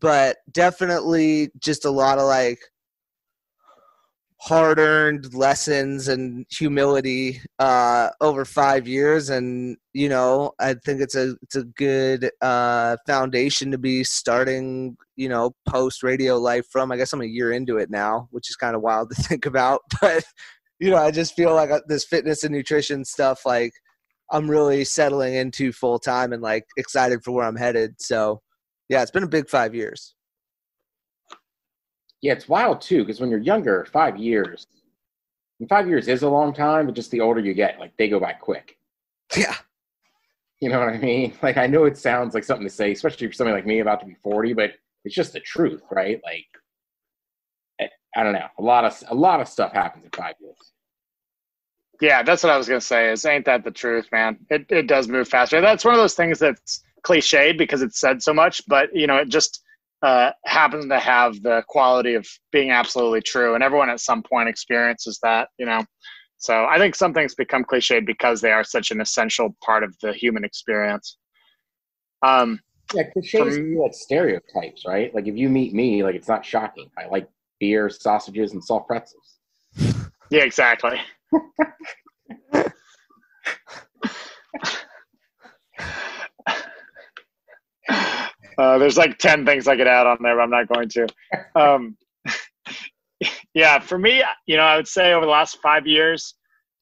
but 0.00 0.38
definitely 0.52 1.50
just 1.58 1.84
a 1.84 1.90
lot 1.90 2.18
of 2.18 2.24
like 2.24 2.60
hard-earned 4.40 5.34
lessons 5.34 6.08
and 6.08 6.46
humility 6.50 7.40
uh, 7.58 8.08
over 8.20 8.44
five 8.44 8.88
years, 8.88 9.30
and 9.30 9.76
you 9.92 10.08
know 10.08 10.52
I 10.58 10.74
think 10.74 11.00
it's 11.00 11.14
a 11.14 11.36
it's 11.42 11.56
a 11.56 11.64
good 11.64 12.30
uh, 12.40 12.96
foundation 13.06 13.70
to 13.70 13.78
be 13.78 14.04
starting 14.04 14.96
you 15.16 15.28
know 15.28 15.52
post 15.68 16.02
radio 16.02 16.38
life 16.38 16.66
from. 16.70 16.90
I 16.92 16.96
guess 16.96 17.12
I'm 17.12 17.20
a 17.22 17.26
year 17.26 17.52
into 17.52 17.78
it 17.78 17.90
now, 17.90 18.28
which 18.30 18.50
is 18.50 18.56
kind 18.56 18.74
of 18.74 18.82
wild 18.82 19.10
to 19.10 19.22
think 19.22 19.46
about, 19.46 19.82
but 20.00 20.24
you 20.80 20.90
know, 20.90 20.96
I 20.96 21.10
just 21.10 21.34
feel 21.36 21.54
like 21.54 21.70
uh, 21.70 21.80
this 21.86 22.04
fitness 22.04 22.42
and 22.42 22.54
nutrition 22.54 23.04
stuff, 23.04 23.44
like 23.46 23.72
I'm 24.32 24.50
really 24.50 24.84
settling 24.84 25.34
into 25.34 25.72
full 25.72 25.98
time 25.98 26.32
and 26.32 26.42
like 26.42 26.64
excited 26.76 27.22
for 27.22 27.32
where 27.32 27.44
I'm 27.44 27.56
headed. 27.56 28.00
So, 28.00 28.40
yeah, 28.88 29.02
it's 29.02 29.10
been 29.10 29.22
a 29.22 29.28
big 29.28 29.48
five 29.48 29.74
years. 29.74 30.14
Yeah, 32.22 32.32
it's 32.32 32.48
wild 32.48 32.80
too, 32.80 32.98
because 33.04 33.20
when 33.20 33.30
you're 33.30 33.38
younger, 33.38 33.86
five 33.92 34.16
years, 34.18 34.66
and 35.58 35.68
five 35.68 35.88
years 35.88 36.08
is 36.08 36.22
a 36.22 36.28
long 36.28 36.52
time, 36.52 36.86
but 36.86 36.94
just 36.94 37.10
the 37.10 37.20
older 37.20 37.40
you 37.40 37.54
get, 37.54 37.78
like 37.78 37.96
they 37.96 38.08
go 38.08 38.20
by 38.20 38.32
quick. 38.32 38.78
Yeah. 39.36 39.54
You 40.60 40.68
know 40.68 40.78
what 40.80 40.88
I 40.90 40.98
mean? 40.98 41.32
Like 41.42 41.56
I 41.56 41.66
know 41.66 41.84
it 41.84 41.96
sounds 41.96 42.34
like 42.34 42.44
something 42.44 42.66
to 42.66 42.72
say, 42.72 42.92
especially 42.92 43.26
for 43.28 43.32
somebody 43.32 43.56
like 43.56 43.66
me 43.66 43.80
about 43.80 44.00
to 44.00 44.06
be 44.06 44.16
40, 44.22 44.52
but 44.54 44.72
it's 45.04 45.14
just 45.14 45.32
the 45.32 45.40
truth, 45.40 45.82
right? 45.90 46.20
Like 46.24 46.46
I- 47.80 48.18
I 48.20 48.22
don't 48.24 48.32
know. 48.34 48.48
A 48.58 48.62
lot 48.62 48.84
of 48.84 49.02
a 49.08 49.14
lot 49.14 49.40
of 49.40 49.48
stuff 49.48 49.72
happens 49.72 50.04
in 50.04 50.10
five 50.10 50.34
years. 50.40 50.72
Yeah, 52.00 52.22
that's 52.22 52.42
what 52.42 52.52
I 52.52 52.56
was 52.56 52.68
gonna 52.68 52.80
say. 52.80 53.10
Is 53.12 53.24
ain't 53.24 53.44
that 53.46 53.64
the 53.64 53.70
truth, 53.70 54.08
man? 54.12 54.38
It 54.50 54.66
it 54.70 54.86
does 54.86 55.08
move 55.08 55.28
faster. 55.28 55.60
That's 55.60 55.84
one 55.84 55.94
of 55.94 56.00
those 56.00 56.14
things 56.14 56.38
that's 56.38 56.82
cliched 57.02 57.56
because 57.58 57.82
it's 57.82 58.00
said 58.00 58.22
so 58.22 58.32
much, 58.34 58.62
but 58.66 58.94
you 58.94 59.06
know, 59.06 59.16
it 59.18 59.28
just 59.28 59.62
uh, 60.02 60.30
happens 60.44 60.86
to 60.86 60.98
have 60.98 61.42
the 61.42 61.62
quality 61.68 62.14
of 62.14 62.26
being 62.52 62.70
absolutely 62.70 63.20
true, 63.20 63.54
and 63.54 63.62
everyone 63.62 63.90
at 63.90 64.00
some 64.00 64.22
point 64.22 64.48
experiences 64.48 65.18
that. 65.22 65.48
You 65.58 65.66
know, 65.66 65.84
so 66.38 66.64
I 66.64 66.78
think 66.78 66.94
some 66.94 67.12
things 67.12 67.34
become 67.34 67.64
cliched 67.64 68.06
because 68.06 68.40
they 68.40 68.52
are 68.52 68.64
such 68.64 68.90
an 68.90 69.00
essential 69.00 69.54
part 69.64 69.84
of 69.84 69.94
the 70.02 70.12
human 70.12 70.44
experience. 70.44 71.18
Um, 72.22 72.60
Yeah, 72.94 73.04
cliches 73.12 73.56
From- 73.56 73.76
like 73.76 73.94
stereotypes, 73.94 74.84
right? 74.86 75.14
Like 75.14 75.26
if 75.26 75.36
you 75.36 75.48
meet 75.48 75.74
me, 75.74 76.02
like 76.02 76.14
it's 76.14 76.28
not 76.28 76.44
shocking. 76.44 76.90
I 76.98 77.06
like 77.06 77.28
beer, 77.60 77.88
sausages, 77.90 78.52
and 78.52 78.64
soft 78.64 78.88
pretzels. 78.88 79.38
yeah, 80.30 80.42
exactly. 80.42 80.98
Uh, 88.60 88.76
there's 88.76 88.98
like 88.98 89.16
10 89.16 89.46
things 89.46 89.66
I 89.66 89.74
could 89.74 89.86
add 89.86 90.06
on 90.06 90.18
there, 90.20 90.36
but 90.36 90.42
I'm 90.42 90.50
not 90.50 90.68
going 90.68 90.90
to. 90.90 91.06
Um, 91.54 91.96
yeah, 93.54 93.78
for 93.78 93.96
me, 93.96 94.22
you 94.44 94.58
know, 94.58 94.64
I 94.64 94.76
would 94.76 94.86
say 94.86 95.14
over 95.14 95.24
the 95.24 95.32
last 95.32 95.62
five 95.62 95.86
years, 95.86 96.34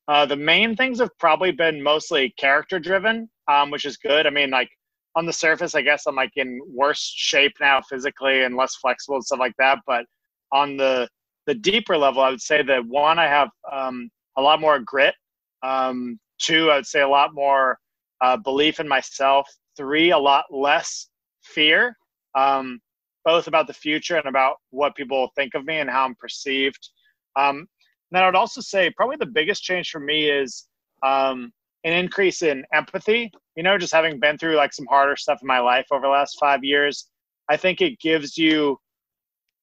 uh, 0.09 0.27
the 0.27 0.35
main 0.35 0.75
things 0.75 0.99
have 0.99 1.17
probably 1.21 1.53
been 1.53 1.81
mostly 1.81 2.35
character 2.37 2.81
driven, 2.81 3.31
um, 3.47 3.71
which 3.71 3.85
is 3.85 3.97
good. 3.97 4.27
I 4.27 4.31
mean, 4.31 4.51
like 4.51 4.69
on 5.15 5.25
the 5.25 5.33
surface, 5.33 5.77
I 5.77 5.83
guess 5.83 6.07
I'm 6.07 6.17
like 6.17 6.33
in 6.35 6.61
worse 6.67 7.13
shape 7.15 7.53
now 7.61 7.81
physically 7.89 8.43
and 8.43 8.57
less 8.57 8.75
flexible 8.75 9.15
and 9.15 9.25
stuff 9.25 9.39
like 9.39 9.55
that. 9.61 9.79
But 9.87 10.05
on 10.51 10.77
the 10.77 11.09
the 11.47 11.55
deeper 11.55 11.97
level, 11.97 12.23
I 12.23 12.31
would 12.31 12.41
say 12.41 12.61
that 12.61 12.87
one, 12.87 13.21
I 13.21 13.27
have 13.29 13.51
um, 13.71 14.11
a 14.37 14.43
lot 14.43 14.61
more 14.61 14.81
grit. 14.81 15.15
Um, 15.63 16.19
two, 16.41 16.73
I 16.73 16.77
would 16.77 16.87
say 16.87 17.03
a 17.03 17.09
lot 17.09 17.35
more 17.35 17.79
uh, 18.21 18.37
belief 18.37 18.81
in 18.81 18.89
myself. 18.89 19.49
Three, 19.77 20.11
a 20.11 20.19
lot 20.19 20.47
less 20.51 21.09
fear, 21.55 21.97
um, 22.35 22.81
both 23.25 23.47
about 23.47 23.67
the 23.67 23.75
future 23.75 24.17
and 24.17 24.27
about 24.27 24.57
what 24.71 24.95
people 24.97 25.31
think 25.37 25.55
of 25.55 25.65
me 25.65 25.79
and 25.79 25.91
how 25.91 26.05
I'm 26.05 26.15
perceived. 26.15 26.89
Um, 27.37 27.67
then 28.11 28.23
I 28.23 28.27
would 28.27 28.35
also 28.35 28.61
say 28.61 28.91
probably 28.97 29.17
the 29.17 29.27
biggest 29.27 29.63
change 29.63 29.91
for 29.91 30.01
me 30.01 30.31
is 30.31 30.67
um, 31.03 31.53
an 31.85 31.93
increase 31.93 32.43
in 32.43 32.65
empathy. 32.73 33.31
You 33.57 33.63
know, 33.63 33.79
just 33.79 33.93
having 33.93 34.19
been 34.19 34.39
through 34.39 34.57
like 34.57 34.73
some 34.73 34.87
harder 34.87 35.17
stuff 35.17 35.41
in 35.43 35.47
my 35.47 35.59
life 35.59 35.87
over 35.91 36.03
the 36.03 36.09
last 36.09 36.39
five 36.41 36.65
years, 36.65 37.09
I 37.49 37.57
think 37.57 37.81
it 37.81 38.01
gives 38.01 38.37
you 38.39 38.79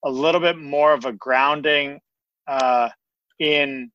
a 0.03 0.09
little 0.09 0.41
bit 0.41 0.57
more 0.57 0.93
of 0.93 1.05
a 1.05 1.13
grounding 1.13 1.99
uh, 2.47 2.89
in 3.39 3.91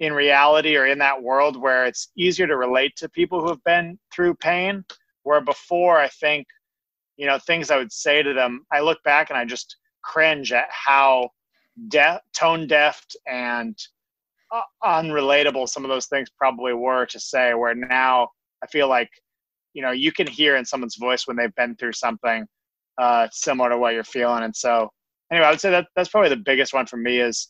in 0.00 0.12
reality 0.14 0.76
or 0.76 0.86
in 0.86 0.98
that 0.98 1.22
world 1.22 1.60
where 1.60 1.84
it's 1.84 2.10
easier 2.16 2.46
to 2.46 2.56
relate 2.56 2.92
to 2.96 3.08
people 3.10 3.40
who 3.40 3.48
have 3.48 3.64
been 3.64 3.98
through 4.12 4.34
pain. 4.34 4.84
Where 5.22 5.42
before, 5.42 5.98
I 5.98 6.08
think, 6.08 6.46
you 7.20 7.26
know, 7.26 7.38
things 7.38 7.70
I 7.70 7.76
would 7.76 7.92
say 7.92 8.22
to 8.22 8.32
them, 8.32 8.64
I 8.72 8.80
look 8.80 9.02
back 9.02 9.28
and 9.28 9.38
I 9.38 9.44
just 9.44 9.76
cringe 10.02 10.52
at 10.52 10.68
how 10.70 11.28
tone 12.32 12.66
deaf 12.66 13.04
and 13.30 13.76
uh, 14.50 14.62
unrelatable 14.82 15.68
some 15.68 15.84
of 15.84 15.90
those 15.90 16.06
things 16.06 16.30
probably 16.30 16.72
were 16.72 17.04
to 17.04 17.20
say. 17.20 17.52
Where 17.52 17.74
now 17.74 18.28
I 18.64 18.66
feel 18.68 18.88
like, 18.88 19.10
you 19.74 19.82
know, 19.82 19.90
you 19.90 20.12
can 20.12 20.26
hear 20.26 20.56
in 20.56 20.64
someone's 20.64 20.96
voice 20.96 21.26
when 21.26 21.36
they've 21.36 21.54
been 21.56 21.76
through 21.76 21.92
something 21.92 22.46
uh, 22.96 23.28
similar 23.32 23.68
to 23.68 23.76
what 23.76 23.92
you're 23.92 24.02
feeling. 24.02 24.44
And 24.44 24.56
so, 24.56 24.88
anyway, 25.30 25.46
I 25.46 25.50
would 25.50 25.60
say 25.60 25.70
that 25.72 25.88
that's 25.94 26.08
probably 26.08 26.30
the 26.30 26.36
biggest 26.36 26.72
one 26.72 26.86
for 26.86 26.96
me 26.96 27.20
is 27.20 27.48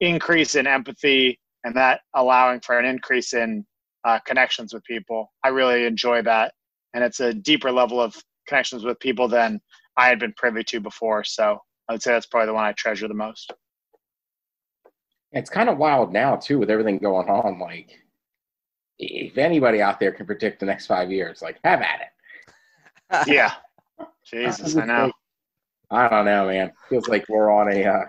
increase 0.00 0.56
in 0.56 0.66
empathy 0.66 1.38
and 1.62 1.76
that 1.76 2.00
allowing 2.16 2.58
for 2.58 2.76
an 2.76 2.86
increase 2.86 3.34
in 3.34 3.64
uh, 4.04 4.18
connections 4.26 4.74
with 4.74 4.82
people. 4.82 5.32
I 5.44 5.50
really 5.50 5.86
enjoy 5.86 6.22
that, 6.22 6.54
and 6.92 7.04
it's 7.04 7.20
a 7.20 7.32
deeper 7.32 7.70
level 7.70 8.00
of 8.00 8.16
connections 8.46 8.84
with 8.84 8.98
people 9.00 9.28
than 9.28 9.60
I 9.96 10.08
had 10.08 10.18
been 10.18 10.32
privy 10.36 10.64
to 10.64 10.80
before. 10.80 11.24
So 11.24 11.58
I 11.88 11.92
would 11.92 12.02
say 12.02 12.12
that's 12.12 12.26
probably 12.26 12.46
the 12.46 12.54
one 12.54 12.64
I 12.64 12.72
treasure 12.72 13.08
the 13.08 13.14
most. 13.14 13.52
It's 15.32 15.50
kind 15.50 15.68
of 15.68 15.78
wild 15.78 16.12
now 16.12 16.36
too 16.36 16.58
with 16.58 16.70
everything 16.70 16.98
going 16.98 17.28
on. 17.28 17.58
Like, 17.58 17.90
if 18.98 19.36
anybody 19.36 19.82
out 19.82 19.98
there 19.98 20.12
can 20.12 20.26
predict 20.26 20.60
the 20.60 20.66
next 20.66 20.86
five 20.86 21.10
years, 21.10 21.42
like 21.42 21.58
have 21.64 21.80
at 21.80 22.00
it. 22.00 22.08
Yeah, 23.26 23.52
Jesus, 24.24 24.76
I 24.76 24.86
know. 24.86 25.12
I 25.90 26.08
don't 26.08 26.24
know, 26.24 26.46
man. 26.48 26.72
Feels 26.88 27.06
like 27.08 27.28
we're 27.28 27.50
on 27.50 27.72
a. 27.72 27.84
Uh, 27.84 28.04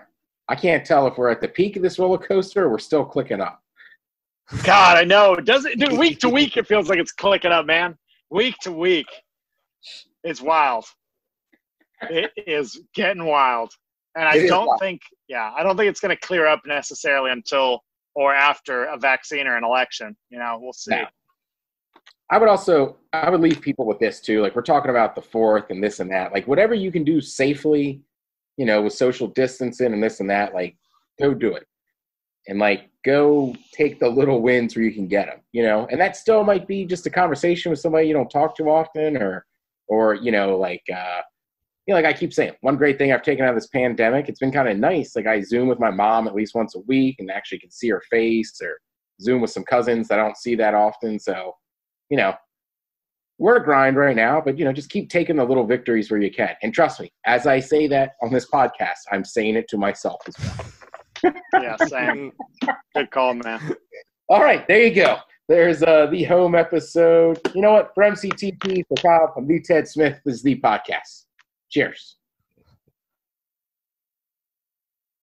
I 0.48 0.54
can't 0.54 0.84
tell 0.84 1.06
if 1.06 1.18
we're 1.18 1.28
at 1.28 1.40
the 1.40 1.48
peak 1.48 1.76
of 1.76 1.82
this 1.82 1.98
roller 1.98 2.18
coaster 2.18 2.64
or 2.64 2.70
we're 2.70 2.78
still 2.78 3.04
clicking 3.04 3.40
up. 3.40 3.62
God, 4.64 4.96
I 4.96 5.04
know. 5.04 5.34
It 5.34 5.44
Does 5.44 5.64
it? 5.64 5.78
Dude, 5.78 5.98
week 5.98 6.18
to 6.20 6.28
week, 6.28 6.56
it 6.56 6.66
feels 6.66 6.88
like 6.88 6.98
it's 6.98 7.12
clicking 7.12 7.52
up, 7.52 7.66
man. 7.66 7.96
Week 8.30 8.56
to 8.62 8.72
week, 8.72 9.06
it's 10.26 10.42
wild. 10.42 10.84
It 12.10 12.30
is 12.36 12.78
getting 12.94 13.24
wild, 13.24 13.72
and 14.16 14.28
I 14.28 14.36
It 14.36 14.48
don't 14.48 14.78
think. 14.78 15.00
Yeah, 15.28 15.52
I 15.56 15.62
don't 15.62 15.76
think 15.76 15.88
it's 15.88 16.00
going 16.00 16.14
to 16.14 16.26
clear 16.26 16.46
up 16.46 16.60
necessarily 16.66 17.30
until 17.30 17.80
or 18.14 18.34
after 18.34 18.84
a 18.84 18.98
vaccine 18.98 19.46
or 19.46 19.56
an 19.56 19.64
election. 19.64 20.16
You 20.30 20.38
know, 20.38 20.58
we'll 20.60 20.72
see. 20.72 20.94
I 22.30 22.38
would 22.38 22.48
also 22.48 22.96
I 23.12 23.30
would 23.30 23.40
leave 23.40 23.60
people 23.60 23.86
with 23.86 23.98
this 23.98 24.20
too. 24.20 24.42
Like 24.42 24.56
we're 24.56 24.62
talking 24.62 24.90
about 24.90 25.14
the 25.14 25.22
fourth 25.22 25.70
and 25.70 25.82
this 25.82 26.00
and 26.00 26.10
that. 26.10 26.32
Like 26.32 26.46
whatever 26.48 26.74
you 26.74 26.90
can 26.90 27.04
do 27.04 27.20
safely, 27.20 28.02
you 28.56 28.66
know, 28.66 28.82
with 28.82 28.94
social 28.94 29.28
distancing 29.28 29.92
and 29.92 30.02
this 30.02 30.20
and 30.20 30.28
that, 30.30 30.54
like 30.54 30.76
go 31.20 31.32
do 31.34 31.54
it. 31.54 31.66
And 32.48 32.58
like 32.58 32.90
go 33.04 33.54
take 33.72 34.00
the 34.00 34.08
little 34.08 34.40
wins 34.42 34.74
where 34.74 34.84
you 34.84 34.92
can 34.92 35.06
get 35.06 35.26
them, 35.26 35.40
you 35.52 35.62
know. 35.62 35.86
And 35.90 36.00
that 36.00 36.16
still 36.16 36.42
might 36.42 36.66
be 36.66 36.84
just 36.84 37.06
a 37.06 37.10
conversation 37.10 37.70
with 37.70 37.80
somebody 37.80 38.08
you 38.08 38.14
don't 38.14 38.30
talk 38.30 38.56
to 38.56 38.64
often 38.64 39.16
or 39.16 39.46
or 39.88 40.14
you 40.14 40.32
know 40.32 40.56
like 40.56 40.82
uh 40.94 41.20
you 41.86 41.94
know, 41.94 42.00
like 42.00 42.16
I 42.16 42.18
keep 42.18 42.32
saying, 42.32 42.52
one 42.62 42.76
great 42.76 42.98
thing 42.98 43.12
I've 43.12 43.22
taken 43.22 43.44
out 43.44 43.50
of 43.50 43.54
this 43.54 43.68
pandemic, 43.68 44.28
it's 44.28 44.40
been 44.40 44.50
kind 44.50 44.68
of 44.68 44.76
nice. 44.76 45.14
Like 45.14 45.26
I 45.26 45.40
Zoom 45.40 45.68
with 45.68 45.78
my 45.78 45.90
mom 45.90 46.26
at 46.26 46.34
least 46.34 46.54
once 46.54 46.74
a 46.74 46.80
week 46.80 47.16
and 47.20 47.30
actually 47.30 47.60
can 47.60 47.70
see 47.70 47.88
her 47.90 48.02
face 48.10 48.60
or 48.60 48.78
Zoom 49.20 49.40
with 49.40 49.52
some 49.52 49.62
cousins 49.62 50.08
that 50.08 50.18
I 50.18 50.22
don't 50.22 50.36
see 50.36 50.56
that 50.56 50.74
often. 50.74 51.20
So, 51.20 51.54
you 52.10 52.16
know, 52.16 52.34
we're 53.38 53.56
a 53.56 53.64
grind 53.64 53.96
right 53.96 54.16
now, 54.16 54.40
but 54.40 54.58
you 54.58 54.64
know, 54.64 54.72
just 54.72 54.90
keep 54.90 55.10
taking 55.10 55.36
the 55.36 55.44
little 55.44 55.66
victories 55.66 56.10
where 56.10 56.20
you 56.20 56.30
can. 56.30 56.54
And 56.62 56.74
trust 56.74 57.00
me, 57.00 57.12
as 57.24 57.46
I 57.46 57.60
say 57.60 57.86
that 57.88 58.12
on 58.20 58.32
this 58.32 58.50
podcast, 58.50 59.04
I'm 59.12 59.24
saying 59.24 59.56
it 59.56 59.68
to 59.68 59.76
myself 59.78 60.20
as 60.26 60.34
well. 61.22 61.32
Yeah, 61.54 61.76
same. 61.86 62.32
Good 62.94 63.10
call, 63.10 63.34
man. 63.34 63.76
All 64.28 64.42
right, 64.42 64.66
there 64.66 64.82
you 64.82 64.94
go. 64.94 65.18
There's 65.48 65.82
uh, 65.82 66.06
the 66.06 66.24
home 66.24 66.56
episode. 66.56 67.40
You 67.54 67.62
know 67.62 67.72
what? 67.72 67.94
For 67.94 68.02
MCTP, 68.02 68.84
for 68.88 68.96
Kyle, 68.96 69.32
I'm 69.36 69.46
the 69.46 69.60
Ted 69.60 69.86
Smith. 69.86 70.20
This 70.24 70.36
is 70.36 70.42
the 70.42 70.60
podcast. 70.60 71.26
Cheers. 71.70 72.16